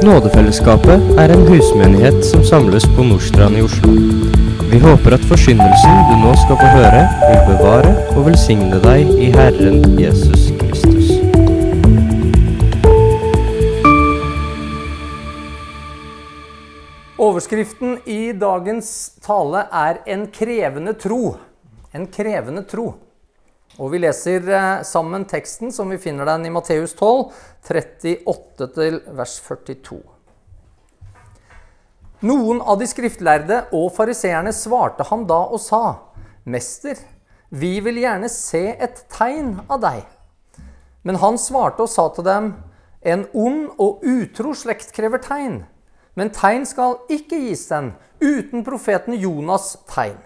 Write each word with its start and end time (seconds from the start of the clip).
Nådefellesskapet 0.00 1.18
er 1.20 1.32
en 1.34 1.42
husmenighet 1.44 2.22
som 2.24 2.40
samles 2.44 2.86
på 2.96 3.04
Nordstrand 3.04 3.58
i 3.58 3.62
Oslo. 3.62 3.90
Vi 4.70 4.78
håper 4.80 5.12
at 5.12 5.26
forsyndelsen 5.28 5.98
du 6.08 6.14
nå 6.22 6.30
skal 6.40 6.56
få 6.56 6.70
høre, 6.72 7.02
vil 7.26 7.42
bevare 7.50 7.90
og 8.14 8.24
velsigne 8.30 8.78
deg 8.80 9.10
i 9.20 9.28
Herren 9.34 9.98
Jesus 10.00 10.46
Kristus. 10.62 11.10
Overskriften 17.20 17.98
i 18.08 18.32
dagens 18.32 19.20
tale 19.20 19.66
er 19.68 20.00
'En 20.06 20.26
krevende 20.32 20.96
tro'. 20.96 21.36
En 21.92 22.06
krevende 22.06 22.62
tro. 22.62 22.94
Og 23.78 23.92
vi 23.92 24.00
leser 24.02 24.46
eh, 24.50 24.82
sammen 24.86 25.26
teksten 25.30 25.70
som 25.72 25.92
vi 25.92 26.00
finner 26.02 26.26
den 26.26 26.48
i 26.48 26.52
Matteus 26.52 26.96
12, 26.96 27.30
38 27.70 28.66
til 28.74 28.98
vers 29.14 29.36
42. 29.46 30.00
Noen 32.26 32.58
av 32.60 32.76
de 32.80 32.88
skriftlærde 32.90 33.62
og 33.72 33.92
fariseerne 33.96 34.52
svarte 34.52 35.06
ham 35.08 35.22
da 35.28 35.38
og 35.46 35.60
sa, 35.62 36.00
'Mester, 36.44 36.98
vi 37.48 37.78
vil 37.80 38.02
gjerne 38.02 38.28
se 38.28 38.74
et 38.74 39.04
tegn 39.08 39.60
av 39.70 39.80
deg.' 39.80 40.08
Men 41.02 41.16
han 41.22 41.38
svarte 41.38 41.86
og 41.86 41.88
sa 41.88 42.08
til 42.08 42.24
dem, 42.24 42.54
'En 43.00 43.26
ond 43.32 43.70
og 43.78 44.02
utro 44.02 44.52
slekt 44.52 44.92
krever 44.92 45.18
tegn.' 45.18 45.64
Men 46.14 46.30
tegn 46.30 46.66
skal 46.66 46.98
ikke 47.08 47.38
gis 47.38 47.68
den 47.70 47.94
uten 48.20 48.64
profeten 48.64 49.14
Jonas' 49.14 49.78
tegn. 49.88 50.18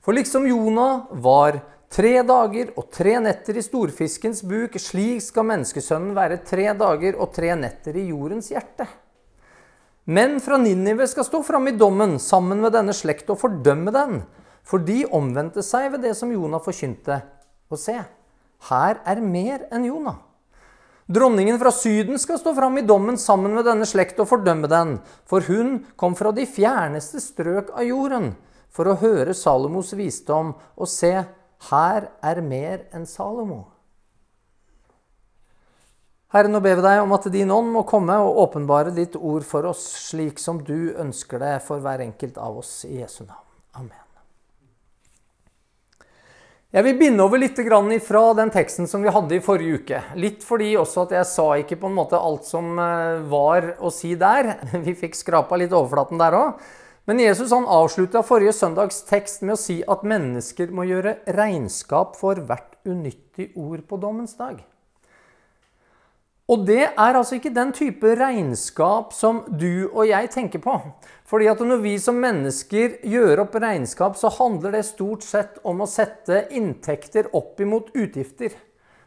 For 0.00 0.12
liksom 0.12 0.46
Jonah 0.46 1.06
var 1.12 1.60
tre 1.92 2.22
dager 2.24 2.72
og 2.78 2.88
tre 2.94 3.18
netter 3.20 3.58
i 3.60 3.64
storfiskens 3.64 4.42
buk, 4.48 4.78
slik 4.80 5.20
skal 5.24 5.46
menneskesønnen 5.50 6.14
være 6.16 6.40
tre 6.48 6.70
dager 6.78 7.18
og 7.20 7.34
tre 7.36 7.52
netter 7.58 7.98
i 8.00 8.08
jordens 8.08 8.48
hjerte. 8.52 8.86
Men 10.08 10.40
fra 10.42 10.56
Ninive 10.58 11.06
skal 11.06 11.26
stå 11.28 11.42
fram 11.46 11.68
i 11.70 11.76
dommen 11.78 12.16
sammen 12.18 12.62
med 12.64 12.72
denne 12.74 12.94
slekt 12.96 13.28
og 13.30 13.38
fordømme 13.44 13.92
den, 13.94 14.22
for 14.66 14.82
de 14.82 15.02
omvendte 15.14 15.62
seg 15.62 15.92
ved 15.92 16.02
det 16.06 16.16
som 16.18 16.32
Jonah 16.32 16.62
forkynte. 16.62 17.20
Og 17.70 17.78
se, 17.78 17.94
her 18.70 19.02
er 19.06 19.22
mer 19.22 19.66
enn 19.70 19.86
Jonah. 19.86 20.18
Dronningen 21.12 21.58
fra 21.60 21.70
Syden 21.74 22.16
skal 22.18 22.38
stå 22.40 22.54
fram 22.56 22.78
i 22.78 22.86
dommen 22.86 23.18
sammen 23.20 23.52
med 23.52 23.66
denne 23.68 23.86
slekt 23.86 24.20
og 24.22 24.30
fordømme 24.30 24.70
den, 24.70 24.96
for 25.28 25.44
hun 25.44 25.82
kom 25.98 26.16
fra 26.16 26.32
de 26.32 26.46
fjerneste 26.48 27.20
strøk 27.20 27.72
av 27.74 27.84
jorden 27.84 28.32
for 28.72 28.88
å 28.88 28.96
høre 29.02 29.34
Salomos 29.36 29.92
visdom, 29.98 30.54
og 30.78 30.88
se, 30.88 31.12
her 31.70 32.08
er 32.24 32.42
mer 32.42 32.86
enn 32.94 33.06
Salomo. 33.06 33.64
Herre, 36.32 36.48
nå 36.48 36.62
ber 36.64 36.78
vi 36.78 36.84
deg 36.86 37.02
om 37.02 37.12
at 37.12 37.26
din 37.32 37.50
ånd 37.52 37.68
må 37.74 37.82
komme 37.84 38.14
og 38.24 38.38
åpenbare 38.46 38.94
ditt 38.96 39.18
ord 39.18 39.44
for 39.44 39.68
oss, 39.68 39.82
slik 40.08 40.40
som 40.40 40.62
du 40.64 40.94
ønsker 40.96 41.42
det 41.42 41.58
for 41.66 41.84
hver 41.84 42.00
enkelt 42.06 42.40
av 42.40 42.62
oss 42.62 42.86
i 42.88 43.02
Jesu 43.02 43.26
navn. 43.26 43.44
Amen. 43.76 43.98
Jeg 46.72 46.86
vil 46.86 46.96
binde 46.96 47.20
over 47.20 47.36
litt 47.36 47.58
fra 48.00 48.20
den 48.32 48.48
teksten 48.48 48.88
som 48.88 49.02
vi 49.04 49.12
hadde 49.12 49.36
i 49.36 49.44
forrige 49.44 49.82
uke. 49.82 49.98
Litt 50.16 50.40
fordi 50.40 50.70
også 50.80 51.02
at 51.02 51.10
jeg 51.18 51.28
sa 51.28 51.48
ikke 51.60 51.76
på 51.82 51.90
en 51.90 51.98
måte 51.98 52.16
alt 52.16 52.48
som 52.48 52.80
var 53.28 53.74
å 53.76 53.92
si 53.92 54.14
der. 54.16 54.54
Vi 54.86 54.94
fikk 54.96 55.12
skrapa 55.12 55.58
litt 55.60 55.76
overflaten 55.76 56.16
der 56.16 56.32
òg. 56.32 56.64
Men 57.04 57.18
Jesus 57.18 57.50
han 57.50 57.66
avslutta 57.66 58.22
forrige 58.22 58.54
søndags 58.54 59.00
tekst 59.08 59.42
med 59.42 59.56
å 59.56 59.60
si 59.60 59.80
at 59.90 60.04
mennesker 60.06 60.70
må 60.70 60.86
gjøre 60.86 61.16
regnskap 61.34 62.14
for 62.18 62.38
hvert 62.46 62.76
unyttig 62.86 63.50
ord 63.58 63.82
på 63.88 63.98
dommens 64.02 64.36
dag. 64.38 64.60
Og 66.52 66.66
det 66.66 66.82
er 66.84 67.16
altså 67.16 67.38
ikke 67.38 67.54
den 67.54 67.70
type 67.74 68.14
regnskap 68.18 69.14
som 69.16 69.40
du 69.48 69.88
og 69.88 70.04
jeg 70.08 70.30
tenker 70.34 70.60
på. 70.62 70.74
Fordi 71.26 71.48
at 71.48 71.62
når 71.64 71.82
vi 71.84 71.94
som 72.02 72.18
mennesker 72.20 72.98
gjør 73.08 73.46
opp 73.46 73.54
regnskap, 73.62 74.18
så 74.20 74.30
handler 74.36 74.76
det 74.76 74.84
stort 74.90 75.24
sett 75.24 75.60
om 75.64 75.80
å 75.80 75.88
sette 75.88 76.44
inntekter 76.52 77.30
opp 77.32 77.62
imot 77.62 77.94
utgifter. 77.94 78.52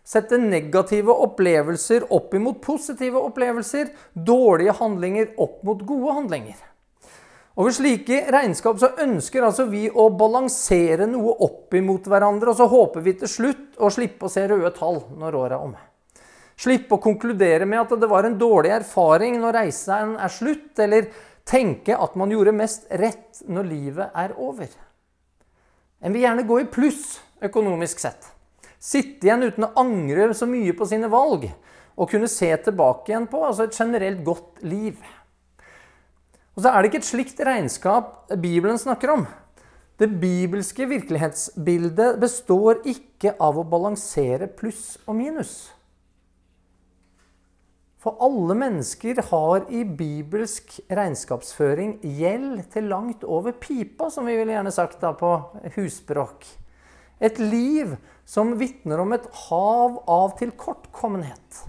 Sette 0.06 0.40
negative 0.42 1.14
opplevelser 1.14 2.08
opp 2.14 2.34
imot 2.38 2.64
positive 2.66 3.22
opplevelser. 3.30 3.92
Dårlige 4.14 4.80
handlinger 4.80 5.36
opp 5.42 5.62
mot 5.68 5.84
gode 5.86 6.18
handlinger. 6.18 6.58
Og 7.56 7.70
ved 7.70 7.76
slike 7.78 8.18
regnskap 8.36 8.80
så 8.82 8.90
ønsker 9.00 9.46
altså 9.48 9.66
vi 9.72 9.86
å 9.88 10.10
balansere 10.12 11.08
noe 11.08 11.38
opp 11.46 11.76
imot 11.78 12.10
hverandre, 12.12 12.52
og 12.52 12.58
så 12.60 12.68
håper 12.68 13.04
vi 13.06 13.14
til 13.22 13.32
slutt 13.32 13.80
å 13.80 13.92
slippe 13.94 14.28
å 14.28 14.32
se 14.32 14.44
røde 14.50 14.74
tall 14.76 15.00
når 15.16 15.38
året 15.40 15.56
er 15.56 15.64
omme. 15.64 15.86
Slippe 16.60 16.98
å 16.98 17.04
konkludere 17.04 17.68
med 17.68 17.82
at 17.82 17.96
det 18.00 18.10
var 18.12 18.28
en 18.28 18.38
dårlig 18.40 18.74
erfaring 18.76 19.40
når 19.40 19.58
reisen 19.60 20.16
er 20.20 20.32
slutt, 20.32 20.74
eller 20.84 21.08
tenke 21.48 21.96
at 21.96 22.16
man 22.20 22.32
gjorde 22.32 22.56
mest 22.56 22.88
rett 22.92 23.44
når 23.48 23.72
livet 23.72 24.20
er 24.20 24.36
over. 24.36 24.72
En 26.04 26.16
vil 26.16 26.26
gjerne 26.26 26.48
gå 26.48 26.60
i 26.60 26.70
pluss 26.72 27.20
økonomisk 27.44 28.04
sett. 28.04 28.32
Sitte 28.80 29.28
igjen 29.28 29.48
uten 29.48 29.68
å 29.68 29.74
angre 29.80 30.34
så 30.36 30.48
mye 30.50 30.76
på 30.76 30.88
sine 30.90 31.08
valg, 31.12 31.48
og 31.96 32.12
kunne 32.12 32.28
se 32.28 32.50
tilbake 32.66 33.14
igjen 33.14 33.30
på 33.32 33.46
altså 33.48 33.70
et 33.70 33.80
generelt 33.80 34.24
godt 34.28 34.64
liv. 34.68 35.00
Og 36.56 36.64
så 36.64 36.72
er 36.72 36.82
det 36.82 36.92
ikke 36.92 37.02
et 37.04 37.10
slikt 37.10 37.42
regnskap 37.44 38.32
Bibelen 38.40 38.80
snakker 38.80 39.12
om. 39.12 39.26
Det 40.00 40.08
bibelske 40.20 40.88
virkelighetsbildet 40.88 42.18
består 42.20 42.82
ikke 42.88 43.36
av 43.40 43.60
å 43.60 43.68
balansere 43.68 44.48
pluss 44.52 44.96
og 45.06 45.16
minus. 45.20 45.54
For 48.06 48.20
alle 48.22 48.54
mennesker 48.60 49.18
har 49.32 49.64
i 49.74 49.82
bibelsk 49.88 50.76
regnskapsføring 50.94 51.96
gjeld 52.20 52.60
til 52.76 52.92
langt 52.92 53.24
over 53.26 53.56
pipa, 53.58 54.12
som 54.14 54.28
vi 54.30 54.36
ville 54.38 54.54
gjerne 54.54 54.74
sagt 54.76 55.00
da 55.02 55.10
på 55.18 55.32
husspråk. 55.74 56.46
Et 57.18 57.40
liv 57.40 57.96
som 58.28 58.54
vitner 58.60 59.02
om 59.02 59.16
et 59.16 59.26
hav 59.48 59.98
av 60.12 60.36
tilkortkommenhet. 60.38 61.64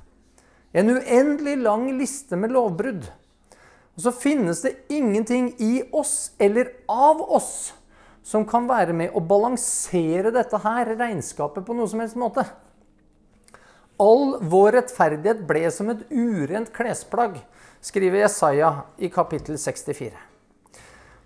En 0.76 0.92
uendelig 0.92 1.56
lang 1.62 1.88
liste 1.96 2.36
med 2.36 2.52
lovbrudd. 2.52 3.06
Og 3.96 4.04
så 4.04 4.12
finnes 4.12 4.60
det 4.60 4.74
ingenting 4.92 5.54
i 5.58 5.80
oss 5.92 6.32
eller 6.38 6.68
av 6.92 7.22
oss 7.32 7.72
som 8.26 8.44
kan 8.48 8.66
være 8.68 8.92
med 8.96 9.14
å 9.16 9.22
balansere 9.24 10.32
dette 10.34 10.60
her 10.60 10.92
regnskapet 10.98 11.64
på 11.64 11.76
noe 11.76 11.88
som 11.88 12.02
helst 12.02 12.18
måte. 12.18 12.44
All 14.02 14.36
vår 14.44 14.74
rettferdighet 14.76 15.44
ble 15.48 15.62
som 15.72 15.88
et 15.88 16.02
urent 16.12 16.68
klesplagg, 16.74 17.38
skriver 17.80 18.26
Jesaja 18.26 18.72
i 19.00 19.08
kapittel 19.12 19.56
64. 19.56 20.10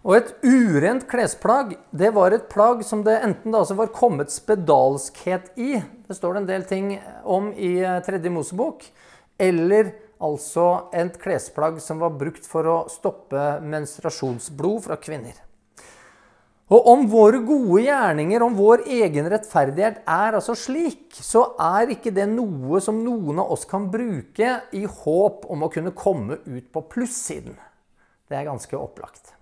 Og 0.06 0.14
et 0.16 0.30
urent 0.44 1.02
klesplagg 1.10 1.74
det 1.90 2.12
var 2.16 2.32
et 2.32 2.46
plagg 2.52 2.84
som 2.86 3.02
det 3.04 3.18
enten 3.24 3.52
da 3.52 3.64
var 3.76 3.90
kommet 3.96 4.32
spedalskhet 4.32 5.50
i, 5.60 5.80
det 5.80 6.16
står 6.16 6.36
det 6.36 6.42
en 6.44 6.52
del 6.52 6.68
ting 6.68 6.92
om 7.24 7.50
i 7.52 7.74
tredje 8.06 8.32
Mosebok, 8.32 8.86
eller 9.40 9.92
altså 10.20 10.66
et 10.96 11.16
klesplagg 11.20 11.80
som 11.82 12.00
var 12.02 12.16
brukt 12.20 12.46
for 12.48 12.68
å 12.68 12.80
stoppe 12.92 13.60
menstruasjonsblod 13.64 14.84
fra 14.86 14.98
kvinner. 15.00 15.38
Og 16.70 16.86
om 16.86 17.00
våre 17.10 17.40
gode 17.42 17.80
gjerninger, 17.82 18.42
om 18.46 18.54
vår 18.54 18.84
egen 18.94 19.26
rettferdighet 19.32 20.04
er 20.06 20.36
altså 20.38 20.54
slik, 20.54 21.16
så 21.18 21.48
er 21.58 21.96
ikke 21.96 22.12
det 22.14 22.28
noe 22.30 22.78
som 22.84 23.00
noen 23.02 23.42
av 23.42 23.50
oss 23.56 23.66
kan 23.66 23.88
bruke 23.90 24.52
i 24.78 24.84
håp 24.86 25.48
om 25.50 25.66
å 25.66 25.70
kunne 25.72 25.90
komme 25.98 26.38
ut 26.46 26.70
på 26.70 26.84
plussiden. 26.92 27.58
Det 28.30 28.38
er 28.38 28.46
ganske 28.46 28.78
opplagt. 28.78 29.32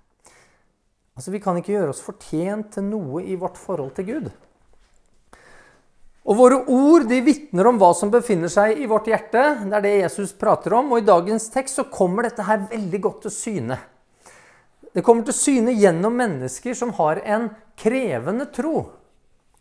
Altså, 1.18 1.34
Vi 1.34 1.42
kan 1.44 1.58
ikke 1.60 1.74
gjøre 1.74 1.92
oss 1.92 2.00
fortjent 2.00 2.72
til 2.78 2.88
noe 2.88 3.20
i 3.26 3.36
vårt 3.36 3.60
forhold 3.60 3.92
til 3.98 4.08
Gud. 4.08 4.30
Og 6.28 6.36
Våre 6.36 6.58
ord 6.68 7.06
de 7.08 7.22
vitner 7.24 7.70
om 7.70 7.78
hva 7.80 7.94
som 7.96 8.10
befinner 8.12 8.50
seg 8.52 8.82
i 8.82 8.88
vårt 8.88 9.06
hjerte. 9.08 9.42
Det 9.64 9.76
er 9.78 9.84
det 9.84 9.94
Jesus 9.94 10.34
prater 10.36 10.74
om. 10.76 10.90
Og 10.92 11.00
I 11.00 11.06
dagens 11.08 11.48
tekst 11.54 11.80
så 11.80 11.86
kommer 11.88 12.28
dette 12.28 12.44
her 12.44 12.66
veldig 12.68 13.00
godt 13.06 13.22
til 13.24 13.32
syne. 13.32 13.78
Det 14.92 15.04
kommer 15.04 15.24
til 15.24 15.36
syne 15.36 15.72
gjennom 15.72 16.12
mennesker 16.20 16.76
som 16.76 16.92
har 16.98 17.22
en 17.24 17.48
krevende 17.80 18.44
tro. 18.52 18.82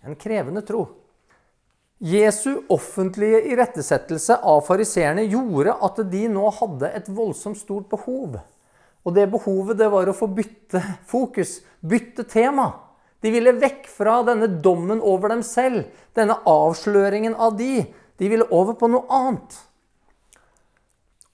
En 0.04 0.18
krevende 0.20 0.64
tro. 0.68 0.84
Jesu 2.04 2.68
offentlige 2.70 3.40
irettesettelse 3.54 4.36
av 4.44 4.60
fariseerne 4.68 5.24
gjorde 5.24 5.74
at 5.88 6.04
de 6.12 6.26
nå 6.30 6.52
hadde 6.60 6.92
et 7.00 7.08
voldsomt 7.08 7.58
stort 7.58 7.88
behov. 7.90 8.36
Og 9.08 9.16
det 9.16 9.30
behovet 9.32 9.80
det 9.80 9.88
var 9.94 10.12
å 10.12 10.16
få 10.16 10.28
bytte 10.36 10.84
fokus, 11.08 11.62
bytte 11.80 12.28
tema. 12.28 12.68
De 13.22 13.32
ville 13.34 13.56
vekk 13.58 13.88
fra 13.90 14.20
denne 14.28 14.50
dommen 14.62 15.02
over 15.02 15.34
dem 15.34 15.44
selv, 15.46 15.88
denne 16.18 16.38
avsløringen 16.48 17.36
av 17.36 17.58
de. 17.58 17.88
De 18.18 18.30
ville 18.30 18.46
over 18.54 18.78
på 18.78 18.90
noe 18.92 19.08
annet. 19.14 19.58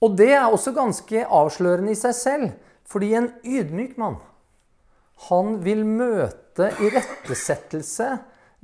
Og 0.04 0.16
det 0.18 0.32
er 0.36 0.46
også 0.48 0.74
ganske 0.76 1.24
avslørende 1.24 1.94
i 1.94 1.98
seg 1.98 2.16
selv. 2.16 2.52
Fordi 2.84 3.14
en 3.16 3.30
ydmyk 3.48 3.96
mann, 4.00 4.18
han 5.30 5.58
vil 5.64 5.86
møte 5.88 6.68
irettesettelse 6.84 8.10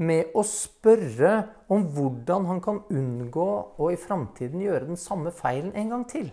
med 0.01 0.35
å 0.37 0.45
spørre 0.47 1.33
om 1.73 1.87
hvordan 1.95 2.47
han 2.49 2.61
kan 2.65 2.83
unngå 2.93 3.49
å 3.81 3.89
i 3.93 3.99
framtiden 4.01 4.63
gjøre 4.65 4.91
den 4.91 5.01
samme 5.01 5.33
feilen 5.33 5.73
en 5.77 5.93
gang 5.95 6.05
til. 6.09 6.29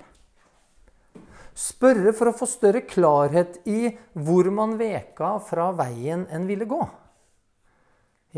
Spørre 1.57 2.13
for 2.15 2.30
å 2.30 2.38
få 2.38 2.48
større 2.50 2.83
klarhet 2.86 3.59
i 3.69 3.89
hvor 4.13 4.50
man 4.54 4.77
veka 4.80 5.38
fra 5.44 5.71
veien 5.77 6.27
en 6.33 6.48
ville 6.50 6.68
gå. 6.69 6.81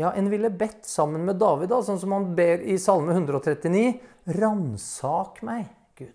Ja, 0.00 0.14
en 0.16 0.30
ville 0.32 0.48
bedt 0.50 0.86
sammen 0.88 1.26
med 1.28 1.36
David, 1.40 1.68
da, 1.68 1.82
sånn 1.84 2.00
som 2.00 2.14
han 2.16 2.30
ber 2.36 2.62
i 2.64 2.78
Salme 2.80 3.12
139. 3.12 3.98
Ransak 4.38 5.42
meg, 5.44 5.66
Gud. 5.98 6.14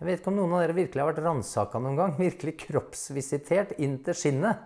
Jeg 0.00 0.08
vet 0.08 0.18
ikke 0.22 0.32
om 0.32 0.40
noen 0.40 0.56
av 0.56 0.64
dere 0.64 0.76
virkelig 0.80 1.04
har 1.04 1.12
vært 1.12 1.22
ransaka 1.22 1.82
noen 1.82 2.00
gang. 2.00 2.16
Virkelig 2.18 2.56
kroppsvisitert 2.64 3.76
inn 3.84 4.00
til 4.02 4.18
skinnet. 4.18 4.64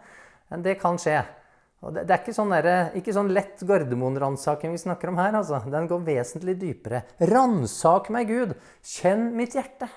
Men 0.49 0.65
det 0.65 0.79
kan 0.81 0.97
skje. 1.01 1.21
Og 1.85 1.93
det, 1.95 2.07
det 2.09 2.17
er 2.17 2.23
ikke 2.23 2.35
sånn, 2.35 2.55
der, 2.57 2.91
ikke 2.99 3.15
sånn 3.15 3.31
lett 3.35 3.61
Gardermoen-ransaking 3.69 4.73
vi 4.73 4.81
snakker 4.83 5.13
om 5.13 5.21
her. 5.21 5.37
altså. 5.43 5.61
Den 5.69 5.91
går 5.91 6.05
vesentlig 6.07 6.57
dypere. 6.63 7.05
Ransak 7.29 8.09
meg, 8.15 8.33
Gud. 8.33 8.57
Kjenn 8.97 9.35
mitt 9.37 9.59
hjerte. 9.59 9.91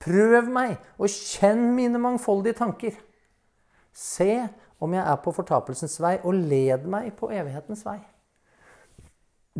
Prøv 0.00 0.48
meg, 0.48 0.78
og 0.96 1.12
kjenn 1.12 1.74
mine 1.76 2.00
mangfoldige 2.00 2.56
tanker. 2.62 2.96
Se 3.92 4.46
om 4.80 4.94
jeg 4.96 5.04
er 5.04 5.20
på 5.20 5.34
fortapelsens 5.36 5.98
vei, 6.00 6.16
og 6.24 6.38
led 6.38 6.86
meg 6.88 7.12
på 7.18 7.28
evighetens 7.34 7.84
vei. 7.84 7.98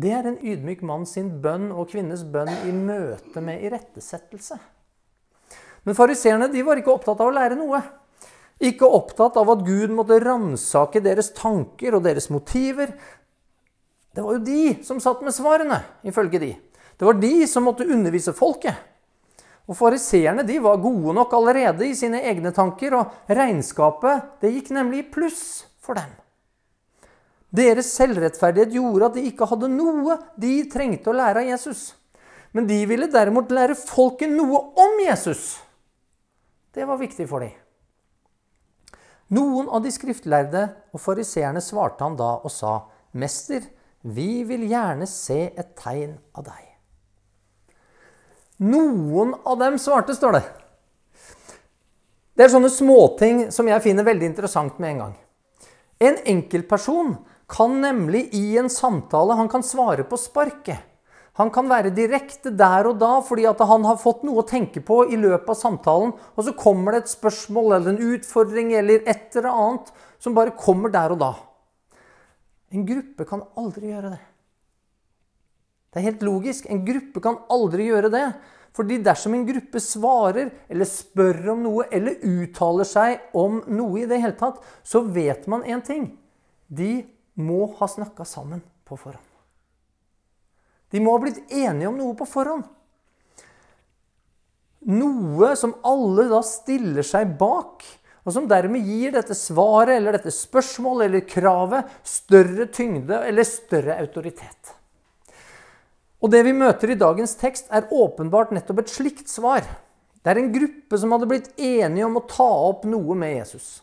Det 0.01 0.11
er 0.15 0.25
en 0.25 0.39
ydmyk 0.39 0.81
mann 0.87 1.05
sin 1.05 1.29
bønn 1.43 1.69
og 1.69 1.91
kvinnes 1.91 2.23
bønn 2.33 2.49
i 2.65 2.73
møte 2.73 3.43
med 3.43 3.61
irettesettelse. 3.67 4.57
Men 5.85 5.97
fariseerne 5.97 6.49
var 6.65 6.79
ikke 6.79 6.93
opptatt 6.93 7.21
av 7.21 7.29
å 7.29 7.35
lære 7.35 7.57
noe. 7.59 7.81
Ikke 8.61 8.89
opptatt 8.89 9.37
av 9.41 9.49
at 9.49 9.63
Gud 9.65 9.93
måtte 9.93 10.19
ransake 10.21 11.01
deres 11.01 11.31
tanker 11.37 11.97
og 11.97 12.05
deres 12.05 12.29
motiver. 12.33 12.93
Det 14.13 14.23
var 14.23 14.37
jo 14.37 14.45
de 14.45 14.63
som 14.85 15.01
satt 15.01 15.21
med 15.25 15.35
svarene, 15.35 15.81
ifølge 16.05 16.41
de. 16.41 16.51
Det 16.97 17.07
var 17.07 17.17
de 17.17 17.47
som 17.49 17.65
måtte 17.65 17.87
undervise 17.89 18.33
folket. 18.37 18.77
Og 19.69 19.77
Fariseerne 19.77 20.43
var 20.61 20.81
gode 20.81 21.13
nok 21.15 21.33
allerede 21.33 21.87
i 21.87 21.95
sine 21.95 22.21
egne 22.23 22.51
tanker, 22.51 22.95
og 22.97 23.29
regnskapet 23.29 24.41
det 24.41 24.53
gikk 24.55 24.71
nemlig 24.75 25.03
i 25.03 25.09
pluss 25.13 25.65
for 25.79 25.99
dem. 25.99 26.09
Deres 27.51 27.91
selvrettferdighet 27.97 28.71
gjorde 28.71 29.09
at 29.09 29.17
de 29.17 29.25
ikke 29.27 29.47
hadde 29.49 29.67
noe 29.73 30.17
de 30.39 30.53
trengte 30.71 31.11
å 31.11 31.15
lære 31.15 31.43
av 31.43 31.49
Jesus. 31.51 31.91
Men 32.55 32.67
de 32.67 32.79
ville 32.87 33.11
derimot 33.11 33.51
lære 33.51 33.75
folket 33.79 34.31
noe 34.31 34.59
om 34.79 34.99
Jesus. 35.03 35.59
Det 36.71 36.87
var 36.87 36.99
viktig 36.99 37.27
for 37.27 37.43
dem. 37.43 37.51
Noen 39.31 39.69
av 39.71 39.83
de 39.83 39.91
skriftlærde 39.91 40.65
og 40.91 40.99
fariseerne 40.99 41.63
svarte 41.63 42.03
han 42.03 42.17
da 42.19 42.33
og 42.43 42.51
sa, 42.51 42.87
'Mester, 43.13 43.63
vi 44.03 44.43
vil 44.43 44.67
gjerne 44.67 45.07
se 45.07 45.51
et 45.55 45.75
tegn 45.75 46.17
av 46.35 46.43
deg.' 46.47 46.70
Noen 48.61 49.33
av 49.43 49.57
dem 49.57 49.79
svarte, 49.81 50.13
står 50.13 50.37
det. 50.37 50.43
Det 52.37 52.45
er 52.45 52.53
sånne 52.53 52.69
småting 52.69 53.47
som 53.53 53.67
jeg 53.69 53.83
finner 53.83 54.05
veldig 54.05 54.27
interessant 54.29 54.77
med 54.81 54.93
en 54.93 55.01
gang. 55.01 55.15
En 56.01 56.19
enkeltperson 56.29 57.15
kan 57.51 57.73
nemlig 57.81 58.27
i 58.37 58.57
en 58.61 58.69
samtale 58.71 59.35
han 59.37 59.49
kan 59.51 59.65
svare 59.65 60.05
på 60.07 60.17
sparket. 60.17 60.79
Han 61.39 61.49
kan 61.53 61.69
være 61.71 61.93
direkte 61.95 62.51
der 62.53 62.89
og 62.89 62.99
da 63.01 63.11
fordi 63.25 63.45
at 63.49 63.61
han 63.65 63.85
har 63.87 63.99
fått 64.01 64.25
noe 64.27 64.43
å 64.43 64.47
tenke 64.47 64.83
på 64.85 65.03
i 65.09 65.19
løpet 65.19 65.53
av 65.53 65.57
samtalen, 65.57 66.11
og 66.35 66.45
så 66.45 66.53
kommer 66.57 66.93
det 66.93 67.03
et 67.03 67.13
spørsmål 67.13 67.77
eller 67.77 67.93
en 67.93 68.15
utfordring 68.15 68.73
eller 68.77 69.05
et 69.09 69.37
eller 69.39 69.49
annet 69.51 69.93
som 70.21 70.35
bare 70.37 70.53
kommer 70.59 70.93
der 70.93 71.15
og 71.15 71.21
da. 71.23 71.31
En 72.71 72.85
gruppe 72.87 73.25
kan 73.27 73.45
aldri 73.59 73.89
gjøre 73.89 74.13
det. 74.13 74.21
Det 75.91 75.99
er 75.99 76.07
helt 76.07 76.23
logisk. 76.23 76.67
En 76.71 76.85
gruppe 76.87 77.23
kan 77.23 77.41
aldri 77.51 77.89
gjøre 77.89 78.11
det. 78.13 78.25
Fordi 78.71 79.01
dersom 79.03 79.33
en 79.35 79.47
gruppe 79.47 79.81
svarer 79.83 80.51
eller 80.71 80.87
spør 80.87 81.41
om 81.51 81.65
noe 81.65 81.87
eller 81.91 82.21
uttaler 82.23 82.87
seg 82.87 83.35
om 83.35 83.59
noe 83.67 83.99
i 83.99 84.07
det 84.07 84.21
hele 84.23 84.37
tatt, 84.39 84.61
så 84.83 85.03
vet 85.03 85.43
man 85.51 85.65
én 85.67 85.83
ting. 85.83 86.07
De 86.71 87.01
må 87.35 87.65
ha 87.81 87.89
snakka 87.91 88.23
sammen 88.27 88.63
på 88.87 88.95
forhånd. 88.95 89.27
De 90.91 90.99
må 91.03 91.15
ha 91.15 91.23
blitt 91.23 91.43
enige 91.51 91.87
om 91.91 91.99
noe 91.99 92.15
på 92.19 92.27
forhånd. 92.27 92.63
Noe 94.91 95.51
som 95.59 95.75
alle 95.85 96.25
da 96.31 96.39
stiller 96.43 97.05
seg 97.05 97.35
bak, 97.39 97.83
og 98.23 98.35
som 98.35 98.47
dermed 98.49 98.87
gir 98.87 99.13
dette 99.15 99.35
svaret 99.37 99.97
eller 99.97 100.15
dette 100.15 100.31
spørsmålet 100.33 101.07
eller 101.07 101.27
kravet 101.27 101.95
større 102.07 102.67
tyngde 102.71 103.19
eller 103.27 103.47
større 103.47 103.97
autoritet. 103.99 104.77
Og 106.21 106.29
Det 106.29 106.43
vi 106.45 106.53
møter 106.53 106.93
i 106.93 106.99
dagens 106.99 107.33
tekst, 107.35 107.69
er 107.73 107.89
åpenbart 107.89 108.51
nettopp 108.53 108.83
et 108.83 108.93
slikt 108.93 109.29
svar. 109.29 109.65
Det 110.21 110.29
er 110.29 110.37
en 110.37 110.51
gruppe 110.53 110.97
som 111.01 111.13
hadde 111.15 111.29
blitt 111.29 111.49
enige 111.57 112.05
om 112.05 112.19
å 112.19 112.27
ta 112.29 112.49
opp 112.69 112.85
noe 112.85 113.15
med 113.17 113.39
Jesus. 113.39 113.81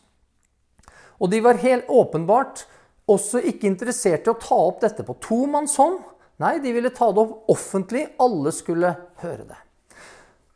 Og 1.18 1.32
de 1.32 1.40
var 1.42 1.58
helt 1.58 1.88
åpenbart 1.90 2.62
også 3.10 3.42
ikke 3.42 3.66
interessert 3.66 4.28
i 4.28 4.30
å 4.30 4.38
ta 4.38 4.54
opp 4.68 4.78
dette 4.84 5.02
på 5.02 5.18
tomannshånd, 5.24 5.98
Nei, 6.38 6.58
de 6.62 6.70
ville 6.70 6.92
ta 6.94 7.08
det 7.10 7.22
opp 7.24 7.50
offentlig. 7.50 8.04
Alle 8.22 8.52
skulle 8.54 8.92
høre 9.24 9.46
det. 9.48 9.58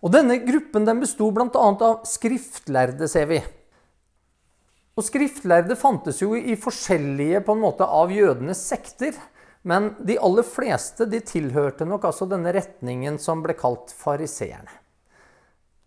Og 0.02 0.12
Denne 0.14 0.38
gruppen 0.42 0.86
den 0.86 1.02
besto 1.02 1.28
bl.a. 1.34 1.48
av 1.58 2.04
skriftlærde, 2.06 3.08
ser 3.10 3.28
vi. 3.30 3.40
Og 4.98 5.06
Skriftlærde 5.06 5.74
fantes 5.78 6.20
jo 6.22 6.36
i 6.36 6.54
forskjellige 6.58 7.42
på 7.46 7.56
en 7.56 7.62
måte 7.64 7.86
av 7.86 8.12
jødenes 8.14 8.62
sekter. 8.62 9.16
Men 9.62 9.92
de 10.02 10.18
aller 10.18 10.46
fleste 10.46 11.06
de 11.06 11.20
tilhørte 11.22 11.86
nok 11.86 12.08
altså 12.08 12.26
denne 12.30 12.52
retningen 12.54 13.18
som 13.22 13.44
ble 13.44 13.54
kalt 13.58 13.94
fariseerne. 13.94 14.80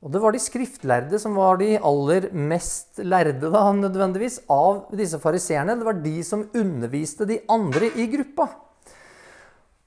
Og 0.06 0.12
Det 0.14 0.22
var 0.22 0.36
de 0.36 0.40
skriftlærde 0.40 1.18
som 1.18 1.34
var 1.34 1.58
de 1.58 1.80
aller 1.82 2.28
mest 2.30 3.00
lærde 3.02 3.50
da, 3.50 3.64
nødvendigvis, 3.74 4.44
av 4.54 4.92
disse 4.94 5.18
fariseerne. 5.18 5.74
Det 5.80 5.88
var 5.88 5.98
de 6.04 6.20
som 6.24 6.44
underviste 6.54 7.26
de 7.26 7.40
andre 7.50 7.90
i 7.98 8.06
gruppa. 8.12 8.46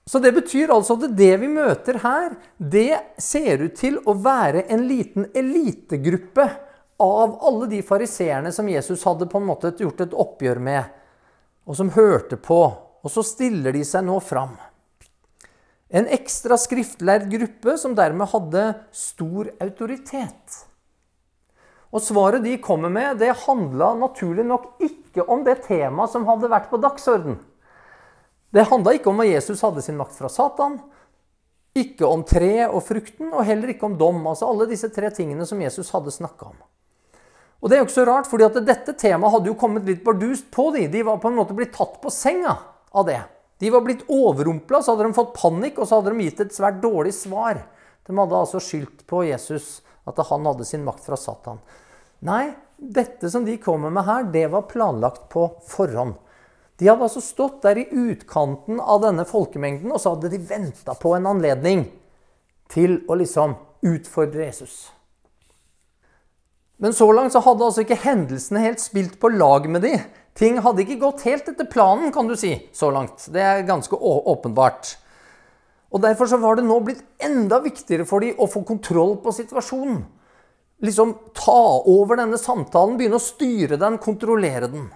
Så 0.08 0.18
det 0.18 0.32
betyr 0.34 0.72
altså 0.72 0.96
at 0.96 1.14
det 1.14 1.34
vi 1.38 1.50
møter 1.52 2.00
her, 2.02 2.34
det 2.56 2.98
ser 3.20 3.62
ut 3.62 3.76
til 3.78 4.00
å 4.08 4.16
være 4.16 4.64
en 4.72 4.86
liten 4.88 5.28
elitegruppe 5.36 6.48
av 6.98 7.38
alle 7.46 7.68
de 7.70 7.82
fariseerne 7.86 8.50
som 8.52 8.68
Jesus 8.72 9.04
hadde 9.06 9.28
på 9.30 9.38
en 9.38 9.48
måte 9.52 9.74
gjort 9.78 10.00
et 10.02 10.16
oppgjør 10.16 10.58
med, 10.64 10.88
og 11.68 11.76
som 11.78 11.92
hørte 11.94 12.40
på. 12.40 12.62
Og 13.08 13.12
så 13.14 13.24
stiller 13.24 13.72
de 13.72 13.80
seg 13.88 14.04
nå 14.04 14.18
fram. 14.20 14.52
En 15.88 16.04
ekstra 16.12 16.58
skriftlærd 16.60 17.30
gruppe 17.32 17.78
som 17.80 17.94
dermed 17.96 18.28
hadde 18.28 18.64
stor 18.92 19.48
autoritet. 19.64 20.58
Og 21.88 22.04
svaret 22.04 22.44
de 22.44 22.58
kommer 22.60 22.92
med, 22.92 23.16
det 23.22 23.32
handla 23.46 23.94
naturlig 23.96 24.44
nok 24.44 24.74
ikke 24.84 25.24
om 25.24 25.40
det 25.46 25.62
temaet 25.64 26.12
som 26.12 26.28
hadde 26.28 26.52
vært 26.52 26.68
på 26.68 26.82
dagsorden. 26.84 27.40
Det 28.52 28.68
handla 28.68 28.98
ikke 28.98 29.08
om 29.08 29.24
at 29.24 29.32
Jesus 29.32 29.64
hadde 29.64 29.80
sin 29.84 29.96
makt 29.96 30.20
fra 30.20 30.28
Satan, 30.28 30.76
ikke 31.72 32.04
om 32.04 32.28
tre 32.28 32.66
og 32.66 32.82
frukten, 32.84 33.32
og 33.32 33.46
heller 33.48 33.72
ikke 33.72 33.88
om 33.88 33.96
dom. 33.96 34.20
Altså 34.28 34.52
alle 34.52 34.68
disse 34.68 34.92
tre 34.92 35.08
tingene 35.16 35.48
som 35.48 35.64
Jesus 35.64 35.88
hadde 35.96 36.12
snakka 36.12 36.52
om. 36.52 36.60
Og 37.64 37.70
det 37.70 37.78
er 37.78 37.80
jo 37.80 37.88
ikke 37.88 38.00
så 38.02 38.10
rart, 38.12 38.28
fordi 38.28 38.44
at 38.44 38.60
dette 38.68 39.00
temaet 39.00 39.32
hadde 39.32 39.48
jo 39.48 39.56
kommet 39.56 39.88
litt 39.88 40.04
bardust 40.04 40.52
på 40.52 40.68
de. 40.76 40.90
De 40.92 41.08
var 41.08 41.22
på 41.22 41.32
en 41.32 41.40
måte 41.40 41.56
blitt 41.56 41.72
tatt 41.72 41.96
på 42.02 42.12
senga 42.12 42.58
av 42.90 43.08
det. 43.08 43.20
De 43.58 43.70
var 43.74 43.82
blitt 43.82 44.06
overrumpla, 44.06 44.82
så 44.82 44.94
hadde 44.94 45.08
de 45.08 45.16
fått 45.16 45.34
panikk, 45.34 45.80
og 45.80 45.88
så 45.88 45.98
hadde 45.98 46.14
de 46.14 46.28
gitt 46.28 46.40
et 46.44 46.54
svært 46.54 46.78
dårlig 46.82 47.14
svar. 47.16 47.64
De 48.06 48.14
hadde 48.16 48.38
altså 48.38 48.60
skyldt 48.62 49.04
på 49.10 49.24
Jesus 49.26 49.80
at 50.08 50.20
han 50.30 50.46
hadde 50.48 50.64
sin 50.64 50.86
makt 50.86 51.04
fra 51.04 51.18
Satan. 51.20 51.58
Nei, 52.24 52.54
dette 52.78 53.30
som 53.30 53.44
de 53.44 53.58
kommer 53.60 53.92
med 53.92 54.06
her, 54.06 54.28
det 54.32 54.46
var 54.54 54.68
planlagt 54.70 55.28
på 55.32 55.48
forhånd. 55.68 56.14
De 56.78 56.86
hadde 56.86 57.08
altså 57.08 57.20
stått 57.22 57.62
der 57.66 57.80
i 57.82 57.88
utkanten 57.90 58.78
av 58.78 59.02
denne 59.02 59.26
folkemengden, 59.26 59.90
og 59.90 59.98
så 60.00 60.14
hadde 60.14 60.30
de 60.30 60.38
venta 60.38 60.94
på 60.94 61.16
en 61.16 61.26
anledning 61.26 61.88
til 62.70 63.00
å 63.10 63.18
liksom 63.18 63.56
utfordre 63.82 64.46
Jesus. 64.46 64.86
Men 66.78 66.94
så 66.94 67.08
langt 67.12 67.34
så 67.34 67.42
hadde 67.42 67.66
altså 67.66 67.82
ikke 67.82 67.98
hendelsene 68.04 68.62
helt 68.62 68.82
spilt 68.82 69.18
på 69.18 69.32
lag 69.34 69.66
med 69.70 69.82
de. 69.82 69.96
Ting 70.38 70.60
hadde 70.62 70.84
ikke 70.84 71.00
gått 71.02 71.24
helt 71.26 71.48
etter 71.50 71.66
planen, 71.66 72.12
kan 72.14 72.28
du 72.30 72.36
si, 72.38 72.52
så 72.70 72.92
langt. 72.94 73.26
Det 73.34 73.42
er 73.42 73.66
ganske 73.66 73.98
åpenbart. 73.98 74.92
Og 75.90 76.04
Derfor 76.04 76.30
så 76.30 76.38
var 76.38 76.58
det 76.58 76.68
nå 76.68 76.76
blitt 76.84 77.02
enda 77.24 77.58
viktigere 77.64 78.06
for 78.06 78.22
de 78.22 78.30
å 78.38 78.46
få 78.50 78.62
kontroll 78.68 79.16
på 79.24 79.34
situasjonen. 79.34 80.04
Liksom 80.84 81.16
ta 81.34 81.82
over 81.90 82.20
denne 82.20 82.38
samtalen, 82.38 82.94
begynne 83.00 83.18
å 83.18 83.24
styre 83.24 83.80
den, 83.80 83.98
kontrollere 83.98 84.70
den. 84.70 84.86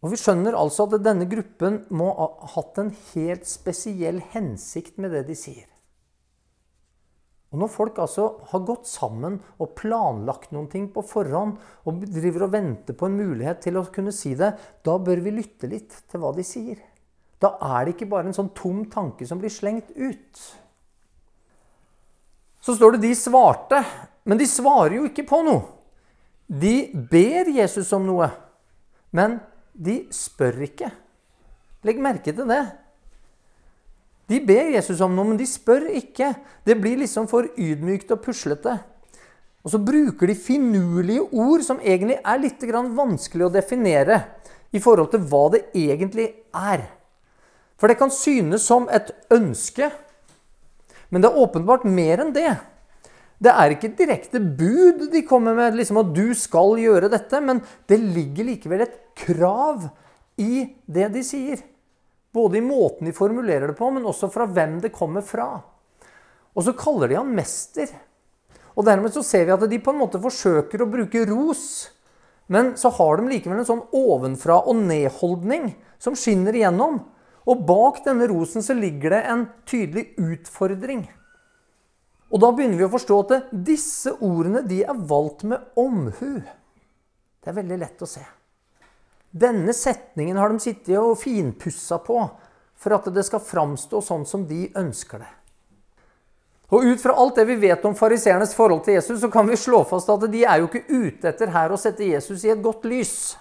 Og 0.00 0.14
Vi 0.14 0.20
skjønner 0.20 0.56
altså 0.56 0.86
at 0.86 1.02
denne 1.04 1.26
gruppen 1.28 1.82
må 1.92 2.08
ha 2.16 2.52
hatt 2.54 2.78
en 2.80 2.94
helt 3.12 3.44
spesiell 3.50 4.22
hensikt 4.32 4.96
med 4.96 5.12
det 5.12 5.26
de 5.28 5.36
sier. 5.36 5.66
Og 7.48 7.62
Når 7.62 7.70
folk 7.72 7.98
altså 8.02 8.26
har 8.50 8.64
gått 8.68 8.88
sammen 8.90 9.38
og 9.56 9.72
planlagt 9.78 10.52
noen 10.52 10.68
ting 10.68 10.90
på 10.92 11.04
forhånd, 11.06 11.56
og 11.88 12.02
driver 12.04 12.44
og 12.44 12.52
venter 12.52 12.96
på 12.96 13.08
en 13.08 13.16
mulighet 13.16 13.62
til 13.64 13.78
å 13.80 13.86
kunne 13.92 14.12
si 14.12 14.34
det, 14.36 14.52
da 14.84 14.98
bør 15.00 15.22
vi 15.24 15.32
lytte 15.38 15.70
litt 15.70 15.96
til 16.10 16.20
hva 16.20 16.34
de 16.36 16.44
sier. 16.44 16.82
Da 17.40 17.54
er 17.62 17.86
det 17.86 17.94
ikke 17.94 18.10
bare 18.10 18.28
en 18.28 18.36
sånn 18.36 18.52
tom 18.56 18.82
tanke 18.92 19.26
som 19.28 19.40
blir 19.40 19.52
slengt 19.52 19.94
ut. 19.96 20.42
Så 22.60 22.74
står 22.76 22.96
det 22.96 23.06
de 23.06 23.14
svarte 23.16 23.78
Men 24.28 24.36
de 24.36 24.44
svarer 24.50 24.98
jo 24.98 25.06
ikke 25.08 25.24
på 25.24 25.38
noe. 25.46 25.62
De 26.48 26.90
ber 26.92 27.48
Jesus 27.52 27.88
om 27.96 28.04
noe, 28.04 28.26
men 29.16 29.38
de 29.72 30.02
spør 30.12 30.58
ikke. 30.66 30.90
Legg 31.84 32.00
merke 32.02 32.32
til 32.32 32.48
det. 32.48 32.60
De 34.28 34.40
ber 34.44 34.74
Jesus 34.74 35.00
om 35.04 35.14
noe, 35.16 35.30
men 35.30 35.40
de 35.40 35.46
spør 35.48 35.86
ikke. 35.96 36.34
Det 36.66 36.76
blir 36.80 37.00
liksom 37.00 37.28
for 37.30 37.48
ydmykt 37.56 38.12
og 38.12 38.20
puslete. 38.26 38.76
Og 39.64 39.72
så 39.72 39.80
bruker 39.82 40.30
de 40.30 40.36
finurlige 40.38 41.24
ord 41.32 41.64
som 41.66 41.80
egentlig 41.80 42.18
er 42.20 42.42
litt 42.42 42.62
vanskelig 42.96 43.48
å 43.48 43.52
definere 43.52 44.20
i 44.72 44.80
forhold 44.80 45.10
til 45.12 45.24
hva 45.28 45.44
det 45.54 45.64
egentlig 45.76 46.28
er. 46.54 46.84
For 47.78 47.88
det 47.88 47.98
kan 47.98 48.12
synes 48.12 48.66
som 48.66 48.88
et 48.90 49.10
ønske, 49.32 49.90
men 51.08 51.22
det 51.22 51.30
er 51.30 51.40
åpenbart 51.40 51.86
mer 51.88 52.20
enn 52.20 52.34
det. 52.34 52.50
Det 53.38 53.52
er 53.54 53.72
ikke 53.72 53.92
et 53.92 54.00
direkte 54.00 54.40
bud 54.42 55.06
de 55.12 55.22
kommer 55.26 55.54
med, 55.54 55.76
liksom 55.78 56.00
at 56.02 56.10
du 56.14 56.34
skal 56.36 56.74
gjøre 56.80 57.10
dette, 57.12 57.40
men 57.40 57.62
det 57.88 58.00
ligger 58.02 58.50
likevel 58.50 58.82
et 58.84 58.96
krav 59.18 59.88
i 60.42 60.66
det 60.90 61.12
de 61.14 61.22
sier. 61.24 61.62
Både 62.38 62.60
i 62.60 62.62
måten 62.62 63.08
de 63.08 63.16
formulerer 63.16 63.72
det 63.72 63.78
på, 63.78 63.90
men 63.90 64.06
også 64.06 64.30
fra 64.30 64.46
hvem 64.46 64.78
det 64.84 64.94
kommer 64.94 65.26
fra. 65.26 65.56
Og 66.54 66.64
så 66.66 66.74
kaller 66.78 67.10
de 67.10 67.18
han 67.18 67.34
mester. 67.34 67.90
Og 68.78 68.86
dermed 68.86 69.10
så 69.14 69.24
ser 69.26 69.48
vi 69.48 69.54
at 69.56 69.64
de 69.66 69.80
på 69.82 69.90
en 69.90 69.98
måte 70.04 70.20
forsøker 70.22 70.84
å 70.84 70.90
bruke 70.90 71.24
ros. 71.26 71.64
Men 72.46 72.76
så 72.78 72.92
har 72.94 73.18
de 73.18 73.28
likevel 73.28 73.60
en 73.60 73.68
sånn 73.68 73.84
ovenfra 73.94 74.60
og 74.70 74.78
ned-holdning 74.86 75.72
som 76.00 76.16
skinner 76.16 76.54
igjennom. 76.54 77.02
Og 77.48 77.66
bak 77.66 78.04
denne 78.06 78.28
rosen 78.30 78.64
så 78.64 78.76
ligger 78.76 79.16
det 79.16 79.22
en 79.32 79.44
tydelig 79.68 80.12
utfordring. 80.20 81.08
Og 82.28 82.42
da 82.44 82.52
begynner 82.52 82.78
vi 82.78 82.86
å 82.86 82.92
forstå 82.92 83.20
at 83.24 83.52
disse 83.66 84.14
ordene 84.20 84.62
de 84.68 84.82
er 84.84 85.06
valgt 85.10 85.46
med 85.48 85.78
omhu. 85.80 86.38
Det 86.38 87.50
er 87.50 87.56
veldig 87.56 87.80
lett 87.82 88.04
å 88.04 88.10
se. 88.10 88.22
Denne 89.30 89.74
setningen 89.76 90.38
har 90.40 90.52
de 90.52 90.62
sittet 90.62 90.96
og 90.98 91.18
finpussa 91.20 91.98
på 92.00 92.20
for 92.78 92.94
at 92.94 93.08
det 93.12 93.24
skal 93.26 93.42
framstå 93.42 94.00
sånn 94.04 94.24
som 94.28 94.46
de 94.48 94.68
ønsker 94.78 95.20
det. 95.24 95.32
Og 96.68 96.84
Ut 96.84 97.00
fra 97.00 97.14
alt 97.16 97.38
det 97.40 97.46
vi 97.48 97.56
vet 97.62 97.84
om 97.88 97.96
fariseernes 97.96 98.52
forhold 98.56 98.82
til 98.84 98.98
Jesus, 98.98 99.20
så 99.22 99.30
kan 99.32 99.48
vi 99.48 99.56
slå 99.56 99.82
fast 99.88 100.10
at 100.12 100.26
de 100.28 100.44
er 100.44 100.60
jo 100.60 100.68
ikke 100.68 100.84
ute 100.88 101.30
etter 101.30 101.52
her 101.54 101.72
å 101.72 101.80
sette 101.80 102.04
Jesus 102.04 102.44
i 102.44 102.52
et 102.52 102.62
godt 102.64 102.84
lys. 102.88 103.36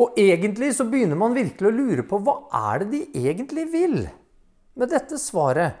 Og 0.00 0.16
egentlig 0.18 0.72
så 0.74 0.86
begynner 0.88 1.18
man 1.18 1.36
virkelig 1.36 1.70
å 1.70 1.76
lure 1.76 2.04
på 2.08 2.18
hva 2.24 2.38
er 2.72 2.82
det 2.82 2.88
de 2.94 3.28
egentlig 3.28 3.66
vil 3.70 3.98
med 4.74 4.90
dette 4.90 5.20
svaret. 5.20 5.76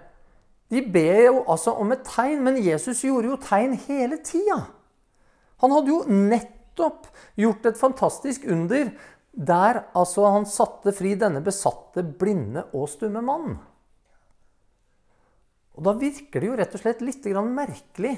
De 0.70 0.80
ber 0.84 1.24
jo 1.24 1.40
altså 1.50 1.74
om 1.80 1.90
et 1.92 2.04
tegn, 2.06 2.44
men 2.44 2.60
Jesus 2.62 3.02
gjorde 3.04 3.32
jo 3.32 3.40
tegn 3.40 3.74
hele 3.88 4.20
tida. 4.24 4.60
Han 5.64 5.72
hadde 5.72 5.92
jo 5.92 6.04
nettopp 6.08 6.53
gjort 6.78 7.66
et 7.66 7.78
fantastisk 7.80 8.46
under 8.50 8.92
der 9.34 9.80
altså 9.98 10.28
han 10.30 10.46
satte 10.46 10.94
fri 10.94 11.14
denne 11.18 11.42
besatte, 11.44 12.04
blinde 12.04 12.66
og 12.72 12.88
stumme 12.92 13.22
mannen. 13.24 13.58
Og 15.74 15.82
Da 15.82 15.94
virker 15.98 16.40
det 16.40 16.48
jo 16.48 16.56
rett 16.58 16.74
og 16.76 16.82
slett 16.84 17.02
litt 17.02 17.24
merkelig 17.26 18.14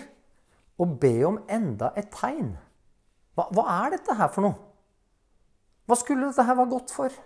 å 0.76 0.84
be 0.84 1.24
om 1.24 1.40
enda 1.48 1.92
et 1.96 2.10
tegn. 2.12 2.52
Hva, 3.36 3.48
hva 3.52 3.64
er 3.86 3.96
dette 3.96 4.16
her 4.16 4.28
for 4.28 4.44
noe? 4.44 4.58
Hva 5.86 5.96
skulle 5.96 6.28
dette 6.28 6.44
her 6.44 6.56
være 6.58 6.72
godt 6.72 6.92
for? 6.92 7.16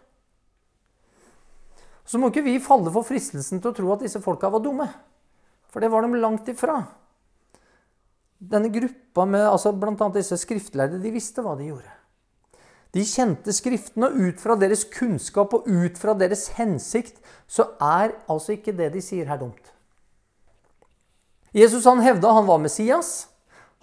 Så 2.06 2.18
må 2.18 2.30
ikke 2.30 2.46
vi 2.46 2.58
falle 2.62 2.90
for 2.94 3.06
fristelsen 3.06 3.60
til 3.60 3.70
å 3.70 3.74
tro 3.74 3.92
at 3.94 4.04
disse 4.04 4.22
folka 4.22 4.50
var 4.50 4.62
dumme. 4.62 4.86
For 5.70 5.82
det 5.82 5.90
var 5.90 6.02
de 6.02 6.18
langt 6.18 6.48
ifra. 6.50 6.80
Denne 8.40 8.70
gruppa 8.72 9.26
med 9.28 9.44
altså 9.44 9.74
bl.a. 9.76 10.06
disse 10.14 10.38
skriftlærde, 10.40 11.00
de 11.02 11.12
visste 11.12 11.44
hva 11.44 11.58
de 11.58 11.68
gjorde. 11.68 11.96
De 12.96 13.02
kjente 13.06 13.52
Skriftene, 13.54 14.08
og 14.08 14.16
ut 14.16 14.40
fra 14.42 14.56
deres 14.58 14.86
kunnskap 14.90 15.52
og 15.54 15.68
ut 15.68 15.98
fra 16.00 16.14
deres 16.18 16.48
hensikt 16.56 17.20
så 17.46 17.68
er 17.76 18.16
altså 18.32 18.56
ikke 18.56 18.74
det 18.74 18.88
de 18.96 19.02
sier 19.04 19.28
her, 19.30 19.38
dumt. 19.38 19.70
Jesus 21.54 21.84
han 21.86 22.02
hevda 22.02 22.32
han 22.32 22.48
var 22.48 22.62
Messias. 22.62 23.28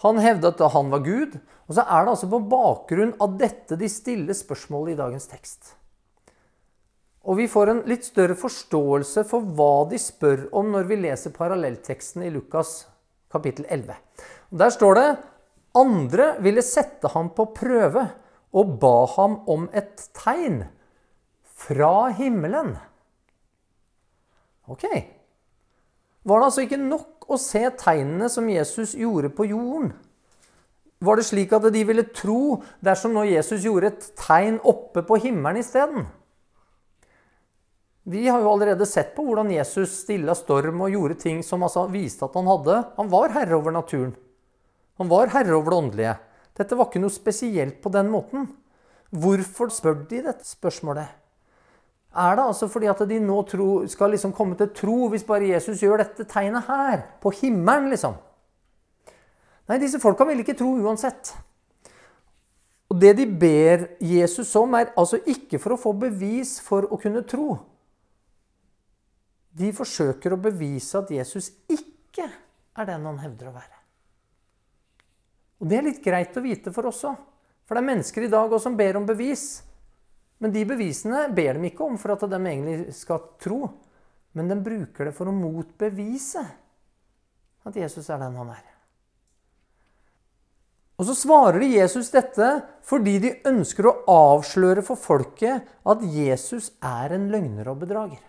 Han 0.04 0.20
hevda 0.22 0.52
at 0.54 0.66
han 0.74 0.92
var 0.92 1.06
Gud. 1.06 1.38
Og 1.68 1.78
så 1.78 1.84
er 1.84 2.06
det 2.06 2.14
altså 2.16 2.30
på 2.32 2.44
bakgrunn 2.50 3.14
av 3.24 3.38
dette 3.40 3.78
de 3.80 3.90
stiller 3.92 4.38
spørsmålet 4.38 4.96
i 4.96 5.00
dagens 5.00 5.28
tekst. 5.30 5.74
Og 7.28 7.42
vi 7.42 7.48
får 7.52 7.72
en 7.72 7.82
litt 7.92 8.08
større 8.08 8.38
forståelse 8.40 9.26
for 9.28 9.44
hva 9.58 9.88
de 9.92 10.00
spør 10.00 10.48
om 10.56 10.72
når 10.72 10.88
vi 10.88 11.02
leser 11.04 11.36
parallellteksten 11.36 12.24
i 12.24 12.32
Lukas 12.32 12.86
kapittel 13.34 13.68
11. 13.68 13.98
Der 14.50 14.72
står 14.72 14.96
det 14.96 15.10
andre 15.78 16.36
ville 16.42 16.64
sette 16.66 17.12
ham 17.14 17.30
på 17.36 17.50
prøve 17.56 18.06
og 18.58 18.74
ba 18.82 18.96
ham 19.18 19.42
om 19.50 19.68
et 19.76 20.08
tegn 20.18 20.64
fra 21.58 22.10
himmelen. 22.18 22.76
Ok. 24.68 24.86
Var 26.28 26.40
det 26.40 26.48
altså 26.50 26.66
ikke 26.66 26.82
nok 26.82 27.28
å 27.32 27.40
se 27.40 27.64
tegnene 27.80 28.28
som 28.32 28.50
Jesus 28.52 28.96
gjorde 28.98 29.32
på 29.36 29.48
jorden? 29.52 29.94
Var 30.98 31.20
det 31.20 31.28
slik 31.28 31.52
at 31.54 31.68
de 31.72 31.84
ville 31.86 32.08
tro 32.10 32.58
dersom 32.84 33.14
nå 33.14 33.28
Jesus 33.30 33.66
gjorde 33.66 33.92
et 33.92 34.08
tegn 34.18 34.58
oppe 34.66 35.04
på 35.06 35.20
himmelen 35.28 35.62
isteden? 35.62 36.08
Vi 38.08 38.24
har 38.32 38.40
jo 38.40 38.54
allerede 38.54 38.88
sett 38.88 39.12
på 39.16 39.26
hvordan 39.28 39.52
Jesus 39.52 40.00
stilla 40.06 40.34
storm 40.36 40.80
og 40.86 40.94
gjorde 40.96 41.20
ting 41.22 41.42
som 41.44 41.66
altså 41.68 41.86
viste 41.92 42.24
at 42.24 42.38
han 42.40 42.48
hadde 42.48 42.78
Han 42.96 43.12
var 43.12 43.36
herre 43.36 43.60
over 43.60 43.76
naturen. 43.76 44.16
Han 44.98 45.10
var 45.12 45.32
herre 45.34 45.56
over 45.58 45.74
det 45.74 45.78
åndelige. 45.78 46.16
Dette 46.58 46.78
var 46.78 46.90
ikke 46.90 47.02
noe 47.04 47.14
spesielt 47.14 47.80
på 47.84 47.92
den 47.94 48.10
måten. 48.10 48.48
Hvorfor 49.14 49.72
spør 49.72 50.02
de 50.10 50.24
dette 50.26 50.48
spørsmålet? 50.48 51.08
Er 52.18 52.38
det 52.38 52.46
altså 52.48 52.70
fordi 52.72 52.90
at 52.90 53.04
de 53.06 53.20
nå 53.22 53.42
tro, 53.46 53.70
skal 53.88 54.16
liksom 54.16 54.34
komme 54.34 54.58
til 54.58 54.72
tro 54.74 55.10
hvis 55.12 55.26
bare 55.28 55.52
Jesus 55.52 55.84
gjør 55.84 56.02
dette 56.02 56.26
tegnet 56.30 56.66
her? 56.66 57.04
På 57.22 57.32
himmelen, 57.36 57.92
liksom? 57.94 58.18
Nei, 59.68 59.78
disse 59.84 60.02
folka 60.02 60.26
vil 60.26 60.42
ikke 60.42 60.58
tro 60.58 60.72
uansett. 60.82 61.36
Og 62.88 63.00
det 63.00 63.14
de 63.20 63.26
ber 63.28 63.90
Jesus 64.02 64.56
om, 64.58 64.74
er 64.80 64.96
altså 64.98 65.20
ikke 65.28 65.60
for 65.62 65.76
å 65.76 65.82
få 65.82 65.94
bevis 66.08 66.58
for 66.64 66.88
å 66.90 67.00
kunne 67.02 67.26
tro 67.28 67.58
de 69.58 69.74
forsøker 69.74 70.34
å 70.34 70.42
bevise 70.42 71.00
at 71.00 71.12
Jesus 71.14 71.50
ikke 71.72 72.28
er 72.78 72.90
den 72.90 73.06
han 73.10 73.20
hevder 73.24 73.50
å 73.50 73.56
være. 73.56 73.77
Og 75.58 75.70
Det 75.70 75.78
er 75.78 75.88
litt 75.88 76.04
greit 76.04 76.38
å 76.38 76.44
vite 76.44 76.74
for 76.76 76.90
oss 76.90 77.04
òg. 77.08 77.18
For 77.68 77.76
det 77.76 77.84
er 77.84 77.90
mennesker 77.90 78.24
i 78.24 78.32
dag 78.32 78.48
også 78.48 78.70
som 78.70 78.78
ber 78.80 79.00
om 79.00 79.08
bevis. 79.08 79.64
Men 80.40 80.54
de 80.54 80.64
bevisene 80.70 81.26
ber 81.36 81.58
de 81.58 81.72
ikke 81.72 81.84
om 81.84 81.98
for 82.00 82.14
at 82.14 82.24
de 82.30 82.38
egentlig 82.38 82.96
skal 82.96 83.24
tro. 83.42 83.60
Men 84.38 84.52
de 84.52 84.60
bruker 84.62 85.10
det 85.10 85.16
for 85.18 85.30
å 85.30 85.36
motbevise 85.36 86.46
at 87.68 87.76
Jesus 87.76 88.08
er 88.14 88.22
den 88.22 88.38
han 88.38 88.54
er. 88.54 88.66
Og 90.98 91.06
så 91.10 91.14
svarer 91.18 91.62
de 91.62 91.76
Jesus 91.76 92.10
dette 92.14 92.48
fordi 92.86 93.18
de 93.22 93.36
ønsker 93.50 93.90
å 93.90 93.98
avsløre 94.10 94.82
for 94.86 94.98
folket 94.98 95.68
at 95.86 96.06
Jesus 96.14 96.72
er 96.82 97.14
en 97.18 97.28
løgner 97.34 97.70
og 97.70 97.84
bedrager. 97.84 98.24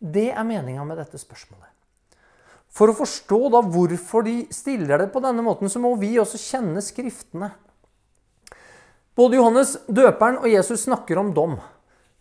Det 0.00 0.30
er 0.32 0.48
meninga 0.48 0.86
med 0.88 0.96
dette 1.00 1.20
spørsmålet. 1.20 1.68
For 2.70 2.90
å 2.90 2.96
forstå 2.96 3.40
da 3.52 3.62
hvorfor 3.66 4.24
de 4.26 4.36
stiller 4.54 5.02
det 5.02 5.10
på 5.14 5.22
denne 5.24 5.42
måten, 5.44 5.70
så 5.70 5.82
må 5.82 5.96
vi 5.98 6.14
også 6.22 6.38
kjenne 6.38 6.82
Skriftene. 6.84 7.50
Både 9.18 9.36
Johannes 9.36 9.74
døperen 9.90 10.38
og 10.40 10.48
Jesus 10.48 10.86
snakker 10.86 11.18
om 11.20 11.34
dom. 11.36 11.58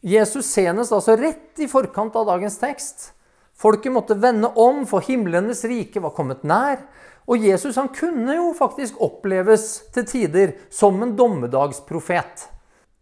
Jesus 0.01 0.49
senest 0.49 0.95
altså 0.95 1.15
rett 1.19 1.59
i 1.61 1.67
forkant 1.69 2.15
av 2.17 2.27
dagens 2.31 2.57
tekst. 2.59 3.11
Folket 3.59 3.93
måtte 3.93 4.17
vende 4.19 4.49
om, 4.59 4.85
for 4.87 5.03
himlenes 5.03 5.65
rike 5.67 6.01
var 6.01 6.15
kommet 6.15 6.45
nær. 6.47 6.81
Og 7.29 7.43
Jesus 7.45 7.77
han 7.77 7.91
kunne 7.93 8.37
jo 8.37 8.53
faktisk 8.57 8.97
oppleves 9.05 9.91
til 9.93 10.07
tider 10.09 10.55
som 10.73 10.97
en 11.03 11.13
dommedagsprofet. 11.19 12.47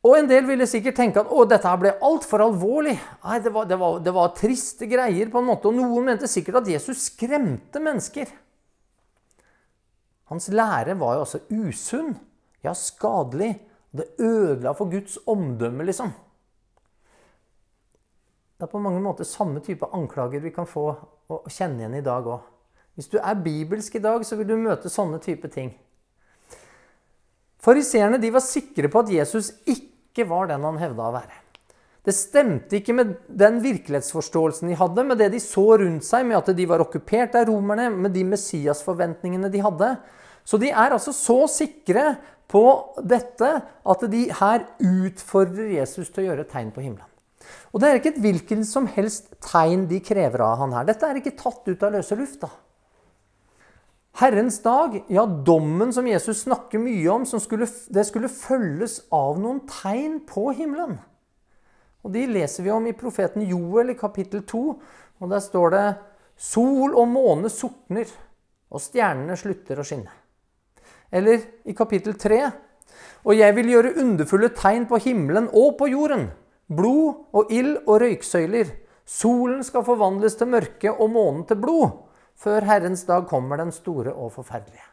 Og 0.05 0.13
en 0.13 0.27
del 0.29 0.45
ville 0.45 0.67
sikkert 0.69 0.97
tenke 0.99 1.21
at 1.23 1.31
å, 1.33 1.45
dette 1.49 1.67
her 1.67 1.79
ble 1.81 1.93
altfor 2.05 2.43
alvorlig. 2.45 2.95
Nei, 3.23 3.39
det 3.43 3.51
var, 3.53 3.65
det, 3.69 3.77
var, 3.81 3.97
det 4.03 4.13
var, 4.13 4.35
triste 4.37 4.87
greier, 4.89 5.31
på 5.33 5.41
en 5.41 5.49
måte. 5.49 5.71
Og 5.71 5.79
noen 5.79 6.11
mente 6.11 6.29
sikkert 6.29 6.61
at 6.61 6.69
Jesus 6.69 7.07
skremte 7.09 7.81
mennesker. 7.83 8.29
Hans 10.29 10.49
lære 10.53 10.97
var 10.99 11.17
jo 11.17 11.23
også 11.25 11.41
usunn, 11.49 12.13
ja, 12.65 12.75
skadelig. 12.77 13.55
Det 13.97 14.11
ødela 14.21 14.73
for 14.77 14.91
Guds 14.91 15.15
omdømme, 15.25 15.85
liksom. 15.87 16.11
Det 18.57 18.65
er 18.65 18.71
på 18.71 18.81
mange 18.81 19.01
måter 19.01 19.25
samme 19.25 19.61
type 19.65 19.87
anklager 19.93 20.41
vi 20.43 20.51
kan 20.53 20.67
få 20.69 20.89
å 21.29 21.41
kjenne 21.49 21.83
igjen 21.83 21.99
i 21.99 22.05
dag 22.05 22.27
òg. 22.27 22.45
Hvis 22.97 23.09
du 23.11 23.19
er 23.19 23.37
bibelsk 23.37 23.95
i 23.95 24.01
dag, 24.01 24.23
så 24.25 24.37
vil 24.39 24.49
du 24.49 24.55
møte 24.57 24.89
sånne 24.89 25.19
type 25.21 25.49
ting. 25.53 25.71
Fariseerne 27.67 28.31
var 28.31 28.43
sikre 28.45 28.87
på 28.87 29.03
at 29.03 29.11
Jesus 29.11 29.51
ikke 29.67 30.23
var 30.29 30.47
den 30.47 30.63
han 30.63 30.79
hevda 30.79 31.09
å 31.09 31.15
være. 31.17 31.43
Det 32.07 32.13
stemte 32.15 32.77
ikke 32.77 32.93
med 32.95 33.09
den 33.27 33.57
virkelighetsforståelsen 33.59 34.69
de 34.71 34.77
hadde, 34.79 35.03
med 35.03 35.19
det 35.19 35.27
de 35.33 35.41
så 35.43 35.65
rundt 35.81 36.05
seg, 36.07 36.23
med 36.29 36.37
at 36.39 36.53
de 36.55 36.67
var 36.69 36.79
okkupert 36.79 37.35
av 37.35 37.49
romerne, 37.49 37.89
med 37.91 38.15
de 38.15 38.23
Messias-forventningene 38.29 39.51
de 39.51 39.59
hadde. 39.65 39.89
Så 40.47 40.55
de 40.61 40.69
er 40.71 40.95
altså 40.95 41.11
så 41.11 41.41
sikre 41.51 42.13
på 42.47 42.63
dette 43.03 43.49
at 43.59 44.05
de 44.07 44.23
her 44.39 44.63
utfordrer 44.79 45.73
Jesus 45.75 46.07
til 46.07 46.23
å 46.23 46.29
gjøre 46.29 46.47
tegn 46.47 46.71
på 46.71 46.85
himmelen. 46.85 47.11
Og 47.75 47.83
det 47.83 47.89
er 47.89 47.99
ikke 47.99 48.13
et 48.15 48.23
hvilken 48.23 48.63
som 48.67 48.87
helst 48.95 49.27
tegn 49.43 49.83
de 49.91 49.99
krever 50.03 50.45
av 50.47 50.63
han 50.63 50.77
her. 50.79 50.87
Dette 50.87 51.11
er 51.11 51.19
ikke 51.19 51.35
tatt 51.35 51.67
ut 51.67 51.83
av 51.83 51.91
løse 51.99 52.15
lufta. 52.15 52.47
Herrens 54.17 54.61
dag, 54.63 55.03
ja, 55.13 55.25
dommen 55.25 55.91
som 55.93 56.07
Jesus 56.09 56.39
snakker 56.47 56.81
mye 56.81 57.09
om, 57.13 57.25
skulle, 57.25 57.67
det 57.93 58.05
skulle 58.07 58.31
følges 58.33 59.03
av 59.13 59.37
noen 59.37 59.59
tegn 59.69 60.23
på 60.25 60.47
himmelen. 60.57 60.95
Og 62.01 62.13
De 62.15 62.23
leser 62.25 62.65
vi 62.65 62.71
om 62.73 62.87
i 62.89 62.95
profeten 62.97 63.45
Joel 63.45 63.93
i 63.93 63.97
kapittel 63.99 64.41
2. 64.47 64.61
og 65.21 65.29
Der 65.29 65.43
står 65.43 65.75
det 65.75 65.83
Sol 66.37 66.95
og 66.97 67.11
måne 67.11 67.51
sortner, 67.53 68.09
og 68.73 68.81
stjernene 68.81 69.37
slutter 69.37 69.77
å 69.77 69.85
skinne. 69.85 70.09
Eller 71.13 71.45
i 71.69 71.77
kapittel 71.77 72.17
3. 72.17 72.41
Og 73.21 73.37
jeg 73.37 73.53
vil 73.57 73.69
gjøre 73.69 73.95
underfulle 74.01 74.49
tegn 74.57 74.89
på 74.89 74.97
himmelen 75.03 75.51
og 75.53 75.75
på 75.77 75.91
jorden. 75.93 76.31
Blod 76.73 77.37
og 77.37 77.53
ild 77.53 77.83
og 77.85 78.01
røyksøyler. 78.01 78.73
Solen 79.05 79.61
skal 79.63 79.85
forvandles 79.85 80.41
til 80.41 80.49
mørke 80.51 80.89
og 80.89 81.13
månen 81.13 81.45
til 81.45 81.61
blod. 81.61 82.06
Før 82.37 82.65
Herrens 82.69 83.01
dag 83.07 83.25
kommer 83.29 83.57
den 83.57 83.71
store 83.73 84.13
og 84.13 84.31
forferdelige. 84.35 84.85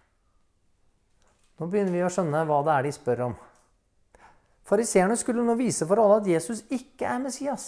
Nå 1.60 1.68
begynner 1.70 1.92
vi 1.92 2.04
å 2.06 2.10
skjønne 2.12 2.44
hva 2.48 2.62
det 2.64 2.72
er 2.74 2.86
de 2.86 2.92
spør 2.96 3.24
om. 3.28 3.34
Fariseerne 4.64 5.16
skulle 5.20 5.44
nå 5.44 5.56
vise 5.58 5.84
for 5.86 6.00
alle 6.00 6.22
at 6.22 6.30
Jesus 6.30 6.62
ikke 6.72 7.04
er 7.04 7.20
Messias. 7.20 7.66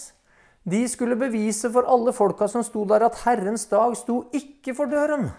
De 0.67 0.81
skulle 0.89 1.15
bevise 1.19 1.69
for 1.71 1.87
alle 1.87 2.11
folka 2.11 2.49
som 2.51 2.65
sto 2.65 2.83
der, 2.89 3.05
at 3.05 3.21
Herrens 3.21 3.67
dag 3.69 3.93
sto 3.95 4.23
ikke 4.35 4.73
for 4.75 4.89
døren. 4.91 5.29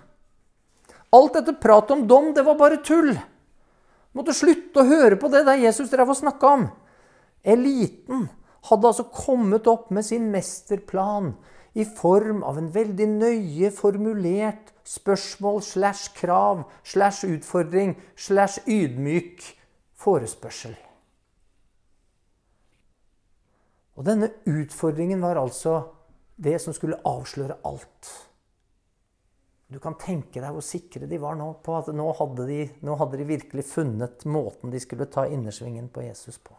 Alt 1.13 1.35
dette 1.37 1.59
pratet 1.61 1.97
om 1.97 2.07
dom, 2.09 2.31
det 2.37 2.47
var 2.47 2.57
bare 2.61 2.79
tull. 2.85 3.11
Måtte 4.17 4.37
slutte 4.37 4.81
å 4.81 4.89
høre 4.89 5.19
på 5.21 5.29
det 5.33 5.43
der 5.49 5.61
Jesus 5.61 5.91
drev 5.91 6.15
og 6.15 6.21
snakka 6.21 6.55
om. 6.55 6.69
Eliten 7.43 8.29
hadde 8.71 8.89
altså 8.89 9.09
kommet 9.13 9.69
opp 9.71 9.91
med 9.95 10.07
sin 10.07 10.31
mesterplan 10.33 11.35
i 11.75 11.85
form 11.85 12.43
av 12.47 12.59
en 12.61 12.71
veldig 12.73 13.09
nøye 13.13 13.71
formulert 13.75 14.73
spørsmål 14.89 15.63
slash 15.63 16.15
krav 16.17 16.65
slash 16.83 17.29
utfordring 17.29 17.97
slash 18.17 18.65
ydmyk 18.67 19.45
forespørsel. 19.99 20.77
Og 23.99 24.07
denne 24.07 24.31
utfordringen 24.47 25.21
var 25.23 25.41
altså 25.41 25.81
det 26.39 26.61
som 26.63 26.75
skulle 26.77 27.01
avsløre 27.07 27.59
alt. 27.67 28.13
Du 29.69 29.77
kan 29.83 29.99
tenke 30.01 30.41
deg 30.41 30.55
hvor 30.55 30.65
sikre 30.65 31.09
de 31.11 31.19
var 31.21 31.37
nå 31.37 31.51
på 31.65 31.75
at 31.77 31.91
nå 31.93 32.07
hadde 32.17 32.47
de, 32.49 32.63
nå 32.87 32.95
hadde 32.97 33.19
de 33.21 33.27
virkelig 33.29 33.67
funnet 33.69 34.25
måten 34.25 34.73
de 34.73 34.81
skulle 34.81 35.11
ta 35.13 35.27
innersvingen 35.29 35.91
på 35.93 36.07
Jesus 36.07 36.39
på. 36.41 36.55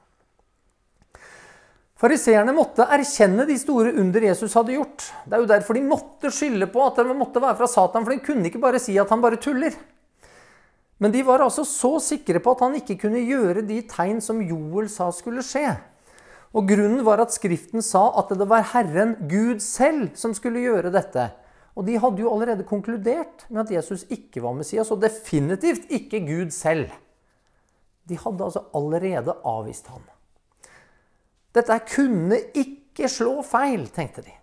Fariseerne 2.00 2.54
måtte 2.56 2.86
erkjenne 2.88 3.44
de 3.44 3.58
store 3.60 3.92
under 4.00 4.24
Jesus 4.24 4.54
hadde 4.56 4.78
gjort. 4.78 5.04
Det 5.28 5.36
er 5.36 5.42
jo 5.44 5.50
derfor 5.50 5.76
de 5.76 5.84
måtte 5.84 6.32
skylde 6.32 6.70
på 6.72 6.84
at 6.86 7.02
det 7.02 7.16
måtte 7.18 7.42
være 7.44 7.58
fra 7.60 7.68
Satan, 7.68 8.06
for 8.06 8.14
de 8.14 8.24
kunne 8.24 8.48
ikke 8.48 8.62
bare 8.64 8.80
si 8.80 8.96
at 9.02 9.10
han 9.12 9.24
bare 9.24 9.40
tuller. 9.42 9.76
Men 11.04 11.12
de 11.12 11.24
var 11.28 11.44
altså 11.44 11.66
så 11.68 11.98
sikre 12.04 12.40
på 12.44 12.54
at 12.56 12.64
han 12.64 12.78
ikke 12.80 12.96
kunne 13.02 13.24
gjøre 13.28 13.66
de 13.68 13.82
tegn 13.88 14.22
som 14.24 14.40
Joel 14.40 14.88
sa 14.92 15.10
skulle 15.16 15.44
skje. 15.44 15.74
Og 16.56 16.72
Grunnen 16.72 17.04
var 17.06 17.22
at 17.22 17.36
Skriften 17.36 17.84
sa 17.86 18.06
at 18.20 18.32
det 18.36 18.48
var 18.50 18.64
Herren, 18.72 19.18
Gud 19.30 19.60
selv, 19.64 20.14
som 20.20 20.32
skulle 20.36 20.64
gjøre 20.64 20.94
dette. 20.96 21.28
Og 21.76 21.84
de 21.88 21.98
hadde 22.00 22.24
jo 22.24 22.32
allerede 22.32 22.68
konkludert 22.68 23.44
med 23.52 23.66
at 23.66 23.74
Jesus 23.76 24.06
ikke 24.12 24.44
var 24.44 24.56
Messias, 24.56 24.92
og 24.92 25.04
definitivt 25.04 25.92
ikke 25.92 26.24
Gud 26.28 26.56
selv. 26.56 26.88
De 28.08 28.18
hadde 28.18 28.48
altså 28.48 28.64
allerede 28.76 29.36
avvist 29.48 29.92
ham. 29.92 30.08
Dette 31.56 31.80
kunne 31.90 32.38
ikke 32.58 33.10
slå 33.10 33.40
feil, 33.46 33.88
tenkte 33.94 34.24
de. 34.26 34.36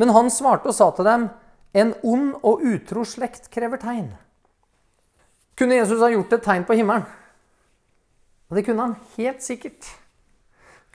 Men 0.00 0.12
han 0.16 0.30
svarte 0.32 0.70
og 0.70 0.76
sa 0.76 0.90
til 0.96 1.06
dem, 1.06 1.28
en 1.76 1.92
ond 2.02 2.32
og 2.40 2.64
utro 2.66 3.04
slekt 3.06 3.50
krever 3.52 3.78
tegn. 3.82 4.10
Kunne 5.58 5.76
Jesus 5.76 6.00
ha 6.02 6.08
gjort 6.10 6.32
et 6.34 6.44
tegn 6.46 6.64
på 6.66 6.76
himmelen? 6.78 7.04
Og 8.50 8.56
det 8.58 8.64
kunne 8.66 8.86
han 8.88 8.96
helt 9.18 9.44
sikkert. 9.44 9.86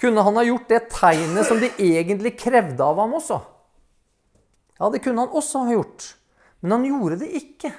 Kunne 0.01 0.25
han 0.25 0.35
ha 0.35 0.43
gjort 0.43 0.67
det 0.67 0.81
tegnet 0.91 1.47
som 1.47 1.61
de 1.61 1.69
egentlig 1.79 2.33
krevde 2.39 2.83
av 2.83 2.99
ham 2.99 3.13
også? 3.15 3.37
Ja, 4.79 4.89
det 4.91 4.99
kunne 5.05 5.23
han 5.23 5.37
også 5.37 5.63
ha 5.63 5.77
gjort. 5.77 6.09
Men 6.59 6.75
han 6.75 6.87
gjorde 6.89 7.21
det 7.21 7.29
ikke. 7.39 7.71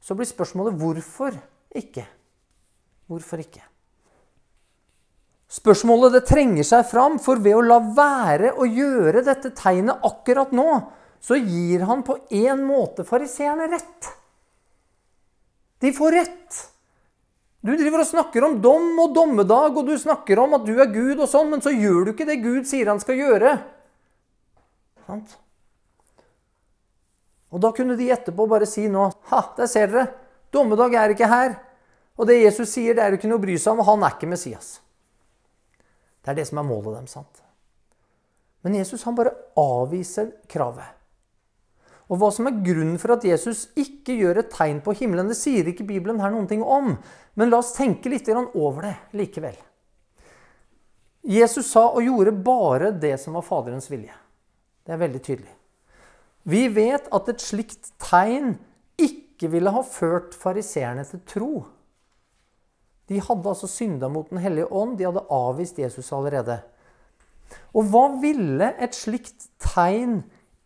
Så 0.00 0.14
blir 0.14 0.28
spørsmålet 0.28 0.78
hvorfor 0.78 1.34
ikke? 1.74 2.04
Hvorfor 3.10 3.42
ikke? 3.42 3.64
Spørsmålet 5.50 6.14
det 6.14 6.26
trenger 6.28 6.66
seg 6.66 6.86
fram, 6.86 7.18
for 7.18 7.40
ved 7.42 7.58
å 7.58 7.64
la 7.66 7.80
være 7.82 8.52
å 8.54 8.68
gjøre 8.68 9.24
dette 9.26 9.50
tegnet 9.58 10.04
akkurat 10.06 10.52
nå, 10.54 10.68
så 11.20 11.36
gir 11.36 11.82
han 11.88 12.04
på 12.06 12.16
en 12.30 12.62
måte 12.64 13.04
fariseerne 13.04 13.66
rett. 13.72 14.10
De 15.82 15.90
får 15.96 16.14
rett. 16.14 16.60
Du 17.60 17.72
driver 17.74 18.04
og 18.04 18.08
snakker 18.08 18.44
om 18.46 18.56
dom 18.62 18.94
og 19.02 19.14
dommedag, 19.16 19.76
og 19.76 19.88
du 19.90 19.96
snakker 19.98 20.38
om 20.40 20.54
at 20.56 20.64
du 20.64 20.74
er 20.78 20.92
Gud, 20.92 21.18
og 21.18 21.28
sånn, 21.28 21.50
men 21.50 21.64
så 21.64 21.72
gjør 21.74 22.06
du 22.06 22.12
ikke 22.14 22.28
det 22.28 22.38
Gud 22.44 22.68
sier 22.68 22.88
han 22.88 23.02
skal 23.02 23.18
gjøre. 23.18 23.56
Sant? 25.08 25.34
Og 27.50 27.58
da 27.60 27.72
kunne 27.74 27.96
de 27.98 28.06
etterpå 28.14 28.46
bare 28.46 28.68
si 28.70 28.86
nå 28.86 29.08
Ha, 29.32 29.40
der 29.56 29.68
ser 29.68 29.90
dere. 29.90 30.06
Dommedag 30.54 30.94
er 30.94 31.16
ikke 31.16 31.28
her. 31.30 31.58
Og 32.20 32.28
det 32.30 32.38
Jesus 32.38 32.70
sier, 32.70 32.94
det 32.94 33.02
er 33.02 33.12
jo 33.12 33.18
ikke 33.18 33.30
noe 33.30 33.40
å 33.40 33.42
bry 33.42 33.58
seg 33.58 33.74
om, 33.74 33.82
og 33.82 33.90
han 33.90 34.06
er 34.06 34.14
ikke 34.14 34.30
Messias. 34.30 34.78
Det 36.20 36.32
er 36.32 36.40
det 36.40 36.46
som 36.50 36.60
er 36.60 36.68
målet 36.68 36.98
dem, 36.98 37.08
sant? 37.10 37.42
Men 38.64 38.76
Jesus 38.76 39.06
han 39.08 39.16
bare 39.16 39.32
avviser 39.58 40.34
kravet. 40.50 40.96
Og 42.10 42.18
hva 42.18 42.28
som 42.34 42.48
er 42.50 42.58
grunnen 42.66 42.98
for 42.98 43.14
at 43.14 43.24
Jesus 43.24 43.68
ikke 43.78 44.16
gjør 44.18 44.42
et 44.42 44.50
tegn 44.52 44.80
på 44.82 44.96
himmelen, 44.98 45.30
det 45.30 45.38
sier 45.38 45.68
ikke 45.70 45.86
Bibelen 45.86 46.18
her 46.20 46.32
noen 46.34 46.48
ting 46.50 46.64
om. 46.66 46.96
Men 47.38 47.52
la 47.52 47.60
oss 47.62 47.72
tenke 47.76 48.10
litt 48.10 48.28
over 48.34 48.88
det 48.88 48.96
likevel. 49.16 49.56
Jesus 51.22 51.70
sa 51.70 51.86
og 51.92 52.02
gjorde 52.02 52.32
bare 52.32 52.90
det 52.96 53.14
som 53.20 53.36
var 53.38 53.46
Faderens 53.46 53.90
vilje. 53.92 54.14
Det 54.84 54.96
er 54.96 55.02
veldig 55.04 55.22
tydelig. 55.22 55.54
Vi 56.50 56.66
vet 56.72 57.06
at 57.12 57.28
et 57.28 57.42
slikt 57.44 57.92
tegn 58.00 58.56
ikke 58.98 59.50
ville 59.52 59.72
ha 59.72 59.82
ført 59.86 60.34
fariseerne 60.34 61.04
til 61.06 61.22
tro. 61.28 61.52
De 63.10 63.18
hadde 63.18 63.50
altså 63.50 63.66
synda 63.66 64.08
mot 64.08 64.28
Den 64.30 64.38
hellige 64.38 64.70
ånd. 64.70 64.96
De 64.98 65.08
hadde 65.08 65.26
avvist 65.34 65.78
Jesus 65.82 66.12
allerede. 66.14 66.60
Og 67.74 67.88
hva 67.90 68.06
ville 68.22 68.70
et 68.78 68.94
slikt 68.94 69.48
tegn 69.62 70.20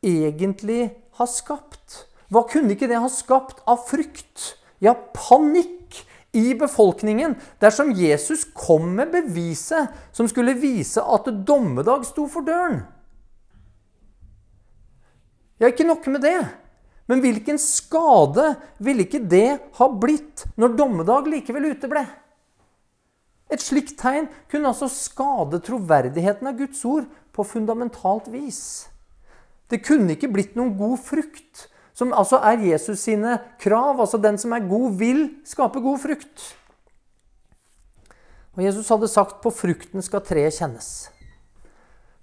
egentlig 0.04 0.90
ha 1.18 1.26
skapt? 1.28 2.04
Hva 2.28 2.44
kunne 2.48 2.74
ikke 2.74 2.88
det 2.90 3.00
ha 3.00 3.09
skapt 3.12 3.62
av 3.68 3.87
frykt? 3.88 4.54
Ja, 4.85 4.92
panikk 4.92 6.02
i 6.35 6.50
befolkningen 6.59 7.37
dersom 7.62 7.92
Jesus 7.96 8.42
kom 8.57 8.90
med 8.98 9.12
beviset 9.14 9.92
som 10.12 10.28
skulle 10.28 10.57
vise 10.59 11.00
at 11.00 11.30
dommedag 11.46 12.04
sto 12.09 12.26
for 12.28 12.44
døren. 12.44 12.83
Ja, 15.62 15.70
ikke 15.70 15.87
nok 15.87 16.09
med 16.11 16.24
det. 16.26 16.40
Men 17.07 17.20
hvilken 17.20 17.61
skade 17.61 18.54
ville 18.83 19.04
ikke 19.04 19.22
det 19.22 19.61
ha 19.78 19.88
blitt 19.88 20.46
når 20.61 20.76
dommedag 20.76 21.28
likevel 21.30 21.70
uteble? 21.76 22.02
Et 23.54 23.62
slikt 23.62 23.94
tegn 24.00 24.26
kunne 24.50 24.72
altså 24.72 24.88
skade 24.90 25.60
troverdigheten 25.62 26.50
av 26.50 26.58
Guds 26.58 26.82
ord 26.88 27.06
på 27.34 27.46
fundamentalt 27.46 28.26
vis. 28.32 28.88
Det 29.70 29.84
kunne 29.86 30.16
ikke 30.16 30.32
blitt 30.32 30.58
noen 30.58 30.74
god 30.78 30.98
frukt, 31.06 31.68
som 31.94 32.12
altså 32.12 32.40
er 32.42 32.64
Jesus 32.66 33.04
sine 33.06 33.38
krav. 33.62 34.00
Altså 34.02 34.18
den 34.18 34.38
som 34.40 34.52
er 34.56 34.66
god, 34.66 34.98
vil 34.98 35.24
skape 35.46 35.82
god 35.84 36.02
frukt. 36.02 36.50
Og 38.54 38.62
Jesus 38.66 38.90
hadde 38.90 39.10
sagt 39.10 39.40
på 39.42 39.50
frukten 39.54 40.02
skal 40.02 40.22
treet 40.26 40.54
kjennes. 40.58 40.88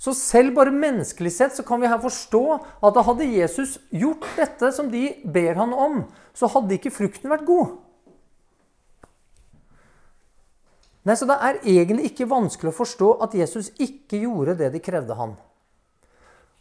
Så 0.01 0.15
selv 0.17 0.55
bare 0.57 0.73
menneskelig 0.73 1.31
sett 1.35 1.53
så 1.53 1.63
kan 1.63 1.81
vi 1.81 1.89
her 1.91 1.99
forstå 2.01 2.43
at 2.57 2.95
da 2.95 3.03
hadde 3.05 3.27
Jesus 3.29 3.75
gjort 3.93 4.25
dette 4.39 4.71
som 4.73 4.89
de 4.89 5.11
ber 5.29 5.59
han 5.59 5.75
om, 5.77 5.99
så 6.33 6.49
hadde 6.49 6.73
ikke 6.79 6.93
frukten 6.95 7.29
vært 7.29 7.45
god. 7.45 7.75
Nei, 11.03 11.15
Så 11.15 11.25
det 11.25 11.37
er 11.41 11.61
egentlig 11.65 12.11
ikke 12.11 12.29
vanskelig 12.29 12.69
å 12.69 12.77
forstå 12.77 13.13
at 13.25 13.33
Jesus 13.33 13.71
ikke 13.81 14.21
gjorde 14.21 14.57
det 14.59 14.69
de 14.75 14.81
krevde 14.83 15.17
han. 15.17 15.33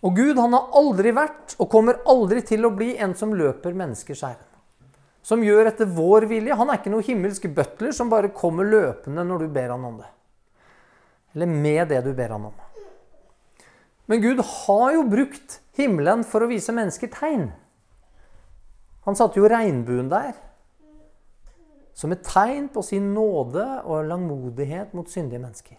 Og 0.00 0.16
Gud 0.16 0.38
han 0.40 0.54
har 0.56 0.70
aldri 0.80 1.12
vært 1.12 1.58
og 1.60 1.68
kommer 1.68 2.00
aldri 2.08 2.40
til 2.48 2.64
å 2.64 2.72
bli 2.72 2.94
en 2.96 3.12
som 3.14 3.34
løper 3.36 3.76
menneskers 3.76 4.22
ærend. 4.24 4.46
Som 5.20 5.44
gjør 5.44 5.68
etter 5.68 5.84
vår 5.84 6.24
vilje. 6.30 6.56
Han 6.56 6.70
er 6.72 6.80
ikke 6.80 6.92
noe 6.94 7.04
himmelsk 7.04 7.50
butler 7.52 7.92
som 7.92 8.08
bare 8.08 8.32
kommer 8.32 8.64
løpende 8.64 9.26
når 9.28 9.44
du 9.44 9.52
ber 9.52 9.74
han 9.74 9.84
om 9.84 10.00
det. 10.00 10.08
eller 11.34 11.46
med 11.46 11.88
det 11.88 12.00
du 12.02 12.12
ber 12.12 12.32
han 12.34 12.48
om. 12.48 12.54
Men 14.06 14.20
Gud 14.20 14.40
har 14.42 14.92
jo 14.96 15.04
brukt 15.06 15.60
himmelen 15.78 16.24
for 16.26 16.42
å 16.42 16.48
vise 16.50 16.72
mennesker 16.74 17.12
tegn. 17.14 17.52
Han 19.06 19.14
satte 19.14 19.38
jo 19.38 19.46
regnbuen 19.46 20.08
der 20.10 20.32
som 22.00 22.14
et 22.14 22.24
tegn 22.24 22.70
på 22.72 22.82
sin 22.84 23.12
nåde 23.12 23.64
og 23.84 24.08
langmodighet 24.08 24.94
mot 24.96 25.08
syndige 25.10 25.42
mennesker. 25.42 25.76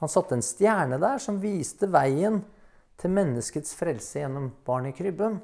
Han 0.00 0.08
satte 0.08 0.36
en 0.36 0.44
stjerne 0.44 1.00
der 1.02 1.18
som 1.20 1.40
viste 1.42 1.88
veien 1.90 2.40
til 3.00 3.12
menneskets 3.16 3.74
frelse 3.76 4.20
gjennom 4.20 4.52
barn 4.66 4.86
i 4.88 4.94
krybben. 4.96 5.40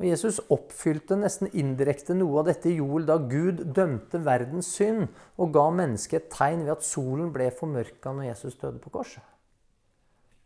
Og 0.00 0.06
Jesus 0.08 0.38
oppfylte 0.48 1.18
nesten 1.20 1.50
indirekte 1.52 2.16
noe 2.16 2.40
av 2.40 2.48
dette 2.48 2.70
i 2.70 2.78
jord 2.78 3.04
da 3.10 3.18
Gud 3.20 3.60
dømte 3.76 4.22
verdens 4.24 4.70
synd 4.78 5.10
og 5.36 5.52
ga 5.52 5.66
mennesket 5.76 6.22
et 6.22 6.30
tegn 6.32 6.64
ved 6.64 6.78
at 6.78 6.86
solen 6.86 7.28
ble 7.34 7.50
formørka 7.52 8.14
når 8.16 8.30
Jesus 8.30 8.56
døde 8.62 8.80
på 8.80 8.94
korset. 8.94 9.26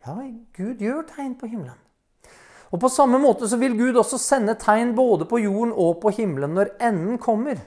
Ja, 0.04 0.18
Gud 0.58 0.82
gjør 0.82 1.06
tegn 1.14 1.36
på 1.38 1.48
himmelen. 1.48 1.78
Og 2.74 2.80
På 2.82 2.90
samme 2.90 3.20
måte 3.22 3.46
så 3.46 3.56
vil 3.60 3.76
Gud 3.78 3.94
også 3.94 4.18
sende 4.18 4.56
tegn 4.58 4.96
både 4.98 5.28
på 5.30 5.38
jorden 5.38 5.70
og 5.70 6.00
på 6.02 6.10
himmelen 6.16 6.56
når 6.58 6.74
enden 6.82 7.20
kommer. 7.22 7.62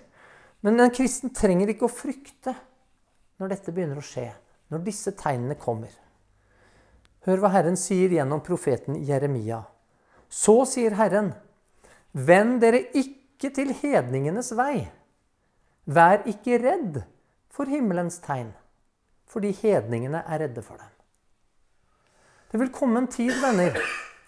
Men 0.65 0.79
en 0.81 0.93
kristen 0.93 1.33
trenger 1.35 1.71
ikke 1.71 1.85
å 1.87 1.93
frykte 1.93 2.53
når 3.37 3.53
dette 3.53 3.73
begynner 3.73 3.99
å 4.01 4.05
skje, 4.05 4.29
når 4.73 4.85
disse 4.85 5.13
tegnene 5.17 5.57
kommer. 5.59 5.91
Hør 7.27 7.43
hva 7.43 7.51
Herren 7.53 7.77
sier 7.77 8.13
gjennom 8.15 8.41
profeten 8.43 8.97
Jeremia. 9.05 9.61
Så 10.29 10.63
sier 10.69 10.95
Herren, 10.97 11.33
vend 12.11 12.61
dere 12.63 12.85
ikke 12.97 13.51
til 13.53 13.73
hedningenes 13.81 14.53
vei. 14.57 14.87
Vær 15.87 16.25
ikke 16.27 16.59
redd 16.63 17.01
for 17.53 17.69
himmelens 17.69 18.19
tegn, 18.23 18.49
fordi 19.29 19.53
hedningene 19.61 20.23
er 20.25 20.43
redde 20.45 20.63
for 20.65 20.79
dem. 20.79 20.91
Det 22.51 22.59
vil 22.61 22.73
komme 22.73 23.03
en 23.03 23.09
tid, 23.11 23.33
venner, 23.43 23.77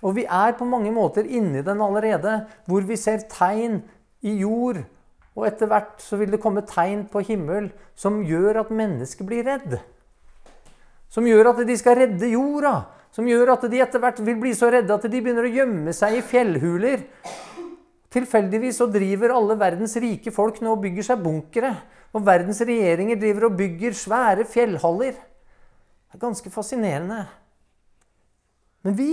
og 0.03 0.15
vi 0.15 0.25
er 0.27 0.55
på 0.59 0.67
mange 0.67 0.91
måter 0.91 1.27
inni 1.27 1.63
den 1.65 1.81
allerede, 1.83 2.41
hvor 2.67 2.85
vi 2.87 2.99
ser 2.99 3.25
tegn 3.31 3.81
i 4.27 4.35
jord 4.41 4.83
og 5.39 5.47
etter 5.47 5.69
hvert 5.71 6.02
så 6.04 6.19
vil 6.19 6.34
det 6.34 6.41
komme 6.43 6.65
tegn 6.67 7.06
på 7.12 7.23
himmel 7.23 7.69
som 7.97 8.19
gjør 8.28 8.65
at 8.65 8.73
mennesker 8.75 9.28
blir 9.28 9.45
redd. 9.47 9.78
Som 11.10 11.28
gjør 11.28 11.54
at 11.54 11.62
de 11.65 11.78
skal 11.80 11.97
redde 12.02 12.32
jorda. 12.34 12.73
Som 13.15 13.28
gjør 13.30 13.56
at 13.56 13.63
de 13.71 13.80
etter 13.82 14.04
hvert 14.04 14.19
vil 14.21 14.38
bli 14.41 14.52
så 14.58 14.69
redde 14.73 14.93
at 14.93 15.08
de 15.08 15.21
begynner 15.21 15.47
å 15.47 15.54
gjemme 15.54 15.95
seg 15.95 16.19
i 16.19 16.25
fjellhuler. 16.25 17.08
Tilfeldigvis 18.13 18.82
så 18.82 18.89
driver 18.91 19.34
alle 19.38 19.58
verdens 19.58 19.95
rike 20.02 20.34
folk 20.36 20.60
nå 20.62 20.75
og 20.75 20.84
bygger 20.84 21.10
seg 21.12 21.23
bunkere. 21.23 21.73
Og 22.13 22.25
verdens 22.25 22.62
regjeringer 22.65 23.19
driver 23.21 23.47
og 23.49 23.58
bygger 23.58 23.97
svære 23.97 24.45
fjellhaller. 24.49 25.17
Det 25.17 26.17
er 26.17 26.25
ganske 26.28 26.54
fascinerende. 26.54 27.23
Men 28.84 28.95
vi, 28.97 29.12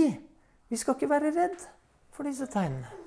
vi 0.67 0.79
skal 0.79 0.97
ikke 0.97 1.11
være 1.11 1.33
redd 1.35 1.59
for 2.11 2.27
disse 2.27 2.49
tegnene. 2.51 3.06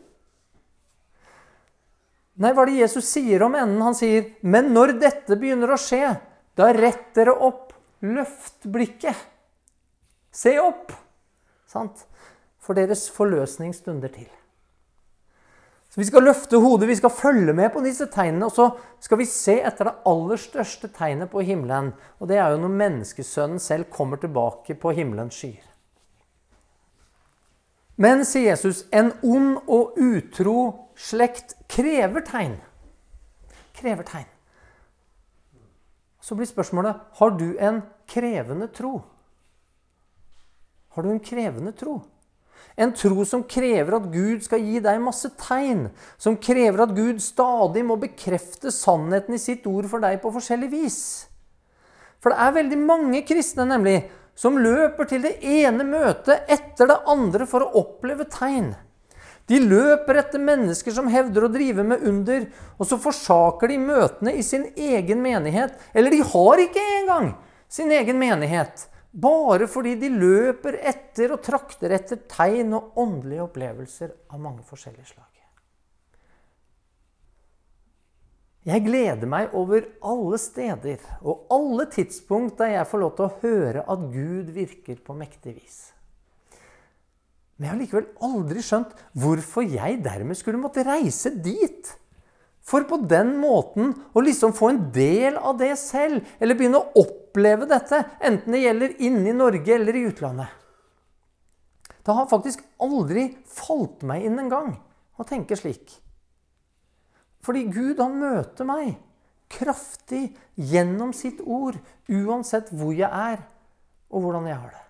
Nei, 2.41 2.55
hva 2.57 2.65
er 2.65 2.71
det 2.71 2.81
Jesus 2.81 3.09
sier 3.13 3.43
om 3.45 3.55
enden? 3.55 3.83
Han 3.85 3.95
sier, 3.95 4.33
'Men 4.43 4.73
når 4.73 4.99
dette 4.99 5.37
begynner 5.37 5.75
å 5.75 5.81
skje, 5.81 6.21
da 6.57 6.73
rett 6.73 7.15
dere 7.15 7.37
opp, 7.37 7.73
løft 8.01 8.65
blikket. 8.65 9.17
Se 10.33 10.59
opp!' 10.59 10.93
Sant? 11.67 12.07
For 12.59 12.75
deres 12.75 13.09
forløsning 13.11 13.75
stunder 13.75 14.09
til. 14.09 14.29
Så 15.91 16.01
Vi 16.01 16.05
skal 16.07 16.23
løfte 16.23 16.57
hodet, 16.63 16.89
vi 16.89 16.97
skal 16.97 17.11
følge 17.11 17.53
med 17.53 17.73
på 17.75 17.83
disse 17.83 18.07
tegnene. 18.07 18.47
Og 18.47 18.53
så 18.53 18.69
skal 19.01 19.19
vi 19.19 19.27
se 19.27 19.57
etter 19.61 19.85
det 19.85 19.97
aller 20.07 20.39
største 20.39 20.89
tegnet 20.89 21.31
på 21.33 21.43
himmelen. 21.43 21.93
Og 22.21 22.29
det 22.29 22.39
er 22.39 22.53
jo 22.53 22.61
når 22.63 22.77
menneskesønnen 22.79 23.59
selv 23.59 23.91
kommer 23.91 24.17
tilbake 24.17 24.79
på 24.79 24.95
himmelens 24.95 25.35
skyer. 25.35 25.70
Men, 28.01 28.25
sier 28.25 28.55
Jesus, 28.55 28.87
en 28.97 29.13
ond 29.21 29.59
og 29.69 29.99
utro 30.01 30.61
slekt 30.97 31.53
krever 31.69 32.25
tegn. 32.25 32.55
Krever 33.77 34.07
tegn. 34.09 34.29
Så 36.21 36.37
blir 36.37 36.49
spørsmålet 36.49 36.97
har 37.19 37.35
du 37.37 37.51
en 37.61 37.83
krevende 38.09 38.71
tro. 38.73 39.03
Har 40.97 41.05
du 41.05 41.11
en 41.13 41.21
krevende 41.21 41.73
tro? 41.77 41.99
En 42.81 42.93
tro 42.97 43.25
som 43.29 43.45
krever 43.45 43.97
at 43.97 44.09
Gud 44.13 44.45
skal 44.47 44.63
gi 44.65 44.81
deg 44.81 45.03
masse 45.05 45.29
tegn. 45.41 45.89
Som 46.17 46.39
krever 46.41 46.87
at 46.87 46.95
Gud 46.97 47.21
stadig 47.21 47.83
må 47.85 47.99
bekrefte 48.01 48.73
sannheten 48.73 49.37
i 49.37 49.43
sitt 49.43 49.67
ord 49.69 49.91
for 49.93 50.01
deg 50.01 50.23
på 50.23 50.33
forskjellig 50.33 50.71
vis. 50.73 51.03
For 52.21 52.33
det 52.33 52.41
er 52.41 52.57
veldig 52.57 52.81
mange 52.81 53.23
kristne 53.29 53.65
nemlig, 53.69 54.03
som 54.41 54.57
løper 54.57 55.09
til 55.09 55.27
det 55.27 55.35
ene 55.45 55.85
møtet 55.85 56.49
etter 56.49 56.89
det 56.89 57.03
andre 57.13 57.47
for 57.49 57.67
å 57.67 57.83
oppleve 57.83 58.25
tegn. 58.33 58.73
De 59.51 59.59
løper 59.61 60.21
etter 60.21 60.41
mennesker 60.41 60.95
som 60.95 61.11
hevder 61.11 61.45
å 61.45 61.51
drive 61.53 61.85
med 61.85 62.05
under, 62.07 62.47
og 62.79 62.87
så 62.87 62.97
forsaker 63.03 63.73
de 63.73 63.81
møtene 63.83 64.37
i 64.39 64.45
sin 64.47 64.69
egen 64.79 65.21
menighet. 65.25 65.75
Eller 65.93 66.15
de 66.15 66.23
har 66.33 66.63
ikke 66.63 66.85
engang 67.01 67.33
sin 67.69 67.91
egen 67.93 68.21
menighet. 68.21 68.87
Bare 69.11 69.67
fordi 69.69 69.97
de 69.99 70.13
løper 70.15 70.79
etter 70.87 71.35
og 71.35 71.43
trakter 71.43 71.97
etter 71.99 72.23
tegn 72.31 72.77
og 72.79 73.03
åndelige 73.03 73.49
opplevelser 73.49 74.15
av 74.31 74.41
mange 74.41 74.63
forskjellige 74.71 75.11
slag. 75.11 75.40
Jeg 78.69 78.85
gleder 78.85 79.29
meg 79.31 79.55
over 79.57 79.87
alle 80.05 80.39
steder 80.41 81.01
og 81.25 81.47
alle 81.55 81.87
tidspunkt 81.93 82.59
der 82.61 82.75
jeg 82.75 82.89
får 82.91 83.01
lov 83.01 83.15
til 83.17 83.27
å 83.27 83.39
høre 83.41 83.85
at 83.89 84.03
Gud 84.13 84.51
virker 84.53 84.99
på 85.01 85.17
mektig 85.17 85.55
vis. 85.57 85.79
Men 87.57 87.67
jeg 87.67 87.73
har 87.73 87.81
likevel 87.81 88.11
aldri 88.25 88.65
skjønt 88.65 88.93
hvorfor 89.21 89.65
jeg 89.65 90.03
dermed 90.05 90.37
skulle 90.37 90.61
måtte 90.61 90.85
reise 90.85 91.33
dit. 91.33 91.89
For 92.61 92.85
på 92.89 93.01
den 93.09 93.35
måten 93.41 93.95
å 94.13 94.23
liksom 94.25 94.53
få 94.57 94.71
en 94.75 94.83
del 94.93 95.39
av 95.41 95.57
det 95.61 95.73
selv, 95.81 96.21
eller 96.41 96.57
begynne 96.57 96.81
å 96.81 97.03
oppleve 97.03 97.69
dette, 97.69 98.03
enten 98.21 98.57
det 98.57 98.63
gjelder 98.63 98.95
inne 99.09 99.33
i 99.33 99.37
Norge 99.37 99.75
eller 99.77 99.97
i 99.97 100.05
utlandet. 100.09 100.53
Det 102.01 102.17
har 102.17 102.29
faktisk 102.31 102.63
aldri 102.81 103.27
falt 103.49 104.05
meg 104.09 104.29
inn 104.29 104.39
en 104.41 104.53
gang 104.53 104.71
å 105.21 105.27
tenke 105.29 105.57
slik. 105.57 105.97
Fordi 107.45 107.65
Gud, 107.73 108.01
han 108.01 108.19
møter 108.21 108.69
meg 108.69 108.95
kraftig 109.51 110.29
gjennom 110.55 111.15
sitt 111.17 111.41
ord, 111.43 111.79
uansett 112.07 112.71
hvor 112.71 112.95
jeg 112.95 113.11
er, 113.11 113.43
og 114.11 114.25
hvordan 114.25 114.47
jeg 114.51 114.61
har 114.61 114.71
det. 114.75 114.87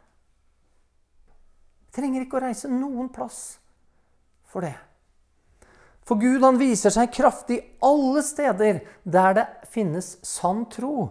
Jeg 1.90 1.96
Trenger 1.96 2.24
ikke 2.24 2.38
å 2.38 2.44
reise 2.44 2.70
noen 2.70 3.08
plass 3.12 3.40
for 4.50 4.66
det. 4.66 4.76
For 6.06 6.18
Gud 6.18 6.42
han 6.42 6.58
viser 6.58 6.92
seg 6.94 7.12
kraftig 7.14 7.60
alle 7.86 8.22
steder 8.26 8.80
der 9.04 9.34
det 9.36 9.46
finnes 9.70 10.16
sann 10.26 10.64
tro. 10.72 11.10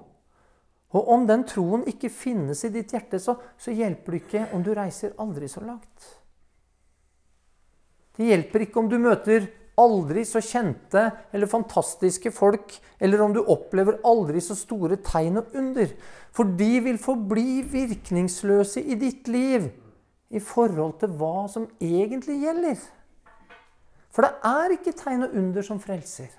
Og 0.90 1.12
om 1.14 1.28
den 1.30 1.46
troen 1.48 1.86
ikke 1.88 2.10
finnes 2.12 2.64
i 2.66 2.72
ditt 2.74 2.96
hjerte, 2.96 3.20
så, 3.22 3.36
så 3.62 3.72
hjelper 3.76 4.16
det 4.16 4.22
ikke 4.24 4.48
om 4.58 4.64
du 4.66 4.72
reiser 4.74 5.14
aldri 5.22 5.48
så 5.52 5.62
langt. 5.64 6.08
Det 8.18 8.28
hjelper 8.28 8.66
ikke 8.66 8.82
om 8.82 8.90
du 8.92 8.98
møter 9.00 9.46
aldri 9.80 10.26
så 10.28 10.42
kjente 10.44 11.06
eller 11.34 11.50
fantastiske 11.52 12.32
folk, 12.36 12.76
eller 13.00 13.24
om 13.24 13.34
du 13.36 13.42
opplever 13.42 14.02
aldri 14.08 14.42
så 14.44 14.58
store 14.58 15.00
tegn 15.06 15.42
og 15.42 15.56
under. 15.58 15.94
For 16.36 16.52
de 16.60 16.72
vil 16.86 17.00
forbli 17.02 17.62
virkningsløse 17.72 18.84
i 18.84 18.98
ditt 19.00 19.28
liv 19.32 19.70
i 20.30 20.42
forhold 20.44 21.00
til 21.02 21.16
hva 21.18 21.48
som 21.50 21.66
egentlig 21.82 22.42
gjelder. 22.44 22.78
For 24.14 24.26
det 24.26 24.36
er 24.46 24.76
ikke 24.76 24.98
tegn 24.98 25.26
og 25.26 25.36
under 25.38 25.66
som 25.66 25.82
frelser. 25.82 26.30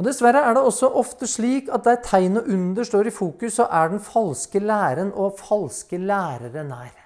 Og 0.00 0.06
Dessverre 0.08 0.40
er 0.48 0.56
det 0.56 0.64
også 0.66 0.88
ofte 0.98 1.28
slik 1.30 1.68
at 1.72 1.84
der 1.86 2.00
tegn 2.02 2.40
og 2.40 2.48
under 2.50 2.84
står 2.84 3.06
i 3.06 3.14
fokus, 3.14 3.58
så 3.60 3.68
er 3.70 3.92
den 3.92 4.02
falske 4.02 4.58
læren 4.58 5.12
og 5.14 5.38
falske 5.38 6.00
lærere 6.00 6.64
nær. 6.66 7.01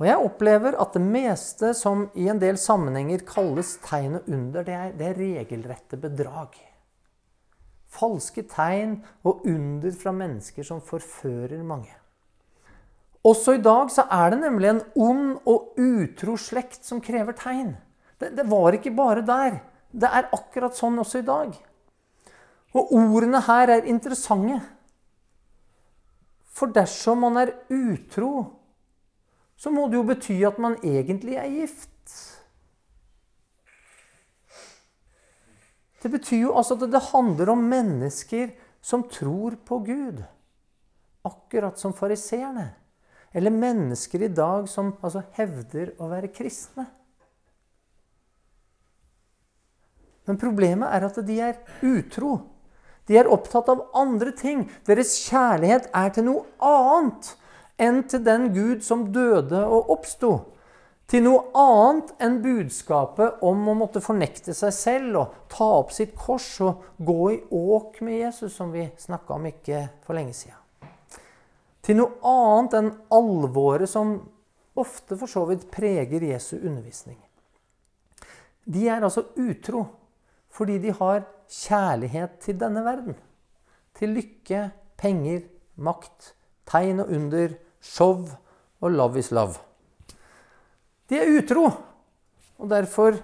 Og 0.00 0.06
Jeg 0.08 0.24
opplever 0.24 0.78
at 0.80 0.94
det 0.96 1.04
meste 1.04 1.74
som 1.76 2.06
i 2.16 2.24
en 2.32 2.40
del 2.40 2.56
sammenhenger 2.56 3.20
kalles 3.28 3.74
tegn 3.84 4.16
og 4.16 4.28
under, 4.32 4.64
det 4.64 4.74
er, 4.74 4.92
det 4.96 5.08
er 5.10 5.18
regelrette 5.20 5.98
bedrag. 6.00 6.56
Falske 7.90 8.46
tegn 8.48 9.02
og 9.28 9.44
under 9.44 9.92
fra 10.00 10.14
mennesker 10.16 10.64
som 10.64 10.80
forfører 10.80 11.60
mange. 11.66 11.92
Også 13.28 13.58
i 13.58 13.60
dag 13.60 13.90
så 13.92 14.06
er 14.08 14.32
det 14.32 14.38
nemlig 14.40 14.70
en 14.70 14.80
ond 14.96 15.26
og 15.44 15.76
utro 15.76 16.38
slekt 16.40 16.86
som 16.88 17.02
krever 17.04 17.36
tegn. 17.36 17.74
Det, 18.16 18.30
det, 18.38 18.46
var 18.48 18.72
ikke 18.72 18.94
bare 18.96 19.24
der. 19.26 19.58
Det 19.92 20.08
er 20.08 20.30
akkurat 20.32 20.78
sånn 20.78 20.96
også 21.02 21.20
i 21.20 21.26
dag. 21.26 21.52
Og 22.72 22.94
ordene 22.96 23.42
her 23.44 23.74
er 23.76 23.90
interessante. 23.90 24.62
For 26.56 26.72
dersom 26.72 27.20
man 27.26 27.36
er 27.42 27.52
utro, 27.68 28.59
så 29.60 29.68
må 29.72 29.86
det 29.88 29.98
jo 29.98 30.06
bety 30.08 30.38
at 30.48 30.58
man 30.62 30.78
egentlig 30.80 31.36
er 31.36 31.52
gift. 31.52 31.88
Det 36.00 36.08
betyr 36.08 36.46
jo 36.46 36.54
altså 36.56 36.78
at 36.78 36.86
det 36.88 37.08
handler 37.10 37.52
om 37.52 37.66
mennesker 37.68 38.54
som 38.80 39.04
tror 39.12 39.58
på 39.68 39.82
Gud, 39.84 40.22
akkurat 41.28 41.76
som 41.78 41.92
fariseerne. 41.92 42.70
Eller 43.36 43.52
mennesker 43.52 44.24
i 44.24 44.30
dag 44.32 44.64
som 44.68 44.94
altså, 45.04 45.22
hevder 45.36 45.92
å 46.00 46.08
være 46.10 46.32
kristne. 46.34 46.86
Men 50.26 50.40
problemet 50.40 50.88
er 50.88 51.04
at 51.04 51.20
de 51.26 51.36
er 51.42 51.60
utro. 51.84 52.38
De 53.06 53.18
er 53.18 53.28
opptatt 53.28 53.68
av 53.68 53.84
andre 53.98 54.32
ting. 54.36 54.64
Deres 54.88 55.12
kjærlighet 55.28 55.90
er 55.94 56.10
til 56.14 56.26
noe 56.30 56.48
annet 56.64 57.34
enn 57.80 58.02
til 58.08 58.22
den 58.24 58.50
Gud 58.54 58.84
som 58.84 59.08
døde 59.14 59.60
og 59.64 59.90
oppsto. 59.96 60.32
Til 61.10 61.24
noe 61.24 61.48
annet 61.58 62.12
enn 62.22 62.36
budskapet 62.44 63.40
om 63.46 63.64
å 63.66 63.74
måtte 63.74 64.02
fornekte 64.04 64.54
seg 64.54 64.74
selv 64.76 65.16
og 65.18 65.38
ta 65.50 65.66
opp 65.80 65.90
sitt 65.94 66.12
kors 66.14 66.52
og 66.62 66.84
gå 67.02 67.20
i 67.34 67.40
åk 67.50 67.98
med 68.06 68.20
Jesus, 68.20 68.54
som 68.54 68.70
vi 68.70 68.86
snakka 69.00 69.34
om 69.34 69.48
ikke 69.50 69.82
for 70.06 70.14
lenge 70.14 70.36
sida. 70.38 70.54
Til 71.82 71.98
noe 71.98 72.20
annet 72.30 72.76
enn 72.78 72.92
alvoret 73.16 73.90
som 73.90 74.20
ofte 74.78 75.18
for 75.18 75.30
så 75.30 75.42
vidt 75.48 75.66
preger 75.72 76.22
Jesu 76.30 76.60
undervisning. 76.60 77.18
De 78.62 78.86
er 78.86 79.02
altså 79.02 79.26
utro 79.34 79.86
fordi 80.54 80.78
de 80.82 80.92
har 80.94 81.24
kjærlighet 81.50 82.38
til 82.42 82.58
denne 82.60 82.84
verden. 82.86 83.16
Til 83.98 84.14
lykke, 84.14 84.68
penger, 84.98 85.42
makt, 85.74 86.34
tegn 86.70 87.02
og 87.02 87.10
under, 87.14 87.54
show 87.80 88.28
og 88.80 88.94
love 88.94 89.20
is 89.20 89.30
love. 89.34 89.58
De 91.10 91.18
er 91.18 91.32
utro, 91.40 91.66
og 92.60 92.68
derfor 92.70 93.18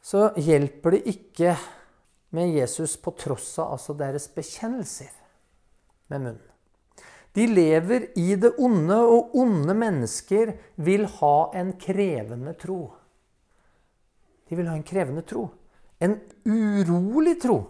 så 0.00 0.30
hjelper 0.40 0.96
det 0.96 1.02
ikke 1.12 1.56
med 2.36 2.54
Jesus 2.56 2.96
på 3.00 3.12
tross 3.18 3.50
av 3.60 3.74
altså 3.76 3.96
deres 3.98 4.28
bekjennelser 4.32 5.10
med 6.08 6.24
munnen. 6.24 6.44
De 7.36 7.44
lever 7.46 8.08
i 8.18 8.32
det 8.40 8.54
onde, 8.58 8.96
og 8.96 9.34
onde 9.38 9.74
mennesker 9.76 10.54
vil 10.82 11.04
ha 11.20 11.36
en 11.60 11.74
krevende 11.78 12.54
tro. 12.58 12.80
De 14.48 14.56
vil 14.56 14.66
ha 14.70 14.74
en 14.74 14.86
krevende 14.86 15.22
tro. 15.28 15.44
En 16.00 16.16
urolig 16.48 17.36
tro 17.42 17.60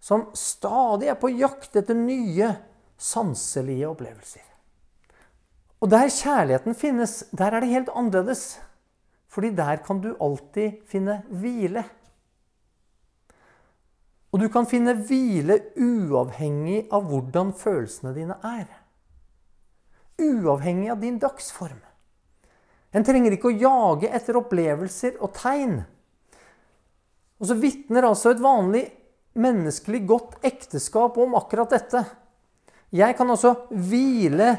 som 0.00 0.26
stadig 0.36 1.12
er 1.12 1.20
på 1.20 1.30
jakt 1.36 1.76
etter 1.76 1.96
nye 1.96 2.50
sanselige 3.00 3.92
opplevelser. 3.92 4.53
Og 5.84 5.90
der 5.92 6.08
kjærligheten 6.08 6.72
finnes, 6.80 7.26
der 7.36 7.52
er 7.52 7.60
det 7.60 7.68
helt 7.68 7.90
annerledes. 7.92 8.54
Fordi 9.28 9.50
der 9.52 9.82
kan 9.84 10.00
du 10.00 10.14
alltid 10.22 10.80
finne 10.88 11.18
hvile. 11.28 11.82
Og 14.32 14.40
du 14.40 14.48
kan 14.48 14.66
finne 14.66 14.96
hvile 14.96 15.60
uavhengig 15.76 16.86
av 16.88 17.04
hvordan 17.10 17.52
følelsene 17.58 18.14
dine 18.16 18.38
er. 18.48 18.64
Uavhengig 20.24 20.88
av 20.94 21.02
din 21.04 21.20
dagsform. 21.20 21.82
En 22.94 23.04
trenger 23.04 23.36
ikke 23.36 23.50
å 23.50 23.58
jage 23.58 24.08
etter 24.14 24.38
opplevelser 24.40 25.18
og 25.20 25.34
tegn. 25.36 25.80
Og 27.42 27.50
så 27.50 27.58
vitner 27.58 28.06
altså 28.08 28.32
et 28.32 28.42
vanlig 28.42 28.86
menneskelig 29.36 30.04
godt 30.08 30.36
ekteskap 30.46 31.18
om 31.20 31.34
akkurat 31.36 31.74
dette. 31.74 32.04
Jeg 32.94 33.18
kan 33.18 33.30
altså 33.34 33.56
hvile, 33.68 34.54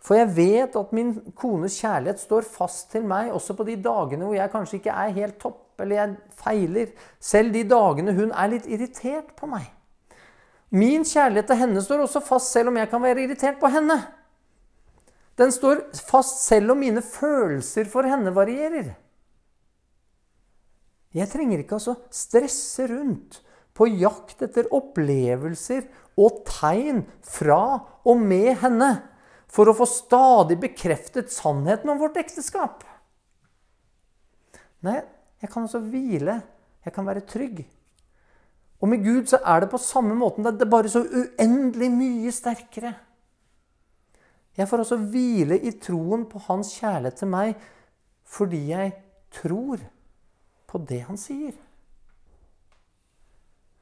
for 0.00 0.16
jeg 0.16 0.30
vet 0.32 0.76
at 0.80 0.92
min 0.96 1.12
kones 1.36 1.76
kjærlighet 1.82 2.22
står 2.22 2.46
fast 2.48 2.88
til 2.94 3.04
meg 3.08 3.34
også 3.36 3.56
på 3.58 3.66
de 3.68 3.76
dagene 3.84 4.24
hvor 4.24 4.38
jeg 4.38 4.52
kanskje 4.52 4.78
ikke 4.78 4.94
er 4.96 5.18
helt 5.18 5.36
topp, 5.42 5.60
eller 5.80 5.98
jeg 5.98 6.14
feiler. 6.40 6.94
Selv 7.20 7.52
de 7.52 7.66
dagene 7.68 8.14
hun 8.16 8.32
er 8.32 8.54
litt 8.54 8.68
irritert 8.68 9.34
på 9.36 9.48
meg. 9.50 9.66
Min 10.72 11.04
kjærlighet 11.04 11.50
til 11.50 11.60
henne 11.60 11.82
står 11.84 12.06
også 12.06 12.22
fast 12.24 12.54
selv 12.54 12.70
om 12.70 12.78
jeg 12.80 12.88
kan 12.88 13.02
være 13.02 13.26
irritert 13.26 13.60
på 13.60 13.68
henne. 13.72 13.98
Den 15.40 15.52
står 15.52 15.86
fast 16.08 16.46
selv 16.46 16.72
om 16.72 16.80
mine 16.80 17.02
følelser 17.04 17.88
for 17.90 18.08
henne 18.08 18.32
varierer. 18.36 18.92
Jeg 21.16 21.28
trenger 21.28 21.60
ikke 21.60 21.76
altså 21.76 21.96
stresse 22.14 22.86
rundt 22.88 23.40
på 23.76 23.88
jakt 24.00 24.44
etter 24.46 24.68
opplevelser 24.76 25.88
og 26.20 26.44
tegn 26.46 27.02
fra 27.26 27.62
og 28.06 28.20
med 28.20 28.54
henne 28.62 28.92
for 29.50 29.70
å 29.70 29.74
få 29.76 29.86
stadig 29.88 30.58
bekreftet 30.62 31.32
sannheten 31.34 31.90
om 31.90 31.98
vårt 32.00 32.18
ekteskap. 32.20 32.84
Nei, 34.86 35.00
jeg 35.42 35.52
kan 35.52 35.66
altså 35.66 35.82
hvile. 35.82 36.40
Jeg 36.84 36.94
kan 36.96 37.06
være 37.08 37.26
trygg. 37.28 37.64
Og 38.80 38.88
med 38.88 39.02
Gud 39.04 39.28
så 39.28 39.40
er 39.44 39.60
det 39.60 39.72
på 39.72 39.80
samme 39.82 40.14
måten. 40.16 40.46
Det 40.46 40.64
er 40.64 40.72
bare 40.72 40.92
så 40.92 41.02
uendelig 41.04 41.90
mye 41.92 42.32
sterkere. 42.32 42.94
Jeg 44.56 44.68
får 44.68 44.82
altså 44.82 44.98
hvile 45.12 45.58
i 45.60 45.72
troen 45.80 46.24
på 46.28 46.40
hans 46.48 46.72
kjærlighet 46.78 47.20
til 47.20 47.30
meg 47.32 47.68
fordi 48.30 48.60
jeg 48.70 48.92
tror 49.34 49.82
på 50.70 50.80
det 50.86 51.00
han 51.08 51.18
sier. 51.18 51.56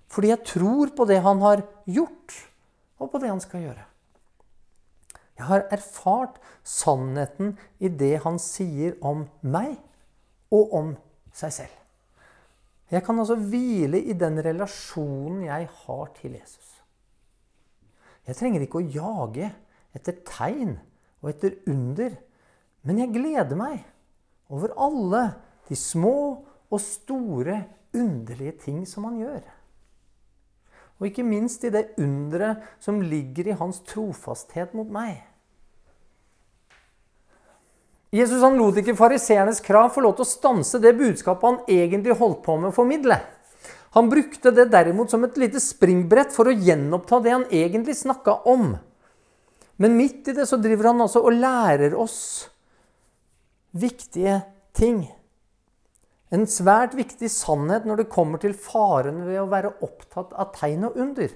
Fordi 0.09 0.31
jeg 0.33 0.44
tror 0.48 0.92
på 0.96 1.04
det 1.09 1.18
han 1.20 1.42
har 1.44 1.62
gjort, 1.85 2.33
og 2.96 3.11
på 3.12 3.20
det 3.20 3.28
han 3.28 3.42
skal 3.44 3.66
gjøre. 3.66 3.85
Jeg 5.38 5.46
har 5.46 5.66
erfart 5.70 6.40
sannheten 6.66 7.55
i 7.79 7.88
det 7.88 8.16
han 8.24 8.40
sier 8.42 8.96
om 9.07 9.27
meg 9.46 9.77
og 10.55 10.74
om 10.74 10.94
seg 11.35 11.55
selv. 11.55 11.77
Jeg 12.88 13.05
kan 13.05 13.20
altså 13.20 13.37
hvile 13.37 14.01
i 14.01 14.16
den 14.16 14.40
relasjonen 14.42 15.44
jeg 15.46 15.68
har 15.85 16.07
til 16.16 16.35
Jesus. 16.38 16.68
Jeg 18.27 18.37
trenger 18.37 18.64
ikke 18.64 18.81
å 18.81 18.90
jage 18.92 19.51
etter 19.96 20.18
tegn 20.27 20.74
og 21.22 21.31
etter 21.31 21.55
under, 21.70 22.16
men 22.85 23.03
jeg 23.03 23.14
gleder 23.14 23.59
meg 23.61 23.85
over 24.53 24.72
alle 24.81 25.22
de 25.68 25.77
små 25.77 26.18
og 26.68 26.81
store, 26.83 27.62
underlige 27.96 28.53
ting 28.66 28.83
som 28.88 29.07
han 29.09 29.16
gjør. 29.22 29.44
Og 30.98 31.08
ikke 31.11 31.26
minst 31.26 31.62
i 31.64 31.70
det 31.70 31.92
underet 32.00 32.64
som 32.82 33.00
ligger 33.02 33.50
i 33.50 33.58
hans 33.58 33.80
trofasthet 33.87 34.74
mot 34.74 34.88
meg. 34.90 35.20
Jesus 38.14 38.40
han 38.40 38.56
lot 38.56 38.78
ikke 38.80 38.96
fariseernes 38.96 39.61
krav 39.64 39.90
få 39.92 40.02
lov 40.02 40.16
til 40.16 40.24
å 40.24 40.30
stanse 40.30 40.80
det 40.80 40.94
budskapet 40.96 41.44
han 41.44 41.58
egentlig 41.70 42.16
holdt 42.16 42.40
på 42.46 42.56
med 42.56 42.70
å 42.70 42.76
formidle. 42.76 43.18
Han 43.96 44.08
brukte 44.08 44.52
det 44.52 44.68
derimot 44.72 45.12
som 45.12 45.24
et 45.24 45.37
lite 45.40 45.61
springbrett 45.61 46.32
for 46.34 46.48
å 46.48 46.56
gjenoppta 46.56 47.20
det 47.24 47.34
han 47.34 47.46
egentlig 47.52 47.96
snakka 48.00 48.40
om. 48.48 48.74
Men 49.78 49.96
midt 49.96 50.28
i 50.28 50.34
det 50.37 50.48
så 50.48 50.58
driver 50.61 50.90
han 50.90 51.04
altså 51.04 51.22
og 51.24 51.37
lærer 51.37 51.94
oss 51.96 52.48
viktige 53.76 54.40
ting. 54.76 55.04
En 56.35 56.45
svært 56.51 56.93
viktig 56.97 57.31
sannhet 57.33 57.87
når 57.88 58.03
det 58.03 58.12
kommer 58.12 58.41
til 58.43 58.53
faren 58.53 59.23
ved 59.25 59.41
å 59.41 59.49
være 59.49 59.77
opptatt 59.85 60.35
av 60.37 60.53
tegn 60.57 60.91
og 60.91 60.99
under. 61.01 61.33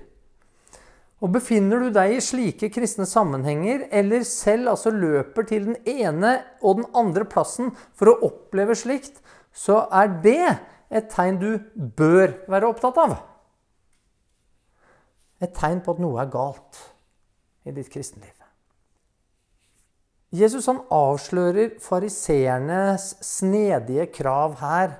Og 1.23 1.31
Befinner 1.37 1.85
du 1.85 1.93
deg 1.95 2.17
i 2.17 2.23
slike 2.25 2.69
kristne 2.75 3.07
sammenhenger, 3.07 3.87
eller 3.95 4.25
selv 4.27 4.73
altså 4.75 4.91
løper 4.91 5.47
til 5.49 5.71
den 5.71 5.79
ene 5.87 6.35
og 6.61 6.81
den 6.81 6.89
andre 6.99 7.25
plassen 7.25 7.71
for 7.95 8.11
å 8.11 8.19
oppleve 8.27 8.77
slikt, 8.77 9.23
så 9.55 9.85
er 9.95 10.11
det 10.25 10.57
et 10.93 11.09
tegn 11.13 11.39
du 11.41 11.51
bør 11.75 12.35
være 12.51 12.69
opptatt 12.69 12.99
av. 13.01 13.17
Et 15.43 15.55
tegn 15.55 15.81
på 15.83 15.95
at 15.95 16.03
noe 16.03 16.21
er 16.23 16.31
galt 16.33 16.83
i 17.67 17.75
ditt 17.75 17.91
kristenliv. 17.93 18.42
Jesus 20.33 20.67
han 20.67 20.81
avslører 20.91 21.75
fariseernes 21.83 23.11
snedige 23.21 24.07
krav 24.15 24.57
her 24.63 24.95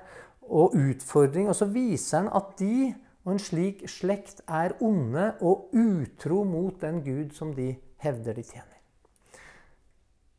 og 0.45 0.75
utfordring. 0.77 1.49
Og 1.49 1.57
så 1.57 1.65
viser 1.65 2.23
han 2.23 2.29
at 2.35 2.53
de 2.59 2.93
og 3.23 3.31
en 3.33 3.39
slik 3.39 3.85
slekt 3.87 4.41
er 4.51 4.75
onde 4.83 5.29
og 5.41 5.71
utro 5.71 6.43
mot 6.43 6.75
den 6.81 6.99
Gud 7.05 7.31
som 7.37 7.53
de 7.55 7.69
hevder 8.03 8.35
de 8.35 8.43
tjener. 8.43 8.79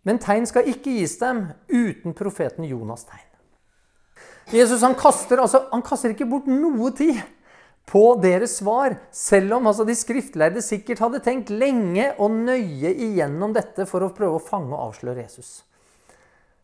Men 0.05 0.21
tegn 0.21 0.45
skal 0.47 0.69
ikke 0.69 0.99
gis 0.99 1.17
dem 1.17 1.47
uten 1.73 2.13
profeten 2.13 2.67
Jonas' 2.69 3.07
tegn. 3.09 3.31
Jesus 4.53 4.83
han 4.85 4.95
kaster, 4.95 5.41
altså, 5.41 5.63
han 5.73 5.83
kaster 5.83 6.13
ikke 6.13 6.29
bort 6.29 6.47
noe 6.51 6.91
tid 6.93 7.17
på 7.85 8.15
deres 8.23 8.59
svar, 8.61 8.97
selv 9.13 9.59
om 9.59 9.69
altså, 9.69 9.85
de 9.85 9.97
skriftlærde 9.97 10.63
sikkert 10.65 11.03
hadde 11.05 11.21
tenkt 11.25 11.53
lenge 11.53 12.11
og 12.17 12.33
nøye 12.33 12.91
igjennom 12.91 13.53
dette 13.57 13.87
for 13.89 14.05
å 14.05 14.13
prøve 14.17 14.41
å 14.41 14.45
fange 14.45 14.73
og 14.73 14.91
avsløre 14.91 15.25
Jesus. 15.27 15.63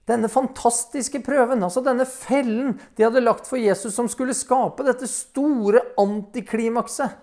Denne 0.09 0.31
fantastiske 0.33 1.21
prøven, 1.23 1.63
altså 1.63 1.85
denne 1.85 2.07
fellen 2.09 2.73
de 2.97 3.05
hadde 3.05 3.23
lagt 3.23 3.47
for 3.47 3.61
Jesus, 3.61 3.95
som 3.95 4.09
skulle 4.11 4.35
skape 4.35 4.87
dette 4.87 5.07
store 5.11 5.85
antiklimakset, 6.01 7.19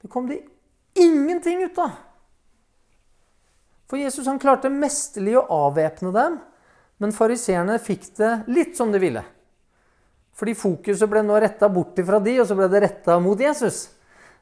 det 0.00 0.10
kom 0.10 0.26
de 0.28 0.40
ingenting 0.98 1.62
ut 1.64 1.78
av. 1.80 1.98
For 3.90 3.98
Jesus 4.00 4.28
han 4.30 4.40
klarte 4.42 4.70
mesterlig 4.72 5.36
å 5.38 5.46
avvæpne 5.66 6.12
dem, 6.14 6.38
men 7.00 7.14
fariseerne 7.16 7.78
fikk 7.82 8.10
det 8.18 8.32
litt 8.52 8.76
som 8.78 8.92
de 8.92 9.00
ville. 9.02 9.22
Fordi 10.40 10.56
fokuset 10.56 11.10
ble 11.12 11.20
nå 11.26 11.36
retta 11.36 11.68
bort 11.68 11.98
fra 12.00 12.18
de, 12.24 12.38
og 12.40 12.48
så 12.48 12.56
ble 12.56 12.70
det 12.72 12.80
retta 12.86 13.18
mot 13.20 13.40
Jesus. 13.40 13.90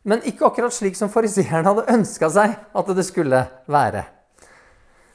men 0.08 0.22
ikke 0.24 0.46
akkurat 0.46 0.72
slik 0.72 0.96
som 0.96 1.10
fariseerne 1.12 1.66
hadde 1.66 1.90
ønska 1.92 2.30
seg 2.32 2.54
at 2.80 2.92
det 2.96 3.04
skulle 3.04 3.42
være. 3.68 4.04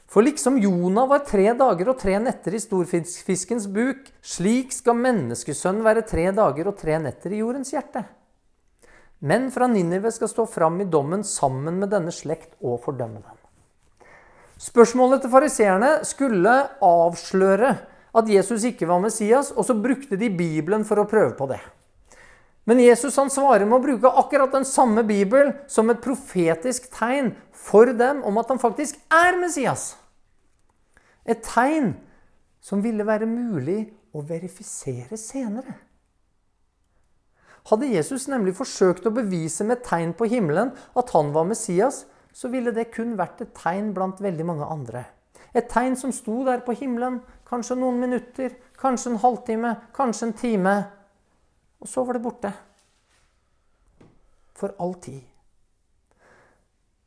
For 0.06 0.22
liksom 0.22 0.60
Jonah 0.62 1.08
var 1.10 1.24
tre 1.26 1.48
dager 1.58 1.88
og 1.90 1.98
tre 1.98 2.18
netter 2.22 2.54
i 2.54 2.60
storfiskens 2.62 3.66
buk, 3.66 4.04
slik 4.22 4.70
skal 4.76 5.00
menneskesønnen 5.00 5.82
være 5.82 6.04
tre 6.06 6.28
dager 6.36 6.70
og 6.70 6.76
tre 6.78 7.00
netter 7.02 7.34
i 7.34 7.40
jordens 7.40 7.72
hjerte. 7.74 8.04
Men 9.24 9.48
fra 9.50 9.66
Ninive 9.66 10.12
skal 10.14 10.30
stå 10.30 10.44
fram 10.46 10.78
i 10.84 10.86
dommen 10.86 11.24
sammen 11.26 11.80
med 11.80 11.90
denne 11.90 12.12
slekt 12.14 12.52
og 12.60 12.84
fordømme 12.84 13.24
den. 13.24 13.40
Spørsmålet 14.60 15.24
til 15.24 15.32
fariseerne 15.32 15.90
skulle 16.06 16.52
avsløre 16.84 17.72
at 18.14 18.28
Jesus 18.30 18.64
ikke 18.68 18.88
var 18.88 19.02
Messias, 19.02 19.50
og 19.50 19.66
så 19.66 19.74
brukte 19.74 20.18
de 20.20 20.30
Bibelen 20.30 20.84
for 20.86 21.02
å 21.02 21.08
prøve 21.10 21.34
på 21.38 21.48
det. 21.50 21.60
Men 22.64 22.80
Jesus 22.80 23.16
han 23.20 23.32
svarer 23.32 23.66
med 23.68 23.76
å 23.76 23.84
bruke 23.84 24.12
akkurat 24.22 24.54
den 24.54 24.64
samme 24.64 25.04
Bibelen 25.04 25.52
som 25.68 25.90
et 25.92 26.00
profetisk 26.04 26.88
tegn 26.94 27.34
for 27.52 27.92
dem 27.92 28.22
om 28.24 28.38
at 28.40 28.48
han 28.52 28.62
faktisk 28.62 28.96
er 29.12 29.36
Messias. 29.40 29.92
Et 31.28 31.40
tegn 31.44 31.92
som 32.64 32.80
ville 32.84 33.04
være 33.04 33.28
mulig 33.28 33.82
å 34.16 34.22
verifisere 34.24 35.18
senere. 35.20 35.76
Hadde 37.68 37.88
Jesus 37.88 38.26
nemlig 38.28 38.56
forsøkt 38.56 39.06
å 39.08 39.12
bevise 39.12 39.64
med 39.64 39.84
tegn 39.84 40.12
på 40.16 40.28
himmelen 40.28 40.72
at 40.96 41.12
han 41.16 41.32
var 41.36 41.48
Messias, 41.48 42.04
så 42.32 42.50
ville 42.52 42.72
det 42.76 42.90
kun 42.92 43.14
vært 43.16 43.40
et 43.44 43.54
tegn 43.56 43.92
blant 43.96 44.20
veldig 44.20 44.46
mange 44.48 44.68
andre. 44.68 45.04
Et 45.54 45.68
tegn 45.70 45.94
som 45.96 46.12
sto 46.12 46.42
der 46.44 46.64
på 46.66 46.74
himmelen, 46.76 47.20
kanskje 47.48 47.76
noen 47.78 48.00
minutter, 48.00 48.54
kanskje 48.80 49.12
en 49.12 49.20
halvtime, 49.22 49.74
kanskje 49.96 50.28
en 50.28 50.36
time. 50.38 50.74
Og 51.82 51.90
så 51.90 52.04
var 52.04 52.16
det 52.16 52.24
borte. 52.24 52.52
For 54.54 54.74
all 54.78 54.94
tid. 55.02 55.22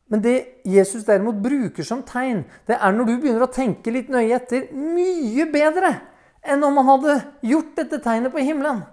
Men 0.07 0.21
det 0.23 0.63
Jesus 0.63 1.03
derimot 1.03 1.39
bruker 1.43 1.83
som 1.83 2.03
tegn, 2.07 2.45
det 2.67 2.77
er 2.79 2.93
når 2.95 3.09
du 3.09 3.15
begynner 3.17 3.43
å 3.43 3.51
tenke 3.51 3.91
litt 3.91 4.11
nøye 4.11 4.37
etter, 4.37 4.69
mye 4.71 5.47
bedre 5.51 5.91
enn 6.47 6.63
om 6.63 6.79
han 6.79 6.87
hadde 6.93 7.15
gjort 7.49 7.73
dette 7.75 7.99
tegnet 8.03 8.31
på 8.31 8.43
himmelen. 8.43 8.85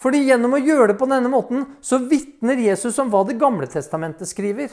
Fordi 0.00 0.22
gjennom 0.24 0.56
å 0.56 0.62
gjøre 0.62 0.94
det 0.94 1.00
på 1.00 1.08
denne 1.10 1.28
måten, 1.28 1.66
så 1.84 1.98
vitner 2.08 2.56
Jesus 2.56 2.96
om 3.02 3.10
hva 3.12 3.26
Det 3.28 3.36
gamle 3.40 3.68
testamentet 3.68 4.30
skriver. 4.30 4.72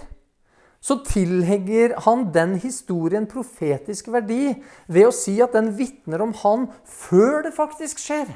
Så 0.79 0.99
tilhenger 1.07 1.95
han 2.05 2.27
den 2.33 2.55
historien 2.61 3.25
profetisk 3.29 4.11
verdi 4.13 4.53
ved 4.87 5.09
å 5.09 5.15
si 5.15 5.35
at 5.43 5.55
den 5.57 5.71
vitner 5.77 6.21
om 6.23 6.35
han 6.43 6.67
før 6.85 7.41
det 7.47 7.55
faktisk 7.57 8.01
skjer. 8.01 8.29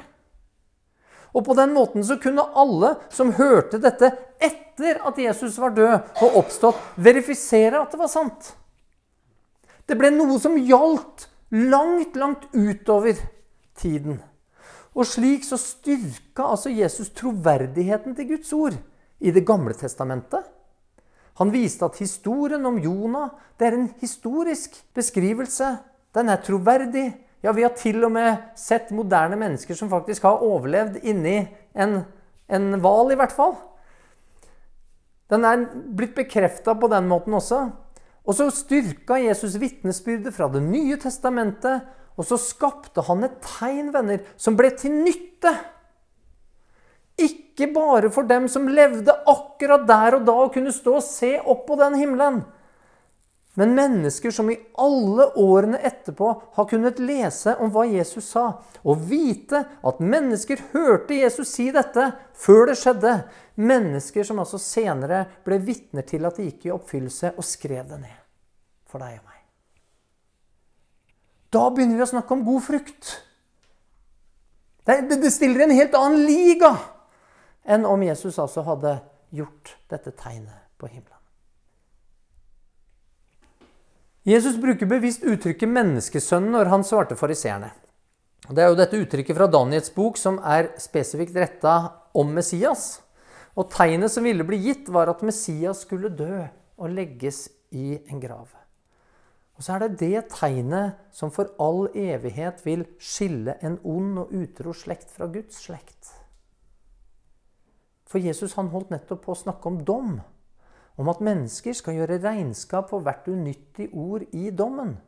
Og 1.32 1.46
på 1.46 1.56
den 1.56 1.72
måten 1.72 2.04
så 2.04 2.18
kunne 2.20 2.44
alle 2.58 2.96
som 3.12 3.32
hørte 3.38 3.80
dette 3.80 4.10
etter 4.42 5.00
at 5.06 5.20
Jesus 5.20 5.56
var 5.62 5.72
død 5.76 5.94
og 6.24 6.40
oppstått, 6.42 6.80
verifisere 6.96 7.80
at 7.80 7.94
det 7.94 8.00
var 8.00 8.10
sant. 8.12 8.52
Det 9.88 9.96
ble 9.98 10.12
noe 10.12 10.36
som 10.40 10.58
gjaldt 10.58 11.28
langt, 11.52 12.16
langt 12.16 12.44
utover 12.52 13.16
tiden. 13.80 14.20
Og 14.92 15.08
slik 15.08 15.46
så 15.46 15.56
styrka 15.56 16.50
altså 16.52 16.72
Jesus 16.72 17.14
troverdigheten 17.16 18.16
til 18.16 18.34
Guds 18.34 18.52
ord 18.52 18.76
i 19.22 19.32
Det 19.32 19.44
gamle 19.46 19.72
testamentet. 19.78 20.44
Han 21.40 21.52
viste 21.52 21.86
at 21.86 22.00
historien 22.02 22.64
om 22.68 22.78
Jonah 22.82 23.30
det 23.58 23.68
er 23.68 23.76
en 23.78 23.90
historisk 24.02 24.76
beskrivelse. 24.96 25.76
Den 26.12 26.28
er 26.28 26.42
troverdig. 26.44 27.12
Ja, 27.42 27.52
vi 27.56 27.64
har 27.64 27.74
til 27.78 28.04
og 28.04 28.12
med 28.14 28.52
sett 28.58 28.92
moderne 28.94 29.38
mennesker 29.40 29.76
som 29.78 29.90
faktisk 29.90 30.26
har 30.28 30.44
overlevd 30.44 31.00
inni 31.02 31.40
en, 31.74 32.02
en 32.46 32.68
hval, 32.82 33.12
i 33.12 33.18
hvert 33.18 33.34
fall. 33.34 33.56
Den 35.32 35.46
er 35.48 35.64
blitt 35.96 36.14
bekrefta 36.14 36.74
på 36.76 36.90
den 36.92 37.08
måten 37.10 37.34
også. 37.38 37.64
Og 38.22 38.36
så 38.38 38.46
styrka 38.54 39.16
Jesus 39.18 39.56
vitnesbyrdet 39.58 40.34
fra 40.36 40.46
Det 40.52 40.62
nye 40.62 40.98
testamentet. 41.00 41.82
Og 42.20 42.28
så 42.28 42.36
skapte 42.36 43.02
han 43.06 43.24
et 43.24 43.38
tegn, 43.40 43.88
venner, 43.94 44.20
som 44.36 44.56
ble 44.58 44.70
til 44.76 44.92
nytte. 45.02 45.54
Ikke 47.20 47.68
bare 47.74 48.10
for 48.10 48.28
dem 48.28 48.48
som 48.48 48.68
levde 48.68 49.14
akkurat 49.28 49.84
der 49.88 50.16
og 50.18 50.26
da 50.26 50.36
og 50.46 50.54
kunne 50.54 50.72
stå 50.72 50.96
og 50.98 51.06
se 51.06 51.36
opp 51.40 51.66
på 51.68 51.76
den 51.80 51.98
himmelen. 52.00 52.42
Men 53.54 53.74
mennesker 53.76 54.32
som 54.32 54.48
i 54.50 54.56
alle 54.80 55.26
årene 55.36 55.76
etterpå 55.84 56.28
har 56.56 56.68
kunnet 56.70 57.00
lese 57.04 57.52
om 57.60 57.68
hva 57.74 57.84
Jesus 57.84 58.30
sa, 58.32 58.46
og 58.80 59.02
vite 59.10 59.60
at 59.84 60.00
mennesker 60.00 60.62
hørte 60.72 61.18
Jesus 61.18 61.52
si 61.52 61.66
dette 61.74 62.06
før 62.32 62.70
det 62.70 62.78
skjedde. 62.80 63.12
Mennesker 63.60 64.24
som 64.24 64.40
altså 64.40 64.60
senere 64.62 65.26
ble 65.44 65.60
vitner 65.66 66.06
til 66.08 66.24
at 66.24 66.40
det 66.40 66.48
gikk 66.48 66.70
i 66.70 66.72
oppfyllelse, 66.78 67.34
og 67.36 67.44
skrev 67.44 67.84
det 67.92 68.00
ned 68.06 68.16
for 68.88 69.04
deg 69.04 69.20
og 69.20 69.28
meg. 69.28 69.44
Da 71.52 71.66
begynner 71.68 72.00
vi 72.00 72.06
å 72.06 72.12
snakke 72.14 72.32
om 72.32 72.46
god 72.48 72.64
frukt. 72.64 73.12
Det, 74.88 74.96
det 75.12 75.30
stiller 75.30 75.66
en 75.66 75.76
helt 75.76 75.92
annen 75.94 76.24
liga 76.24 76.72
enn 77.64 77.86
om 77.86 78.02
Jesus 78.02 78.38
altså 78.38 78.64
hadde 78.66 78.98
gjort 79.32 79.76
dette 79.90 80.12
tegnet 80.16 80.68
på 80.78 80.90
himmelen. 80.90 81.18
Jesus 84.22 84.54
bruker 84.56 84.86
bevisst 84.86 85.24
uttrykket 85.26 85.68
'menneskesønnen' 85.68 86.54
når 86.54 86.70
han 86.70 86.84
svarte 86.86 87.16
fariseerne. 87.18 87.72
Det 88.50 88.62
er 88.62 88.68
jo 88.70 88.78
dette 88.78 88.98
uttrykket 88.98 89.36
fra 89.36 89.46
Daniels 89.50 89.90
bok 89.90 90.16
som 90.18 90.38
er 90.38 90.70
spesifikt 90.78 91.34
retta 91.34 91.74
om 92.14 92.30
Messias. 92.34 93.02
Og 93.58 93.70
tegnet 93.70 94.10
som 94.10 94.24
ville 94.24 94.44
bli 94.44 94.58
gitt, 94.62 94.88
var 94.88 95.10
at 95.10 95.22
Messias 95.22 95.82
skulle 95.82 96.08
dø 96.08 96.46
og 96.78 96.90
legges 96.90 97.48
i 97.70 97.98
en 98.10 98.20
grav. 98.20 98.48
Og 99.58 99.62
så 99.62 99.74
er 99.74 99.84
det 99.84 99.98
det 100.00 100.24
tegnet 100.32 100.96
som 101.12 101.30
for 101.30 101.50
all 101.58 101.88
evighet 101.94 102.62
vil 102.64 102.86
skille 102.98 103.58
en 103.60 103.78
ond 103.84 104.18
og 104.24 104.32
utro 104.32 104.72
slekt 104.72 105.10
fra 105.10 105.26
Guds 105.26 105.64
slekt. 105.66 106.21
For 108.12 108.20
Jesus 108.20 108.58
han 108.58 108.68
holdt 108.68 108.92
nettopp 108.92 109.24
på 109.24 109.32
å 109.32 109.40
snakke 109.40 109.70
om 109.70 109.80
dom 109.88 110.18
om 111.00 111.08
at 111.08 111.22
mennesker 111.24 111.72
skal 111.72 111.96
gjøre 111.96 112.20
regnskap 112.20 112.90
for 112.90 113.00
hvert 113.04 113.24
unyttig 113.32 113.88
ord 113.96 114.26
i 114.36 114.50
dommen. 114.52 114.98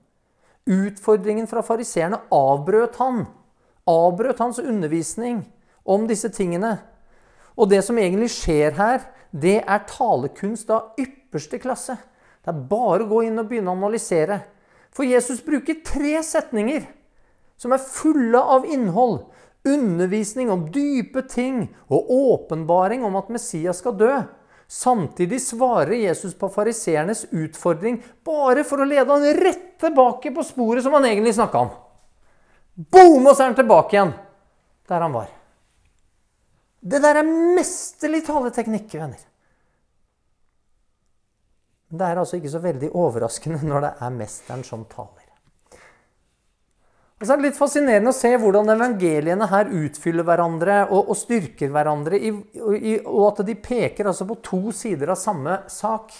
Utfordringen 0.64 1.44
fra 1.50 1.60
fariseerne 1.60 2.22
avbrøt 2.32 2.96
han. 3.02 3.26
Avbrøt 3.84 4.40
hans 4.40 4.62
undervisning 4.62 5.42
om 5.84 6.06
disse 6.08 6.30
tingene. 6.32 6.78
Og 7.52 7.68
det 7.68 7.82
som 7.84 8.00
egentlig 8.00 8.30
skjer 8.32 8.72
her, 8.78 9.04
det 9.30 9.58
er 9.60 9.86
talekunst 9.90 10.72
av 10.72 10.96
ypperste 11.00 11.60
klasse. 11.60 11.98
Det 12.40 12.54
er 12.54 12.66
bare 12.70 13.04
å 13.04 13.10
gå 13.10 13.26
inn 13.28 13.40
og 13.40 13.50
begynne 13.50 13.68
å 13.72 13.76
analysere. 13.76 14.40
For 14.94 15.04
Jesus 15.04 15.44
bruker 15.44 15.82
tre 15.84 16.16
setninger 16.24 16.88
som 17.60 17.76
er 17.76 17.84
fulle 17.84 18.40
av 18.40 18.64
innhold. 18.64 19.26
Undervisning 19.64 20.50
om 20.52 20.66
dype 20.72 21.22
ting 21.28 21.62
og 21.88 22.10
åpenbaring 22.12 23.04
om 23.04 23.16
at 23.16 23.30
Messias 23.32 23.80
skal 23.80 23.96
dø. 23.96 24.12
Samtidig 24.68 25.40
svarer 25.44 25.94
Jesus 25.96 26.34
på 26.36 26.48
fariseernes 26.52 27.26
utfordring 27.32 28.00
bare 28.24 28.64
for 28.64 28.80
å 28.80 28.88
lede 28.88 29.08
han 29.08 29.24
rett 29.40 29.74
tilbake 29.80 30.32
på 30.34 30.44
sporet 30.44 30.84
som 30.84 30.96
han 30.96 31.08
egentlig 31.08 31.34
snakka 31.36 31.64
om. 31.66 31.72
Boom, 32.74 33.26
og 33.26 33.32
så 33.32 33.44
er 33.44 33.52
han 33.52 33.58
tilbake 33.60 33.96
igjen 33.96 34.14
der 34.88 35.04
han 35.04 35.14
var. 35.14 35.28
Det 36.84 37.00
der 37.00 37.20
er 37.20 37.34
mesterlig 37.56 38.24
taleteknikk, 38.26 38.90
venner. 38.92 39.20
Det 41.94 42.08
er 42.08 42.18
altså 42.20 42.36
ikke 42.36 42.52
så 42.52 42.60
veldig 42.60 42.90
overraskende 42.98 43.62
når 43.64 43.86
det 43.86 43.92
er 44.04 44.16
mesteren 44.18 44.64
som 44.66 44.84
taler. 44.90 45.23
Og 47.24 47.28
så 47.28 47.32
er 47.32 47.40
det 47.40 47.46
litt 47.46 47.56
fascinerende 47.56 48.10
å 48.12 48.16
se 48.16 48.30
hvordan 48.36 48.68
evangeliene 48.74 49.46
her 49.48 49.70
utfyller 49.72 50.26
hverandre 50.28 50.74
og, 50.90 51.06
og 51.08 51.16
styrker 51.16 51.70
hverandre, 51.72 52.18
i, 52.20 52.32
i, 52.76 52.98
og 53.00 53.30
at 53.30 53.38
de 53.48 53.54
peker 53.56 54.10
altså 54.10 54.26
på 54.28 54.34
to 54.44 54.58
sider 54.76 55.08
av 55.14 55.16
samme 55.16 55.54
sak. 55.72 56.12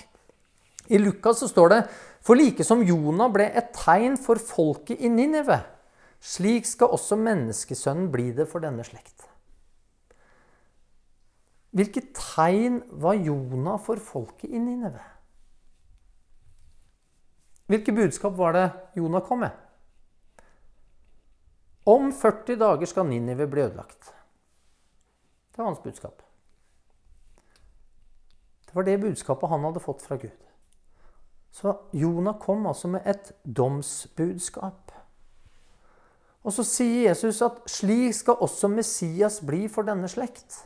I 0.89 0.97
Lukas 0.97 1.43
så 1.43 1.49
står 1.51 1.75
det 1.75 1.81
For 2.25 2.41
like 2.41 2.65
som 2.65 2.81
Jonah 2.89 3.29
ble 3.35 3.51
et 3.53 3.69
tegn 3.77 4.17
for 4.17 4.41
folket 4.41 5.03
i 5.05 5.11
Ninive, 5.13 5.59
slik 6.25 6.65
skal 6.71 6.97
også 6.97 7.19
menneskesønnen 7.21 8.07
bli 8.15 8.31
det 8.39 8.49
for 8.49 8.65
denne 8.65 8.87
slekt. 8.89 9.27
Hvilke 11.77 12.01
tegn 12.17 12.81
var 12.97 13.21
Jonah 13.21 13.77
for 13.77 14.01
folket 14.01 14.49
i 14.49 14.57
Ninive? 14.57 15.05
Hvilke 17.69 17.93
budskap 17.93 18.41
var 18.41 18.57
det 18.57 18.67
Jonah 18.97 19.21
kom 19.29 19.45
med? 19.45 19.64
Om 21.85 22.13
40 22.13 22.57
dager 22.57 22.89
skal 22.89 23.07
Ninive 23.07 23.47
bli 23.47 23.63
ødelagt. 23.63 24.13
Det 25.53 25.59
var 25.59 25.69
hans 25.69 25.83
budskap. 25.83 26.23
Det 28.67 28.75
var 28.75 28.83
det 28.83 28.99
budskapet 29.01 29.49
han 29.49 29.65
hadde 29.65 29.81
fått 29.81 30.03
fra 30.03 30.17
Gud. 30.17 30.41
Så 31.55 31.77
Jonah 31.93 32.39
kom 32.41 32.67
altså 32.67 32.89
med 32.91 33.05
et 33.07 33.33
domsbudskap. 33.45 34.91
Og 36.45 36.53
så 36.53 36.65
sier 36.67 37.09
Jesus 37.09 37.39
at 37.45 37.61
slik 37.71 38.17
skal 38.17 38.41
også 38.43 38.69
Messias 38.69 39.39
bli 39.47 39.69
for 39.71 39.87
denne 39.87 40.11
slekt. 40.11 40.65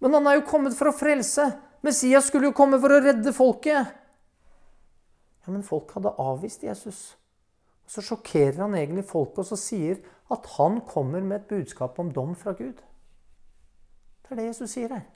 Men 0.00 0.16
han 0.16 0.26
er 0.26 0.38
jo 0.38 0.46
kommet 0.48 0.74
for 0.78 0.88
å 0.90 0.96
frelse. 0.96 1.44
Messias 1.84 2.30
skulle 2.30 2.48
jo 2.48 2.56
komme 2.56 2.80
for 2.80 2.96
å 2.96 3.02
redde 3.04 3.34
folket. 3.36 3.92
Ja, 5.44 5.52
Men 5.52 5.62
folk 5.62 5.92
hadde 5.94 6.16
avvist 6.18 6.64
Jesus. 6.64 7.19
Så 7.90 8.04
sjokkerer 8.06 8.60
han 8.62 8.76
egentlig 8.78 9.08
folket 9.08 9.42
og 9.42 9.48
så 9.48 9.58
sier 9.58 9.98
at 10.30 10.46
han 10.58 10.78
kommer 10.86 11.24
med 11.26 11.40
et 11.40 11.48
budskap 11.50 11.98
om 11.98 12.12
dom 12.14 12.36
fra 12.38 12.54
Gud. 12.54 12.78
Det 14.22 14.30
er 14.30 14.38
det 14.38 14.50
Jesus 14.52 14.76
sier 14.76 14.94
her. 14.94 15.08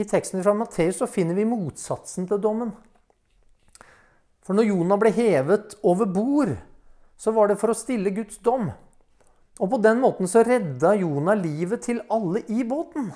I 0.00 0.06
teksten 0.08 0.42
fra 0.42 0.54
Matteus 0.56 0.98
så 0.98 1.06
finner 1.06 1.36
vi 1.38 1.46
motsatsen 1.46 2.26
til 2.26 2.40
dommen. 2.42 2.72
For 4.42 4.58
når 4.58 4.72
Jonah 4.72 4.98
ble 4.98 5.12
hevet 5.14 5.76
over 5.86 6.08
bord, 6.10 6.56
så 7.14 7.30
var 7.36 7.52
det 7.52 7.60
for 7.60 7.70
å 7.70 7.78
stille 7.78 8.10
Guds 8.16 8.40
dom. 8.42 8.72
Og 9.60 9.68
på 9.70 9.78
den 9.84 10.00
måten 10.02 10.26
så 10.26 10.42
redda 10.42 10.96
Jonah 10.98 11.38
livet 11.38 11.84
til 11.86 12.02
alle 12.10 12.42
i 12.50 12.64
båten. 12.66 13.12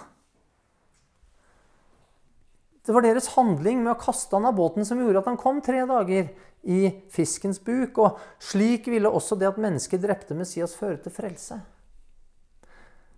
Det 2.87 2.95
var 2.95 3.03
deres 3.03 3.33
handling 3.35 3.81
med 3.83 3.97
å 3.97 3.99
kaste 3.99 4.37
han 4.39 4.47
av 4.47 4.55
båten 4.55 4.87
som 4.87 5.01
gjorde 5.03 5.25
at 5.25 5.27
han 5.33 5.41
kom 5.41 5.59
tre 5.65 5.81
dager 5.89 6.29
i 6.67 6.91
fiskens 7.13 7.61
buk. 7.63 7.99
Og 8.03 8.19
slik 8.43 8.91
ville 8.91 9.11
også 9.11 9.39
det 9.39 9.49
at 9.51 9.61
mennesket 9.63 10.03
drepte 10.03 10.37
Messias, 10.39 10.77
føre 10.77 10.99
til 11.03 11.15
frelse. 11.15 11.61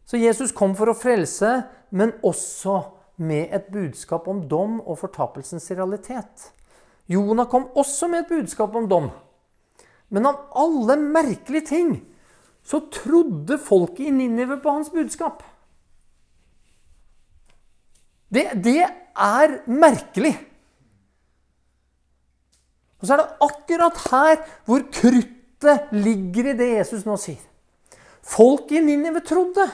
Så 0.09 0.21
Jesus 0.21 0.55
kom 0.57 0.77
for 0.77 0.89
å 0.89 0.97
frelse, 0.97 1.51
men 1.91 2.15
også 2.25 2.79
med 3.21 3.53
et 3.53 3.67
budskap 3.73 4.29
om 4.31 4.45
dom 4.49 4.79
og 4.81 5.01
fortapelsens 5.03 5.67
realitet. 5.75 6.53
Jonah 7.09 7.49
kom 7.49 7.67
også 7.77 8.09
med 8.09 8.25
et 8.25 8.31
budskap 8.33 8.77
om 8.77 8.89
dom. 8.89 9.11
Men 10.09 10.29
av 10.31 10.47
alle 10.57 10.97
merkelige 11.01 11.69
ting 11.73 11.93
så 12.65 12.81
trodde 12.93 13.59
folket 13.61 14.09
i 14.09 14.13
Ninive 14.13 14.59
på 14.61 14.73
hans 14.73 14.91
budskap. 14.93 15.43
Det, 18.29 18.51
det 18.65 18.85
er 18.85 19.55
merkelig. 19.69 20.35
Og 22.99 23.07
så 23.07 23.15
er 23.15 23.23
det 23.23 23.47
akkurat 23.47 24.01
her 24.11 24.41
hvor 24.67 24.85
kruttet 24.93 25.93
ligger 25.95 26.51
i 26.51 26.57
det 26.59 26.69
Jesus 26.75 27.07
nå 27.07 27.17
sier. 27.21 27.41
Folk 28.29 28.73
i 28.75 28.83
Ninive 28.85 29.23
trodde. 29.25 29.65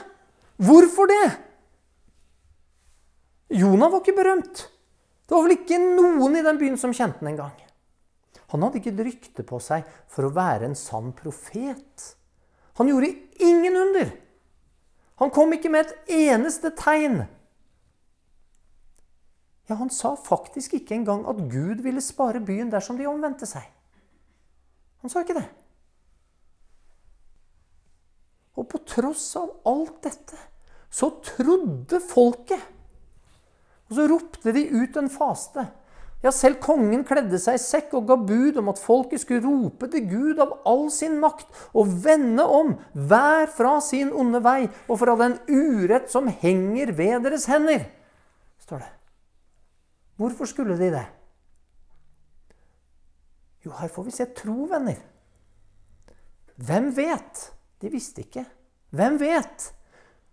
Hvorfor 0.61 1.09
det? 1.11 1.25
Jonah 3.59 3.91
var 3.91 4.01
ikke 4.01 4.15
berømt. 4.17 4.65
Det 5.25 5.33
var 5.33 5.45
vel 5.45 5.57
ikke 5.57 5.79
noen 5.81 6.37
i 6.37 6.43
den 6.45 6.59
byen 6.61 6.77
som 6.79 6.93
kjente 6.93 7.21
den 7.21 7.33
engang. 7.33 7.55
Han 8.53 8.61
hadde 8.63 8.79
ikke 8.79 8.93
et 8.93 9.05
rykte 9.07 9.45
på 9.47 9.59
seg 9.63 9.87
for 10.11 10.27
å 10.27 10.33
være 10.35 10.69
en 10.69 10.77
sann 10.77 11.11
profet. 11.17 12.11
Han 12.77 12.91
gjorde 12.91 13.09
ingen 13.41 13.77
under. 13.81 14.11
Han 15.19 15.31
kom 15.33 15.53
ikke 15.55 15.71
med 15.73 15.87
et 15.87 16.13
eneste 16.29 16.71
tegn 16.77 17.23
ja, 19.69 19.75
Han 19.75 19.89
sa 19.89 20.15
faktisk 20.15 20.77
ikke 20.77 20.95
engang 20.95 21.25
at 21.29 21.39
Gud 21.49 21.81
ville 21.85 22.01
spare 22.01 22.41
byen 22.43 22.71
dersom 22.73 22.99
de 22.99 23.07
omvendte 23.09 23.47
seg. 23.49 23.65
Han 25.01 25.09
sa 25.09 25.21
ikke 25.21 25.37
det. 25.37 25.47
Og 28.55 28.67
på 28.71 28.79
tross 28.87 29.33
av 29.39 29.51
alt 29.67 29.97
dette 30.05 30.37
så 30.95 31.09
trodde 31.25 31.99
folket. 31.99 32.61
Og 33.89 33.97
så 33.97 34.05
ropte 34.09 34.53
de 34.55 34.63
ut 34.71 34.95
en 34.97 35.11
faste. 35.11 35.65
Ja, 36.23 36.31
selv 36.33 36.57
kongen 36.63 37.03
kledde 37.05 37.37
seg 37.41 37.59
i 37.59 37.61
sekk 37.61 37.91
og 37.99 38.07
ga 38.09 38.15
bud 38.17 38.57
om 38.57 38.71
at 38.71 38.81
folket 38.81 39.21
skulle 39.21 39.43
rope 39.45 39.89
til 39.93 40.07
Gud 40.09 40.41
av 40.41 40.55
all 40.65 40.87
sin 40.93 41.19
makt 41.21 41.45
og 41.77 41.91
vende 42.05 42.47
om, 42.49 42.73
hver 42.97 43.51
fra 43.53 43.75
sin 43.83 44.09
onde 44.09 44.41
vei 44.41 44.63
og 44.87 44.97
fra 45.03 45.13
den 45.21 45.37
urett 45.51 46.09
som 46.09 46.31
henger 46.31 46.95
ved 46.97 47.27
deres 47.27 47.45
hender, 47.51 47.85
står 48.65 48.81
det. 48.81 48.94
Hvorfor 50.15 50.47
skulle 50.47 50.77
de 50.79 50.91
det? 50.93 51.05
Jo, 53.65 53.73
her 53.79 53.89
får 53.91 54.05
vi 54.07 54.13
se 54.13 54.27
tro, 54.37 54.67
venner. 54.69 54.99
Hvem 56.55 56.91
vet? 56.95 57.41
De 57.81 57.91
visste 57.91 58.23
ikke. 58.23 58.45
Hvem 58.95 59.17
vet? 59.19 59.71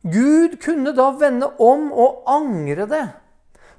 Gud 0.03 0.59
kunne 0.62 0.93
da 0.95 1.09
vende 1.18 1.49
om 1.62 1.89
og 1.91 2.22
angre 2.30 2.87
det. 2.91 3.05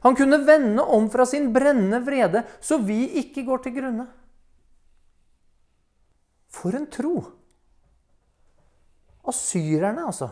Han 0.04 0.18
kunne 0.20 0.42
vende 0.44 0.84
om 0.84 1.08
fra 1.12 1.26
sin 1.28 1.52
brennende 1.56 2.02
vrede, 2.04 2.44
så 2.60 2.80
vi 2.84 3.06
ikke 3.22 3.46
går 3.48 3.64
til 3.64 3.76
grunne. 3.78 4.08
For 6.52 6.76
en 6.76 6.90
tro! 6.92 7.16
Asyrerne, 9.28 10.04
altså. 10.10 10.30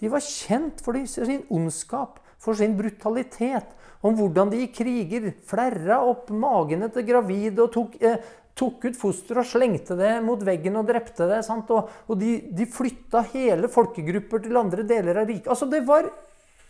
De 0.00 0.08
var 0.10 0.24
kjent 0.24 0.80
for 0.84 0.96
sin 1.06 1.44
ondskap, 1.52 2.18
for 2.44 2.58
sin 2.58 2.76
brutalitet, 2.76 3.72
om 4.04 4.16
hvordan 4.18 4.52
de 4.52 4.60
i 4.66 4.70
kriger 4.72 5.30
flerra 5.48 6.02
opp 6.04 6.28
magene 6.28 6.90
til 6.92 7.06
gravide 7.08 7.64
og 7.64 7.70
tok, 7.72 7.94
eh, 8.04 8.18
tok 8.54 8.84
ut 8.84 8.98
foster 8.98 9.40
og 9.40 9.48
slengte 9.48 9.96
det 9.96 10.12
mot 10.24 10.42
veggen 10.44 10.76
og 10.76 10.88
drepte 10.90 11.28
det. 11.30 11.40
Sant? 11.46 11.72
Og, 11.72 11.88
og 12.06 12.20
de, 12.20 12.36
de 12.52 12.68
flytta 12.68 13.24
hele 13.32 13.70
folkegrupper 13.72 14.44
til 14.44 14.60
andre 14.60 14.84
deler 14.86 15.22
av 15.22 15.30
riket. 15.30 15.48
Altså, 15.48 15.70
det 15.72 15.80
var, 15.88 16.10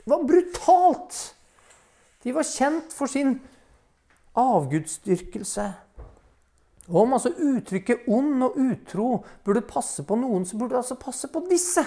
var 0.06 0.28
brutalt! 0.28 1.18
De 2.24 2.32
var 2.32 2.46
kjent 2.48 2.94
for 2.94 3.10
sin 3.10 3.34
avgudsdyrkelse. 4.40 5.66
Og 6.92 7.02
om 7.02 7.14
altså 7.16 7.32
uttrykket 7.32 8.06
'ond' 8.08 8.44
og 8.44 8.56
'utro' 8.60 9.24
burde 9.44 9.60
passe 9.64 10.04
på 10.04 10.16
noen, 10.16 10.44
så 10.44 10.56
burde 10.56 10.76
det 10.76 10.82
altså 10.82 11.00
passe 11.00 11.28
på 11.28 11.44
disse. 11.50 11.84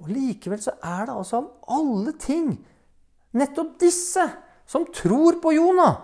Og 0.00 0.08
Likevel 0.08 0.62
så 0.62 0.74
er 0.82 1.06
det 1.08 1.16
altså 1.16 1.40
av 1.42 1.76
alle 1.76 2.14
ting 2.20 2.54
nettopp 3.36 3.76
disse 3.82 4.24
som 4.70 4.86
tror 4.94 5.40
på 5.42 5.52
Jonah. 5.54 5.98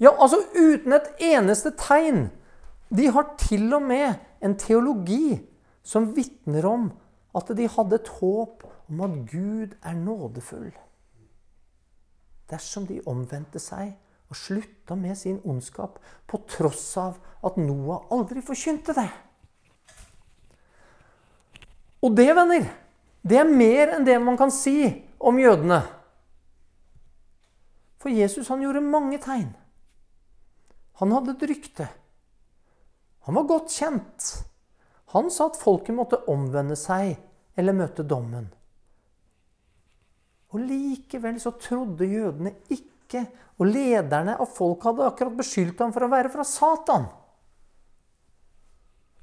Ja, 0.00 0.14
altså 0.16 0.40
uten 0.56 0.94
et 0.96 1.10
eneste 1.20 1.74
tegn. 1.78 2.28
De 2.88 3.10
har 3.12 3.34
til 3.38 3.68
og 3.76 3.84
med 3.86 4.16
en 4.42 4.56
teologi 4.58 5.38
som 5.84 6.10
vitner 6.16 6.66
om 6.66 6.88
at 7.36 7.52
de 7.56 7.68
hadde 7.70 8.00
et 8.00 8.12
håp 8.18 8.64
om 8.90 9.02
at 9.06 9.18
Gud 9.30 9.76
er 9.82 9.94
nådefull. 9.94 10.72
Dersom 12.50 12.88
de 12.88 12.98
omvendte 13.06 13.60
seg 13.62 13.92
og 14.30 14.38
slutta 14.38 14.96
med 14.98 15.18
sin 15.18 15.38
ondskap 15.44 16.00
på 16.26 16.40
tross 16.50 16.96
av 16.98 17.18
at 17.46 17.58
Noah 17.60 18.08
aldri 18.14 18.42
forkynte 18.42 18.94
det. 18.96 19.08
Og 22.00 22.16
det, 22.16 22.30
venner, 22.34 22.64
det 23.22 23.40
er 23.40 23.48
mer 23.48 23.96
enn 23.96 24.06
det 24.06 24.16
man 24.22 24.38
kan 24.40 24.52
si 24.54 24.84
om 25.20 25.38
jødene. 25.40 25.80
For 28.00 28.12
Jesus 28.12 28.48
han 28.48 28.62
gjorde 28.64 28.80
mange 28.84 29.18
tegn. 29.20 29.50
Han 31.00 31.12
hadde 31.12 31.34
et 31.36 31.48
rykte. 31.50 31.88
Han 33.28 33.36
var 33.36 33.48
godt 33.48 33.74
kjent. 33.76 34.30
Han 35.12 35.28
sa 35.32 35.50
at 35.50 35.60
folket 35.60 35.96
måtte 35.96 36.22
omvende 36.32 36.76
seg 36.78 37.18
eller 37.60 37.76
møte 37.76 38.06
dommen. 38.08 38.48
Og 40.50 40.64
Likevel 40.64 41.38
så 41.42 41.52
trodde 41.60 42.08
jødene 42.08 42.54
ikke, 42.72 43.26
og 43.60 43.68
lederne 43.68 44.36
av 44.40 44.48
folk 44.54 44.84
hadde 44.86 45.06
akkurat 45.06 45.36
beskyldt 45.38 45.82
ham 45.82 45.92
for 45.94 46.06
å 46.06 46.10
være 46.10 46.30
fra 46.32 46.46
Satan. 46.46 47.08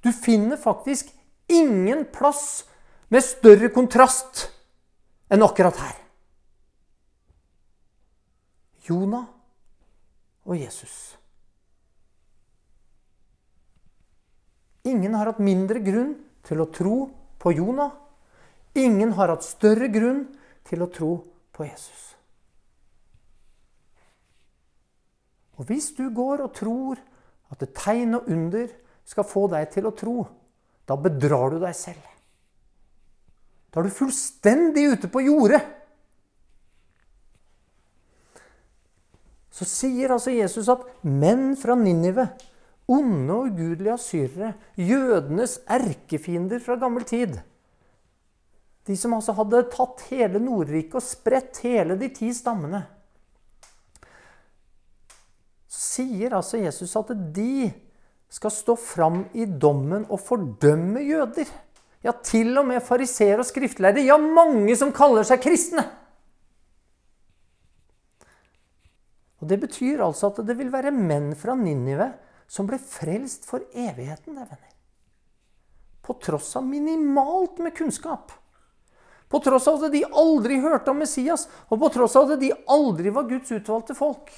Du 0.04 0.12
finner 0.14 0.60
faktisk 0.62 1.10
ingen 1.52 2.06
plass 2.14 2.68
med 3.14 3.24
større 3.24 3.70
kontrast 3.74 4.48
enn 5.32 5.44
akkurat 5.46 5.80
her. 5.80 5.96
Jonah 8.88 9.28
og 10.48 10.56
Jesus. 10.56 11.18
Ingen 14.88 15.16
har 15.20 15.28
hatt 15.28 15.44
mindre 15.44 15.82
grunn 15.84 16.14
til 16.48 16.64
å 16.64 16.70
tro 16.72 16.98
på 17.40 17.52
Jonah. 17.58 17.92
Ingen 18.80 19.12
har 19.18 19.34
hatt 19.34 19.44
større 19.44 19.90
grunn 19.92 20.24
til 20.68 20.84
å 20.84 20.92
tro 20.94 21.12
på 21.52 21.68
Jesus. 21.68 22.04
Og 25.58 25.68
hvis 25.68 25.90
du 25.98 26.06
går 26.14 26.46
og 26.46 26.54
tror 26.56 27.00
at 27.52 27.64
et 27.66 27.74
tegn 27.76 28.20
og 28.20 28.30
under 28.32 28.70
skal 29.08 29.28
få 29.28 29.48
deg 29.52 29.72
til 29.74 29.88
å 29.90 29.96
tro, 29.98 30.22
da 30.88 30.96
bedrar 31.00 31.56
du 31.56 31.60
deg 31.64 31.76
selv. 31.76 32.17
Da 33.72 33.82
er 33.82 33.88
du 33.88 33.94
fullstendig 33.94 34.86
ute 34.94 35.10
på 35.12 35.24
jordet. 35.26 35.62
Så 39.52 39.66
sier 39.66 40.14
altså 40.14 40.34
Jesus 40.36 40.70
at 40.70 40.86
menn 41.02 41.56
fra 41.58 41.76
Ninive, 41.78 42.28
onde 42.88 43.34
og 43.34 43.50
ugudelige 43.50 43.96
asyrere, 43.96 44.52
jødenes 44.80 45.58
erkefiender 45.66 46.62
fra 46.64 46.78
gammel 46.80 47.04
tid 47.04 47.34
De 48.88 48.96
som 48.96 49.18
altså 49.18 49.34
hadde 49.36 49.66
tatt 49.74 50.06
hele 50.08 50.40
Nordriket 50.40 50.96
og 50.96 51.04
spredt 51.04 51.60
hele 51.66 51.98
de 52.00 52.08
ti 52.16 52.30
stammene 52.32 52.86
sier 55.78 56.36
altså 56.38 56.62
Jesus 56.62 56.96
at 57.00 57.14
de 57.36 57.70
skal 58.30 58.52
stå 58.54 58.76
fram 58.80 59.22
i 59.38 59.46
dommen 59.48 60.06
og 60.10 60.20
fordømme 60.20 61.04
jøder. 61.06 61.50
Ja, 62.06 62.14
til 62.14 62.54
og 62.60 62.68
med 62.70 62.84
fariseere 62.86 63.42
og 63.42 63.50
skriftlærere. 63.50 64.06
Ja, 64.06 64.18
mange 64.18 64.76
som 64.78 64.94
kaller 64.96 65.26
seg 65.28 65.42
kristne. 65.44 65.86
Og 69.42 69.48
Det 69.50 69.60
betyr 69.62 70.02
altså 70.02 70.32
at 70.32 70.42
det 70.46 70.58
vil 70.58 70.72
være 70.74 70.92
menn 70.94 71.34
fra 71.38 71.56
Ninive 71.58 72.12
som 72.48 72.68
ble 72.68 72.80
frelst 72.80 73.46
for 73.46 73.62
evigheten. 73.74 74.36
det, 74.36 74.46
venner. 74.50 74.74
På 76.02 76.14
tross 76.14 76.56
av 76.56 76.66
minimalt 76.66 77.60
med 77.60 77.76
kunnskap. 77.76 78.32
På 79.28 79.40
tross 79.44 79.68
av 79.68 79.84
at 79.84 79.92
de 79.92 80.06
aldri 80.08 80.62
hørte 80.64 80.92
om 80.92 81.02
Messias, 81.04 81.48
og 81.68 81.82
på 81.82 81.90
tross 81.92 82.16
av 82.16 82.32
at 82.32 82.40
de 82.40 82.54
aldri 82.72 83.12
var 83.12 83.28
Guds 83.28 83.52
utvalgte 83.52 83.96
folk. 83.96 84.32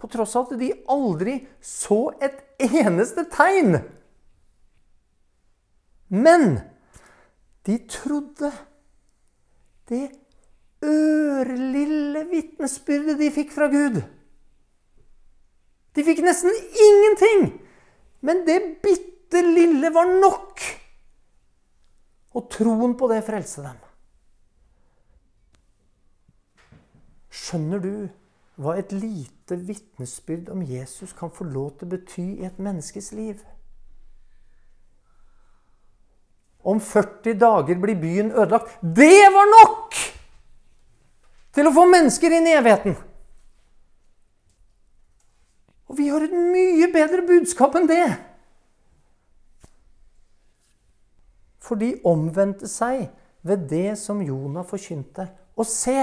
På 0.00 0.08
tross 0.08 0.36
av 0.36 0.48
at 0.48 0.58
de 0.58 0.70
aldri 0.88 1.36
så 1.60 2.14
et 2.24 2.40
eneste 2.64 3.26
tegn. 3.32 3.76
Men 6.08 6.58
de 7.66 7.78
trodde 7.88 8.50
det 9.88 10.10
ørlille 10.84 12.24
vitnesbyrdet 12.28 13.18
de 13.20 13.30
fikk 13.32 13.54
fra 13.54 13.68
Gud. 13.72 14.02
De 15.94 16.04
fikk 16.04 16.24
nesten 16.26 16.52
ingenting, 16.88 17.46
men 18.20 18.42
det 18.48 18.58
bitte 18.82 19.40
lille 19.46 19.90
var 19.94 20.10
nok. 20.10 20.60
Og 22.34 22.48
troen 22.50 22.96
på 22.98 23.08
det 23.12 23.22
frelste 23.26 23.62
dem. 23.62 23.80
Skjønner 27.34 27.82
du 27.82 27.94
hva 28.62 28.76
et 28.78 28.92
lite 28.94 29.56
vitnesbyrd 29.58 30.50
om 30.54 30.62
Jesus 30.66 31.14
kan 31.16 31.32
få 31.34 31.46
lov 31.46 31.76
til 31.78 31.88
å 31.88 31.94
bety 31.94 32.26
i 32.38 32.46
et 32.46 32.58
menneskes 32.62 33.12
liv? 33.14 33.42
Om 36.64 36.80
40 36.80 37.36
dager 37.40 37.80
blir 37.80 37.98
byen 38.00 38.32
ødelagt. 38.32 38.78
Det 38.80 39.24
var 39.32 39.50
nok 39.52 39.98
til 41.54 41.68
å 41.68 41.74
få 41.74 41.84
mennesker 41.90 42.34
inn 42.34 42.48
i 42.50 42.56
evigheten! 42.58 42.96
Og 45.92 45.98
vi 46.00 46.08
har 46.10 46.24
et 46.24 46.32
mye 46.34 46.88
bedre 46.90 47.22
budskap 47.28 47.76
enn 47.78 47.86
det. 47.86 48.06
For 51.62 51.78
de 51.80 51.94
omvendte 52.08 52.68
seg 52.68 53.06
ved 53.44 53.68
det 53.70 53.94
som 54.00 54.22
Jonah 54.24 54.66
forkynte. 54.66 55.28
Og 55.54 55.68
se, 55.68 56.00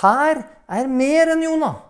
her 0.00 0.44
er 0.70 0.88
mer 0.88 1.34
enn 1.34 1.44
Jonah. 1.44 1.80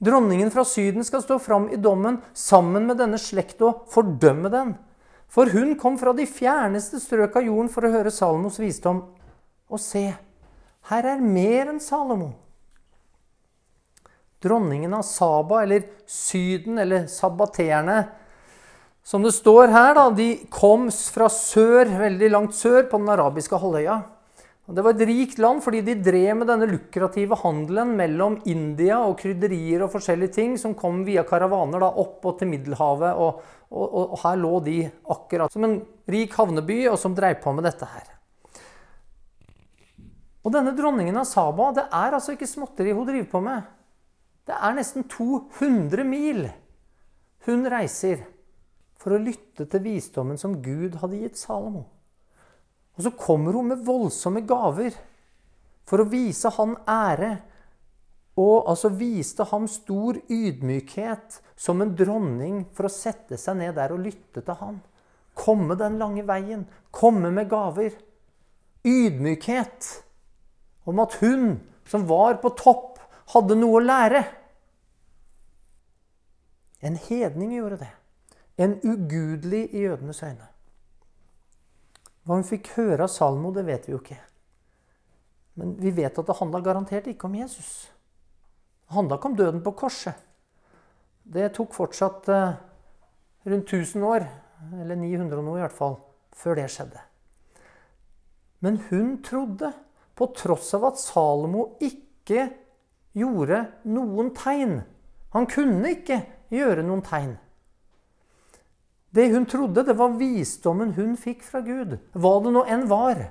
Dronningen 0.00 0.48
fra 0.54 0.64
Syden 0.64 1.04
skal 1.04 1.20
stå 1.26 1.36
fram 1.42 1.68
i 1.74 1.76
dommen 1.76 2.22
sammen 2.32 2.86
med 2.88 2.96
denne 3.02 3.20
slekta 3.20 3.66
og 3.68 3.90
fordømme 3.92 4.48
den. 4.52 4.72
For 5.30 5.50
hun 5.54 5.76
kom 5.78 5.98
fra 5.98 6.12
de 6.16 6.26
fjerneste 6.26 6.98
strøk 7.02 7.38
av 7.38 7.46
jorden 7.46 7.70
for 7.70 7.86
å 7.86 7.92
høre 7.92 8.10
Salomos 8.10 8.58
visdom. 8.58 9.04
Og 9.70 9.78
se, 9.78 10.08
her 10.90 11.06
er 11.06 11.22
mer 11.22 11.70
enn 11.70 11.82
Salomo. 11.82 12.32
Dronningen 14.42 14.94
av 14.96 15.04
Saba, 15.06 15.62
eller 15.62 15.84
Syden, 16.08 16.80
eller 16.80 17.04
sabbateerne, 17.12 18.00
som 19.04 19.22
det 19.24 19.32
står 19.36 19.70
her, 19.72 19.94
da, 19.96 20.08
de 20.12 20.28
kom 20.52 20.88
fra 20.90 21.28
sør, 21.32 21.88
veldig 22.00 22.30
langt 22.32 22.56
sør, 22.56 22.84
på 22.88 22.98
den 23.00 23.12
arabiske 23.12 23.58
halvøya. 23.60 24.00
Det 24.70 24.84
var 24.86 24.94
et 24.94 25.08
rikt 25.08 25.40
land 25.42 25.62
fordi 25.64 25.80
de 25.82 25.96
drev 25.98 26.36
med 26.38 26.46
denne 26.50 26.68
lukrative 26.70 27.38
handelen 27.40 27.96
mellom 27.98 28.36
India 28.50 29.00
og 29.02 29.16
krydderier 29.18 29.82
og 29.82 29.90
forskjellige 29.94 30.36
ting 30.36 30.54
som 30.60 30.76
kom 30.78 31.00
via 31.06 31.24
karavaner 31.26 31.82
da, 31.82 31.88
opp 31.88 32.28
og 32.28 32.36
til 32.38 32.52
Middelhavet. 32.52 33.18
Og, 33.18 33.42
og, 33.72 33.86
og, 33.88 34.14
her 34.22 34.38
lå 34.38 34.52
de 34.66 34.78
akkurat 35.10 35.52
som 35.52 35.66
en 35.66 35.76
rik 36.10 36.36
havneby, 36.38 36.84
og 36.92 36.98
som 37.02 37.16
dreiv 37.18 37.40
på 37.42 37.54
med 37.56 37.66
dette 37.66 37.88
her. 37.90 38.08
Og 40.40 40.54
denne 40.54 40.72
dronningen 40.76 41.18
av 41.20 41.28
Saba, 41.28 41.72
det 41.76 41.88
er 41.90 42.16
altså 42.16 42.36
ikke 42.36 42.48
småtteri 42.48 42.94
hun 42.96 43.08
driver 43.08 43.28
på 43.32 43.42
med. 43.44 43.66
Det 44.48 44.56
er 44.56 44.76
nesten 44.76 45.04
200 45.10 46.06
mil 46.06 46.46
hun 47.46 47.66
reiser 47.70 48.22
for 49.00 49.16
å 49.16 49.22
lytte 49.22 49.66
til 49.70 49.82
visdommen 49.84 50.38
som 50.40 50.60
Gud 50.62 51.00
hadde 51.00 51.20
gitt 51.24 51.40
Salomo. 51.40 51.88
Og 53.00 53.06
så 53.06 53.14
kommer 53.16 53.56
hun 53.56 53.70
med 53.72 53.80
voldsomme 53.80 54.42
gaver 54.44 54.92
for 55.88 56.02
å 56.02 56.10
vise 56.12 56.50
han 56.52 56.74
ære. 56.84 57.30
Og 58.36 58.68
altså 58.68 58.90
viste 58.92 59.46
ham 59.48 59.64
stor 59.72 60.18
ydmykhet 60.28 61.38
som 61.56 61.80
en 61.80 61.94
dronning 61.96 62.58
for 62.76 62.90
å 62.90 62.92
sette 62.92 63.38
seg 63.40 63.56
ned 63.62 63.72
der 63.80 63.94
og 63.96 64.04
lytte 64.04 64.44
til 64.44 64.58
han. 64.60 64.76
Komme 65.32 65.78
den 65.80 65.96
lange 65.96 66.26
veien. 66.28 66.66
Komme 66.92 67.32
med 67.32 67.48
gaver. 67.48 67.96
Ydmykhet 68.84 69.88
om 70.84 71.00
at 71.00 71.16
hun 71.24 71.56
som 71.88 72.04
var 72.04 72.36
på 72.44 72.52
topp, 72.60 73.00
hadde 73.32 73.56
noe 73.56 73.80
å 73.80 73.84
lære. 73.86 74.22
En 76.84 77.00
hedning 77.08 77.56
gjorde 77.56 77.80
det. 77.86 77.92
En 78.60 78.76
ugudelig 78.84 79.70
i 79.72 79.88
jødenes 79.88 80.20
øyne. 80.20 80.49
Hva 82.30 82.36
hun 82.38 82.46
fikk 82.46 82.68
høre 82.76 83.02
av 83.02 83.10
Salmo, 83.10 83.50
det 83.50 83.64
vet 83.66 83.88
vi 83.88 83.90
jo 83.90 83.98
ikke. 83.98 84.20
Men 85.58 85.72
vi 85.82 85.90
vet 85.90 86.14
at 86.14 86.28
det 86.28 86.36
handla 86.38 86.60
garantert 86.62 87.08
ikke 87.10 87.26
om 87.26 87.34
Jesus. 87.34 87.88
Det 88.86 88.94
handla 88.94 89.18
ikke 89.18 89.32
om 89.32 89.34
døden 89.40 89.64
på 89.64 89.72
korset. 89.80 90.14
Det 91.26 91.48
tok 91.56 91.74
fortsatt 91.74 92.30
eh, 92.30 92.52
rundt 93.50 93.74
1000 93.74 94.06
år, 94.06 94.28
eller 94.78 95.00
900 95.00 95.40
og 95.40 95.48
noe 95.48 95.58
i 95.58 95.64
hvert 95.64 95.74
fall, 95.74 95.98
før 96.30 96.60
det 96.60 96.68
skjedde. 96.70 97.02
Men 98.62 98.78
hun 98.92 99.16
trodde 99.26 99.72
på 100.14 100.30
tross 100.38 100.70
av 100.78 100.86
at 100.92 101.02
Salomo 101.02 101.72
ikke 101.82 102.46
gjorde 103.18 103.64
noen 103.90 104.30
tegn. 104.38 104.78
Han 105.34 105.50
kunne 105.50 105.96
ikke 105.98 106.22
gjøre 106.54 106.86
noen 106.86 107.02
tegn. 107.10 107.34
Det 109.10 109.26
hun 109.32 109.46
trodde, 109.46 109.82
det 109.82 109.96
var 109.98 110.18
visdommen 110.18 110.92
hun 110.94 111.16
fikk 111.18 111.42
fra 111.42 111.62
Gud, 111.66 111.96
hva 112.14 112.34
det 112.44 112.52
nå 112.54 112.62
enn 112.70 112.86
var. 112.90 113.24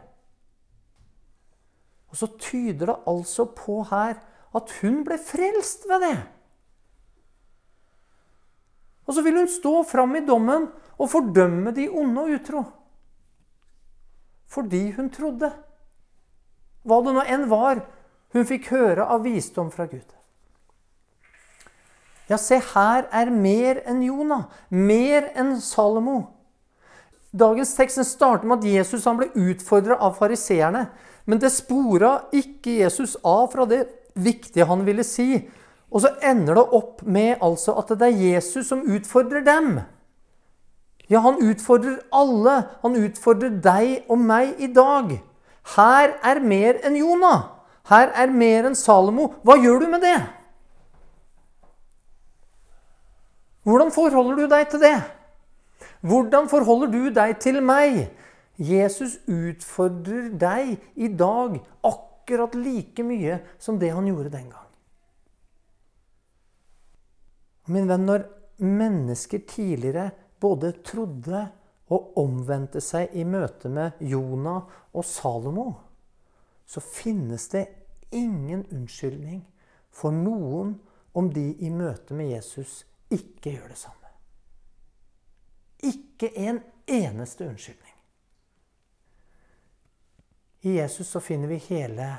Og 2.09 2.19
så 2.19 2.27
tyder 2.41 2.91
det 2.91 2.97
altså 3.07 3.45
på 3.55 3.81
her 3.91 4.17
at 4.57 4.73
hun 4.81 5.03
ble 5.07 5.15
frelst 5.21 5.85
ved 5.87 6.03
det. 6.03 6.17
Og 9.07 9.15
så 9.15 9.23
vil 9.25 9.39
hun 9.39 9.49
stå 9.49 9.79
fram 9.89 10.17
i 10.19 10.25
dommen 10.25 10.67
og 10.99 11.09
fordømme 11.09 11.73
de 11.73 11.87
onde 11.89 12.25
og 12.25 12.35
utro. 12.35 12.63
Fordi 14.49 14.89
hun 14.97 15.09
trodde 15.13 15.49
hva 16.89 17.01
det 17.05 17.15
nå 17.15 17.25
enn 17.29 17.49
var 17.49 17.83
hun 18.33 18.45
fikk 18.45 18.69
høre 18.73 19.05
av 19.09 19.23
visdom 19.25 19.71
fra 19.73 19.87
Gud. 19.89 20.18
Ja, 22.29 22.37
se, 22.37 22.59
her 22.75 23.07
er 23.11 23.31
mer 23.33 23.81
enn 23.89 24.03
Jonah, 24.05 24.45
mer 24.69 25.31
enn 25.33 25.55
Salomo. 25.61 26.19
Dagens 27.33 27.75
tekst 27.77 28.01
starter 28.05 28.47
med 28.49 28.61
at 28.61 28.69
Jesus 28.69 29.05
ble 29.17 29.29
utfordra 29.37 29.97
av 30.01 30.17
fariseerne. 30.17 30.87
Men 31.29 31.41
det 31.41 31.51
spora 31.53 32.15
ikke 32.33 32.79
Jesus 32.79 33.15
av 33.25 33.51
fra 33.53 33.65
det 33.69 33.83
viktige 34.17 34.65
han 34.65 34.85
ville 34.85 35.05
si. 35.05 35.43
Og 35.89 36.01
så 36.05 36.15
ender 36.25 36.57
det 36.57 36.65
opp 36.73 37.03
med 37.05 37.41
altså 37.41 37.75
at 37.81 37.93
det 37.97 38.07
er 38.07 38.23
Jesus 38.33 38.69
som 38.69 38.85
utfordrer 38.85 39.45
dem. 39.45 39.79
Ja, 41.09 41.21
han 41.25 41.41
utfordrer 41.41 41.99
alle. 42.13 42.63
Han 42.81 42.97
utfordrer 42.97 43.57
deg 43.61 44.09
og 44.09 44.21
meg 44.21 44.57
i 44.61 44.69
dag. 44.73 45.15
Her 45.75 46.13
er 46.25 46.41
mer 46.41 46.81
enn 46.85 46.97
Jonah. 46.97 47.47
Her 47.89 48.13
er 48.13 48.33
mer 48.33 48.69
enn 48.69 48.77
Salomo. 48.77 49.33
Hva 49.45 49.57
gjør 49.57 49.85
du 49.85 49.89
med 49.93 50.05
det? 50.05 50.17
Hvordan 53.69 53.91
forholder 53.93 54.39
du 54.39 54.47
deg 54.49 54.69
til 54.71 54.81
det? 54.81 54.97
Hvordan 56.01 56.47
forholder 56.49 56.89
du 56.89 57.11
deg 57.13 57.35
til 57.43 57.59
meg? 57.61 58.07
Jesus 58.59 59.19
utfordrer 59.29 60.31
deg 60.39 60.79
i 60.97 61.11
dag 61.13 61.59
akkurat 61.85 62.55
like 62.57 63.05
mye 63.05 63.37
som 63.61 63.77
det 63.79 63.91
han 63.93 64.07
gjorde 64.09 64.33
den 64.33 64.49
gang. 64.49 64.65
Min 67.69 67.87
venn, 67.87 68.07
når 68.09 68.25
mennesker 68.65 69.45
tidligere 69.47 70.09
både 70.41 70.73
trodde 70.83 71.45
og 71.93 72.17
omvendte 72.19 72.81
seg 72.81 73.13
i 73.13 73.23
møte 73.23 73.69
med 73.69 74.01
Jonah 74.01 74.65
og 74.91 75.05
Salomo, 75.05 75.69
så 76.65 76.81
finnes 76.83 77.47
det 77.53 77.67
ingen 78.11 78.65
unnskyldning 78.73 79.43
for 79.93 80.13
noen 80.13 80.75
om 81.13 81.29
de 81.33 81.51
i 81.61 81.69
møte 81.73 82.17
med 82.17 82.33
Jesus 82.33 82.83
ikke 83.09 83.53
gjør 83.55 83.67
det 83.71 83.77
samme. 83.77 83.95
Ikke 85.83 86.29
en 86.37 86.61
eneste 86.87 87.47
unnskyldning. 87.47 87.95
I 90.61 90.75
Jesus 90.79 91.07
så 91.07 91.21
finner 91.23 91.47
vi 91.47 91.57
hele 91.69 92.09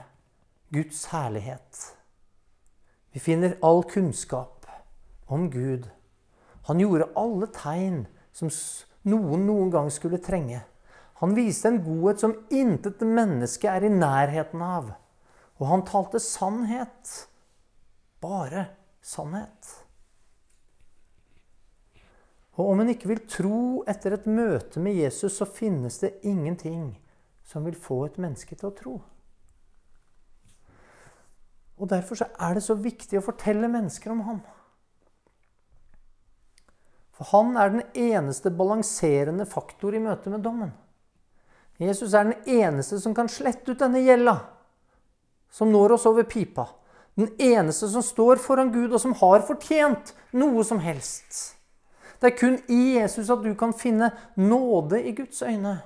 Guds 0.73 1.05
herlighet. 1.13 1.97
Vi 3.13 3.21
finner 3.21 3.59
all 3.63 3.83
kunnskap 3.85 4.67
om 5.27 5.51
Gud. 5.51 5.89
Han 6.69 6.81
gjorde 6.81 7.11
alle 7.19 7.51
tegn 7.53 8.05
som 8.33 8.51
noen 9.03 9.45
noen 9.49 9.73
gang 9.75 9.91
skulle 9.93 10.23
trenge. 10.23 10.63
Han 11.21 11.35
viste 11.37 11.69
en 11.69 11.83
godhet 11.85 12.23
som 12.23 12.37
intet 12.49 13.03
menneske 13.05 13.69
er 13.69 13.85
i 13.85 13.93
nærheten 13.93 14.63
av. 14.65 14.93
Og 15.61 15.67
han 15.69 15.85
talte 15.85 16.23
sannhet. 16.23 17.13
Bare 18.25 18.71
sannhet. 19.05 19.80
Og 22.61 22.75
om 22.75 22.83
en 22.83 22.91
ikke 22.93 23.09
vil 23.09 23.23
tro 23.25 23.61
etter 23.89 24.13
et 24.13 24.27
møte 24.29 24.83
med 24.85 24.99
Jesus, 24.99 25.39
så 25.39 25.49
finnes 25.49 25.97
det 26.03 26.19
ingenting 26.29 26.93
som 27.47 27.65
vil 27.65 27.79
få 27.79 28.03
et 28.05 28.19
menneske 28.21 28.57
til 28.59 28.69
å 28.69 28.75
tro. 28.77 28.95
Og 31.81 31.89
Derfor 31.89 32.21
er 32.29 32.59
det 32.59 32.63
så 32.67 32.77
viktig 32.77 33.17
å 33.17 33.25
fortelle 33.25 33.71
mennesker 33.73 34.13
om 34.13 34.21
ham. 34.27 34.41
For 37.17 37.31
han 37.33 37.57
er 37.57 37.73
den 37.73 37.87
eneste 37.97 38.53
balanserende 38.53 39.49
faktor 39.49 39.97
i 39.97 40.03
møte 40.05 40.33
med 40.33 40.45
dommen. 40.45 40.75
Jesus 41.81 42.13
er 42.13 42.29
den 42.29 42.61
eneste 42.61 43.01
som 43.01 43.17
kan 43.17 43.31
slette 43.33 43.73
ut 43.73 43.81
denne 43.81 44.03
gjelda 44.05 44.37
som 45.51 45.73
når 45.73 45.97
oss 45.97 46.05
over 46.07 46.29
pipa. 46.29 46.67
Den 47.17 47.33
eneste 47.41 47.89
som 47.89 48.05
står 48.05 48.37
foran 48.45 48.71
Gud, 48.73 48.93
og 48.93 49.01
som 49.01 49.17
har 49.17 49.43
fortjent 49.49 50.13
noe 50.37 50.65
som 50.65 50.79
helst. 50.85 51.57
Det 52.21 52.29
er 52.29 52.37
kun 52.37 52.59
i 52.69 52.99
Jesus 52.99 53.31
at 53.33 53.45
du 53.45 53.55
kan 53.57 53.73
finne 53.73 54.11
nåde 54.37 55.01
i 55.09 55.15
Guds 55.17 55.43
øyne. 55.43 55.79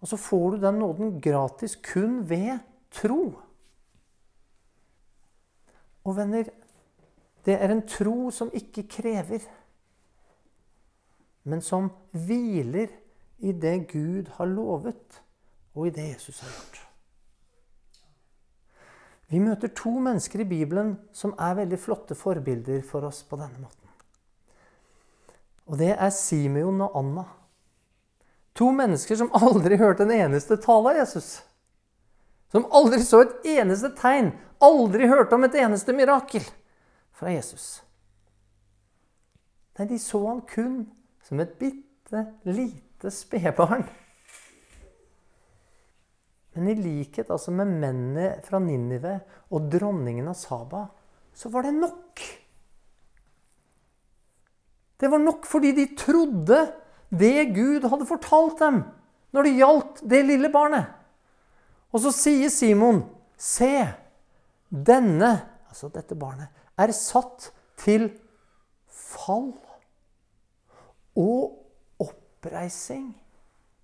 Og 0.00 0.08
så 0.08 0.16
får 0.16 0.50
du 0.50 0.60
den 0.66 0.78
nåden 0.78 1.20
gratis 1.20 1.76
kun 1.92 2.22
ved 2.28 2.58
tro. 2.92 3.32
Og 6.04 6.16
venner, 6.16 6.44
det 7.44 7.54
er 7.54 7.72
en 7.72 7.86
tro 7.88 8.30
som 8.30 8.50
ikke 8.52 8.86
krever, 8.88 9.42
men 11.44 11.60
som 11.60 11.90
hviler 12.12 12.92
i 13.38 13.52
det 13.52 13.88
Gud 13.92 14.28
har 14.36 14.48
lovet, 14.48 15.22
og 15.74 15.86
i 15.86 15.90
det 15.90 16.08
Jesus 16.14 16.40
har 16.40 16.52
gjort. 16.52 16.80
Vi 19.28 19.40
møter 19.40 19.72
to 19.72 19.90
mennesker 19.90 20.44
i 20.44 20.48
Bibelen 20.48 20.94
som 21.12 21.32
er 21.40 21.56
veldig 21.58 21.80
flotte 21.80 22.14
forbilder 22.14 22.84
for 22.86 23.08
oss 23.08 23.22
på 23.26 23.40
denne 23.40 23.64
måten. 23.64 23.83
Og 25.70 25.78
det 25.80 25.94
er 25.94 26.12
Simeon 26.12 26.82
og 26.84 26.98
Anna. 27.00 27.24
To 28.54 28.70
mennesker 28.74 29.18
som 29.18 29.32
aldri 29.34 29.78
hørte 29.80 30.04
en 30.06 30.14
eneste 30.14 30.58
tale 30.62 30.92
av 30.92 31.00
Jesus. 31.00 31.38
Som 32.52 32.68
aldri 32.70 33.00
så 33.02 33.24
et 33.24 33.48
eneste 33.56 33.90
tegn, 33.98 34.30
aldri 34.62 35.08
hørte 35.10 35.34
om 35.34 35.46
et 35.46 35.56
eneste 35.58 35.94
mirakel 35.96 36.44
fra 37.14 37.32
Jesus. 37.32 37.80
Nei, 39.74 39.88
de 39.90 39.98
så 39.98 40.20
han 40.28 40.44
kun 40.46 40.84
som 41.26 41.40
et 41.42 41.56
bitte 41.58 42.28
lite 42.46 43.10
spedbarn. 43.10 43.88
Men 46.54 46.70
i 46.70 46.76
likhet 46.78 47.32
altså 47.34 47.50
med 47.50 47.72
mennene 47.72 48.36
fra 48.46 48.60
Ninive 48.62 49.16
og 49.50 49.66
dronningen 49.72 50.30
av 50.30 50.38
Saba, 50.38 50.84
så 51.34 51.50
var 51.50 51.66
det 51.66 51.74
nok. 51.74 52.22
Det 55.04 55.10
var 55.12 55.20
nok 55.20 55.44
fordi 55.44 55.74
de 55.76 55.84
trodde 56.00 56.60
det 57.12 57.50
Gud 57.52 57.84
hadde 57.84 58.08
fortalt 58.08 58.56
dem 58.62 58.80
når 59.34 59.44
det 59.44 59.58
gjaldt 59.58 60.00
det 60.08 60.20
lille 60.24 60.48
barnet. 60.48 60.86
Og 61.92 62.00
så 62.02 62.12
sier 62.14 62.48
Simon, 62.50 63.02
se, 63.36 63.84
denne, 64.70 65.30
altså 65.68 65.90
dette 65.92 66.16
barnet, 66.18 66.48
er 66.78 66.94
satt 66.96 67.50
til 67.82 68.08
fall 68.88 69.52
og 71.18 71.60
oppreising 72.02 73.12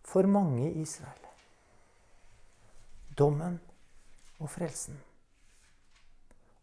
for 0.07 0.27
mange 0.27 0.71
i 0.71 0.81
Israel. 0.83 1.29
Dommen 3.19 3.61
og 4.41 4.51
frelsen. 4.51 4.97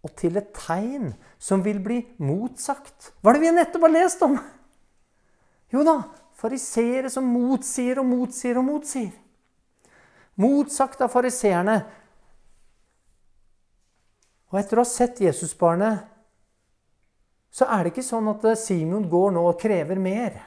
Og 0.07 0.13
til 0.15 0.39
et 0.39 0.53
tegn 0.55 1.11
som 1.35 1.63
vil 1.65 1.81
bli 1.83 1.99
motsagt. 2.23 3.11
Hva 3.19 3.33
er 3.33 3.37
det 3.37 3.43
vi 3.43 3.53
nettopp 3.57 3.87
har 3.89 3.91
lest 3.91 4.23
om? 4.23 4.37
Jo 5.73 5.83
da, 5.83 5.99
fariseere 6.39 7.11
som 7.11 7.27
motsier 7.27 7.99
og 7.99 8.07
motsier 8.07 8.59
og 8.59 8.63
motsier. 8.69 9.11
Motsagt 10.39 11.01
av 11.03 11.11
fariseerne. 11.11 11.81
Og 14.47 14.59
etter 14.61 14.79
å 14.79 14.85
ha 14.85 14.87
sett 14.87 15.19
Jesusbarnet, 15.19 16.05
så 17.51 17.67
er 17.73 17.83
det 17.83 17.91
ikke 17.91 18.05
sånn 18.05 18.29
at 18.31 18.45
Simon 18.61 19.09
går 19.11 19.33
nå 19.35 19.43
og 19.49 19.59
krever 19.59 19.99
mer. 19.99 20.37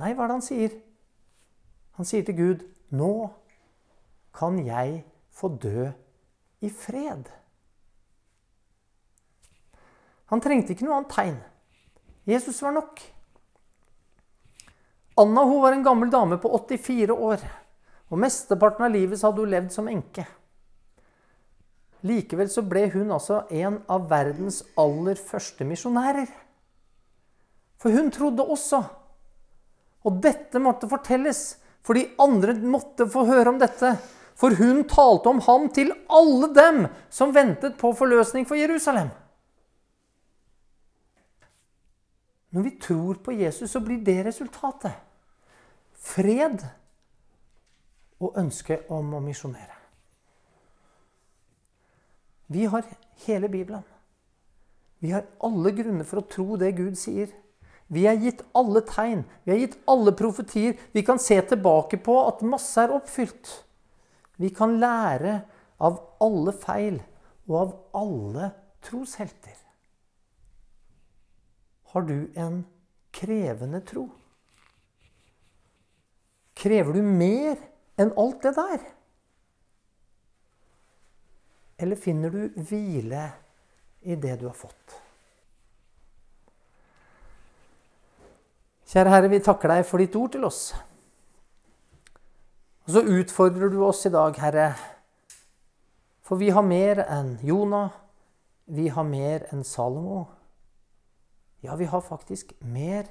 Nei, 0.00 0.14
hva 0.16 0.24
er 0.24 0.32
det 0.32 0.38
han 0.38 0.46
sier? 0.46 0.78
Han 2.00 2.08
sier 2.08 2.24
til 2.24 2.34
Gud, 2.34 2.64
'Nå 2.90 3.30
kan 4.34 4.58
jeg 4.66 5.04
få 5.30 5.48
dø 5.62 5.92
i 6.60 6.70
fred'. 6.70 7.39
Han 10.30 10.42
trengte 10.42 10.74
ikke 10.74 10.86
noe 10.86 11.00
annet 11.00 11.14
tegn. 11.14 11.38
Jesus 12.30 12.60
var 12.62 12.74
nok. 12.76 13.00
Anna 15.20 15.42
hun 15.44 15.62
var 15.62 15.74
en 15.74 15.82
gammel 15.82 16.10
dame 16.10 16.38
på 16.38 16.50
84 16.54 17.16
år. 17.16 17.42
Og 18.10 18.18
Mesteparten 18.18 18.86
av 18.86 18.94
livet 18.94 19.22
hadde 19.22 19.42
hun 19.42 19.50
levd 19.50 19.74
som 19.74 19.90
enke. 19.90 20.26
Likevel 22.06 22.48
så 22.48 22.62
ble 22.64 22.86
hun 22.94 23.10
altså 23.12 23.42
en 23.52 23.82
av 23.90 24.06
verdens 24.10 24.62
aller 24.80 25.18
første 25.20 25.66
misjonærer. 25.68 26.30
For 27.80 27.92
hun 27.92 28.08
trodde 28.14 28.46
også. 28.46 28.80
Og 30.08 30.20
dette 30.24 30.62
måtte 30.62 30.88
fortelles, 30.88 31.58
for 31.84 31.96
de 31.96 32.06
andre 32.20 32.54
måtte 32.54 33.06
få 33.08 33.26
høre 33.28 33.52
om 33.52 33.60
dette. 33.60 33.92
For 34.40 34.56
hun 34.56 34.86
talte 34.88 35.28
om 35.28 35.42
ham 35.44 35.68
til 35.76 35.92
alle 36.08 36.48
dem 36.56 36.86
som 37.12 37.34
ventet 37.36 37.76
på 37.80 37.92
forløsning 37.96 38.46
for 38.48 38.56
Jerusalem. 38.56 39.10
Når 42.50 42.62
vi 42.62 42.70
tror 42.82 43.20
på 43.24 43.32
Jesus, 43.32 43.70
så 43.70 43.80
blir 43.80 44.04
det 44.04 44.24
resultatet. 44.26 44.92
Fred 46.00 46.64
og 48.20 48.38
ønske 48.40 48.80
om 48.90 49.14
å 49.14 49.22
misjonere. 49.22 49.76
Vi 52.50 52.66
har 52.66 52.86
hele 53.26 53.48
Bibelen. 53.48 53.84
Vi 54.98 55.12
har 55.14 55.28
alle 55.46 55.72
grunner 55.72 56.04
for 56.04 56.20
å 56.20 56.28
tro 56.28 56.58
det 56.60 56.74
Gud 56.76 56.98
sier. 56.98 57.30
Vi 57.90 58.04
er 58.06 58.18
gitt 58.22 58.42
alle 58.54 58.82
tegn, 58.86 59.24
vi 59.44 59.54
er 59.54 59.62
gitt 59.64 59.78
alle 59.90 60.12
profetier. 60.14 60.76
Vi 60.94 61.02
kan 61.06 61.18
se 61.18 61.40
tilbake 61.42 61.98
på 62.02 62.16
at 62.26 62.44
masse 62.46 62.78
er 62.82 62.94
oppfylt. 62.94 63.50
Vi 64.38 64.50
kan 64.54 64.76
lære 64.82 65.40
av 65.82 65.98
alle 66.22 66.54
feil 66.54 67.00
og 67.48 67.56
av 67.60 67.72
alle 68.02 68.52
troshelter. 68.86 69.59
Har 71.90 72.06
du 72.06 72.30
en 72.38 72.62
krevende 73.10 73.80
tro? 73.86 74.06
Krever 76.54 76.94
du 76.94 77.02
mer 77.02 77.56
enn 77.98 78.12
alt 78.20 78.42
det 78.44 78.54
der? 78.58 78.82
Eller 81.80 81.96
finner 81.96 82.30
du 82.30 82.60
hvile 82.68 83.24
i 84.06 84.14
det 84.14 84.36
du 84.40 84.46
har 84.50 84.56
fått? 84.56 84.98
Kjære 88.90 89.10
Herre, 89.14 89.30
vi 89.30 89.38
takker 89.42 89.70
deg 89.70 89.84
for 89.86 90.02
ditt 90.02 90.16
ord 90.18 90.32
til 90.34 90.44
oss. 90.46 90.62
Og 92.86 92.94
så 92.96 93.02
utfordrer 93.06 93.70
du 93.70 93.78
oss 93.86 94.02
i 94.06 94.12
dag, 94.12 94.34
Herre, 94.42 94.72
for 96.26 96.38
vi 96.38 96.50
har 96.54 96.66
mer 96.66 97.04
enn 97.06 97.36
Jonah. 97.46 97.94
Vi 98.70 98.88
har 98.90 99.06
mer 99.06 99.48
enn 99.50 99.62
Salomo. 99.66 100.26
Ja, 101.60 101.76
vi 101.76 101.88
har 101.90 102.00
faktisk 102.00 102.54
mer 102.64 103.08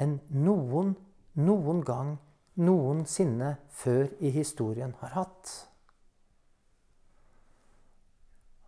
enn 0.00 0.18
noen 0.28 0.94
noen 1.32 1.80
gang 1.84 2.16
noensinne 2.60 3.56
før 3.72 4.10
i 4.20 4.32
historien 4.34 4.92
har 5.00 5.14
hatt. 5.16 5.52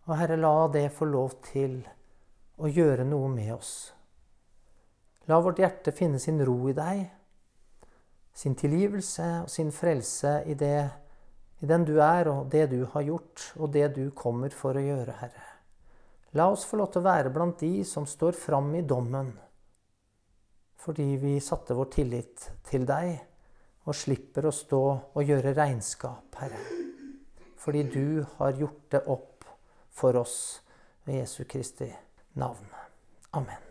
Og 0.05 0.17
Herre, 0.17 0.37
la 0.37 0.67
det 0.73 0.87
få 0.93 1.07
lov 1.09 1.37
til 1.45 1.79
å 2.61 2.69
gjøre 2.69 3.05
noe 3.07 3.29
med 3.29 3.53
oss. 3.55 3.73
La 5.29 5.39
vårt 5.41 5.59
hjerte 5.61 5.93
finne 5.93 6.21
sin 6.21 6.41
ro 6.45 6.57
i 6.69 6.75
deg, 6.77 7.05
sin 8.35 8.53
tilgivelse 8.57 9.25
og 9.45 9.49
sin 9.49 9.71
frelse 9.73 10.37
i, 10.45 10.53
det, 10.53 10.85
i 11.61 11.69
den 11.69 11.85
du 11.87 11.95
er, 12.03 12.29
og 12.29 12.51
det 12.53 12.67
du 12.73 12.83
har 12.93 13.05
gjort, 13.05 13.51
og 13.57 13.73
det 13.73 13.89
du 13.97 14.09
kommer 14.13 14.53
for 14.53 14.77
å 14.77 14.85
gjøre, 14.85 15.17
Herre. 15.21 15.54
La 16.35 16.49
oss 16.51 16.65
få 16.67 16.77
lov 16.81 16.91
til 16.91 16.99
å 16.99 17.07
være 17.07 17.31
blant 17.31 17.61
de 17.63 17.83
som 17.87 18.03
står 18.07 18.35
fram 18.35 18.73
i 18.75 18.83
dommen, 18.83 19.29
fordi 20.83 21.15
vi 21.21 21.37
satte 21.39 21.77
vår 21.77 21.87
tillit 21.95 22.49
til 22.67 22.83
deg 22.87 23.13
og 23.85 23.95
slipper 23.95 24.49
å 24.49 24.53
stå 24.53 24.81
og 25.15 25.31
gjøre 25.31 25.55
regnskap, 25.55 26.35
Herre. 26.41 26.59
Fordi 27.55 27.85
du 27.87 28.25
har 28.37 28.59
gjort 28.59 28.83
det 28.91 29.05
opp 29.07 29.47
for 29.95 30.19
oss 30.19 30.39
ved 31.07 31.23
Jesu 31.23 31.45
Kristi 31.49 31.87
navn. 32.41 32.67
Amen. 33.31 33.64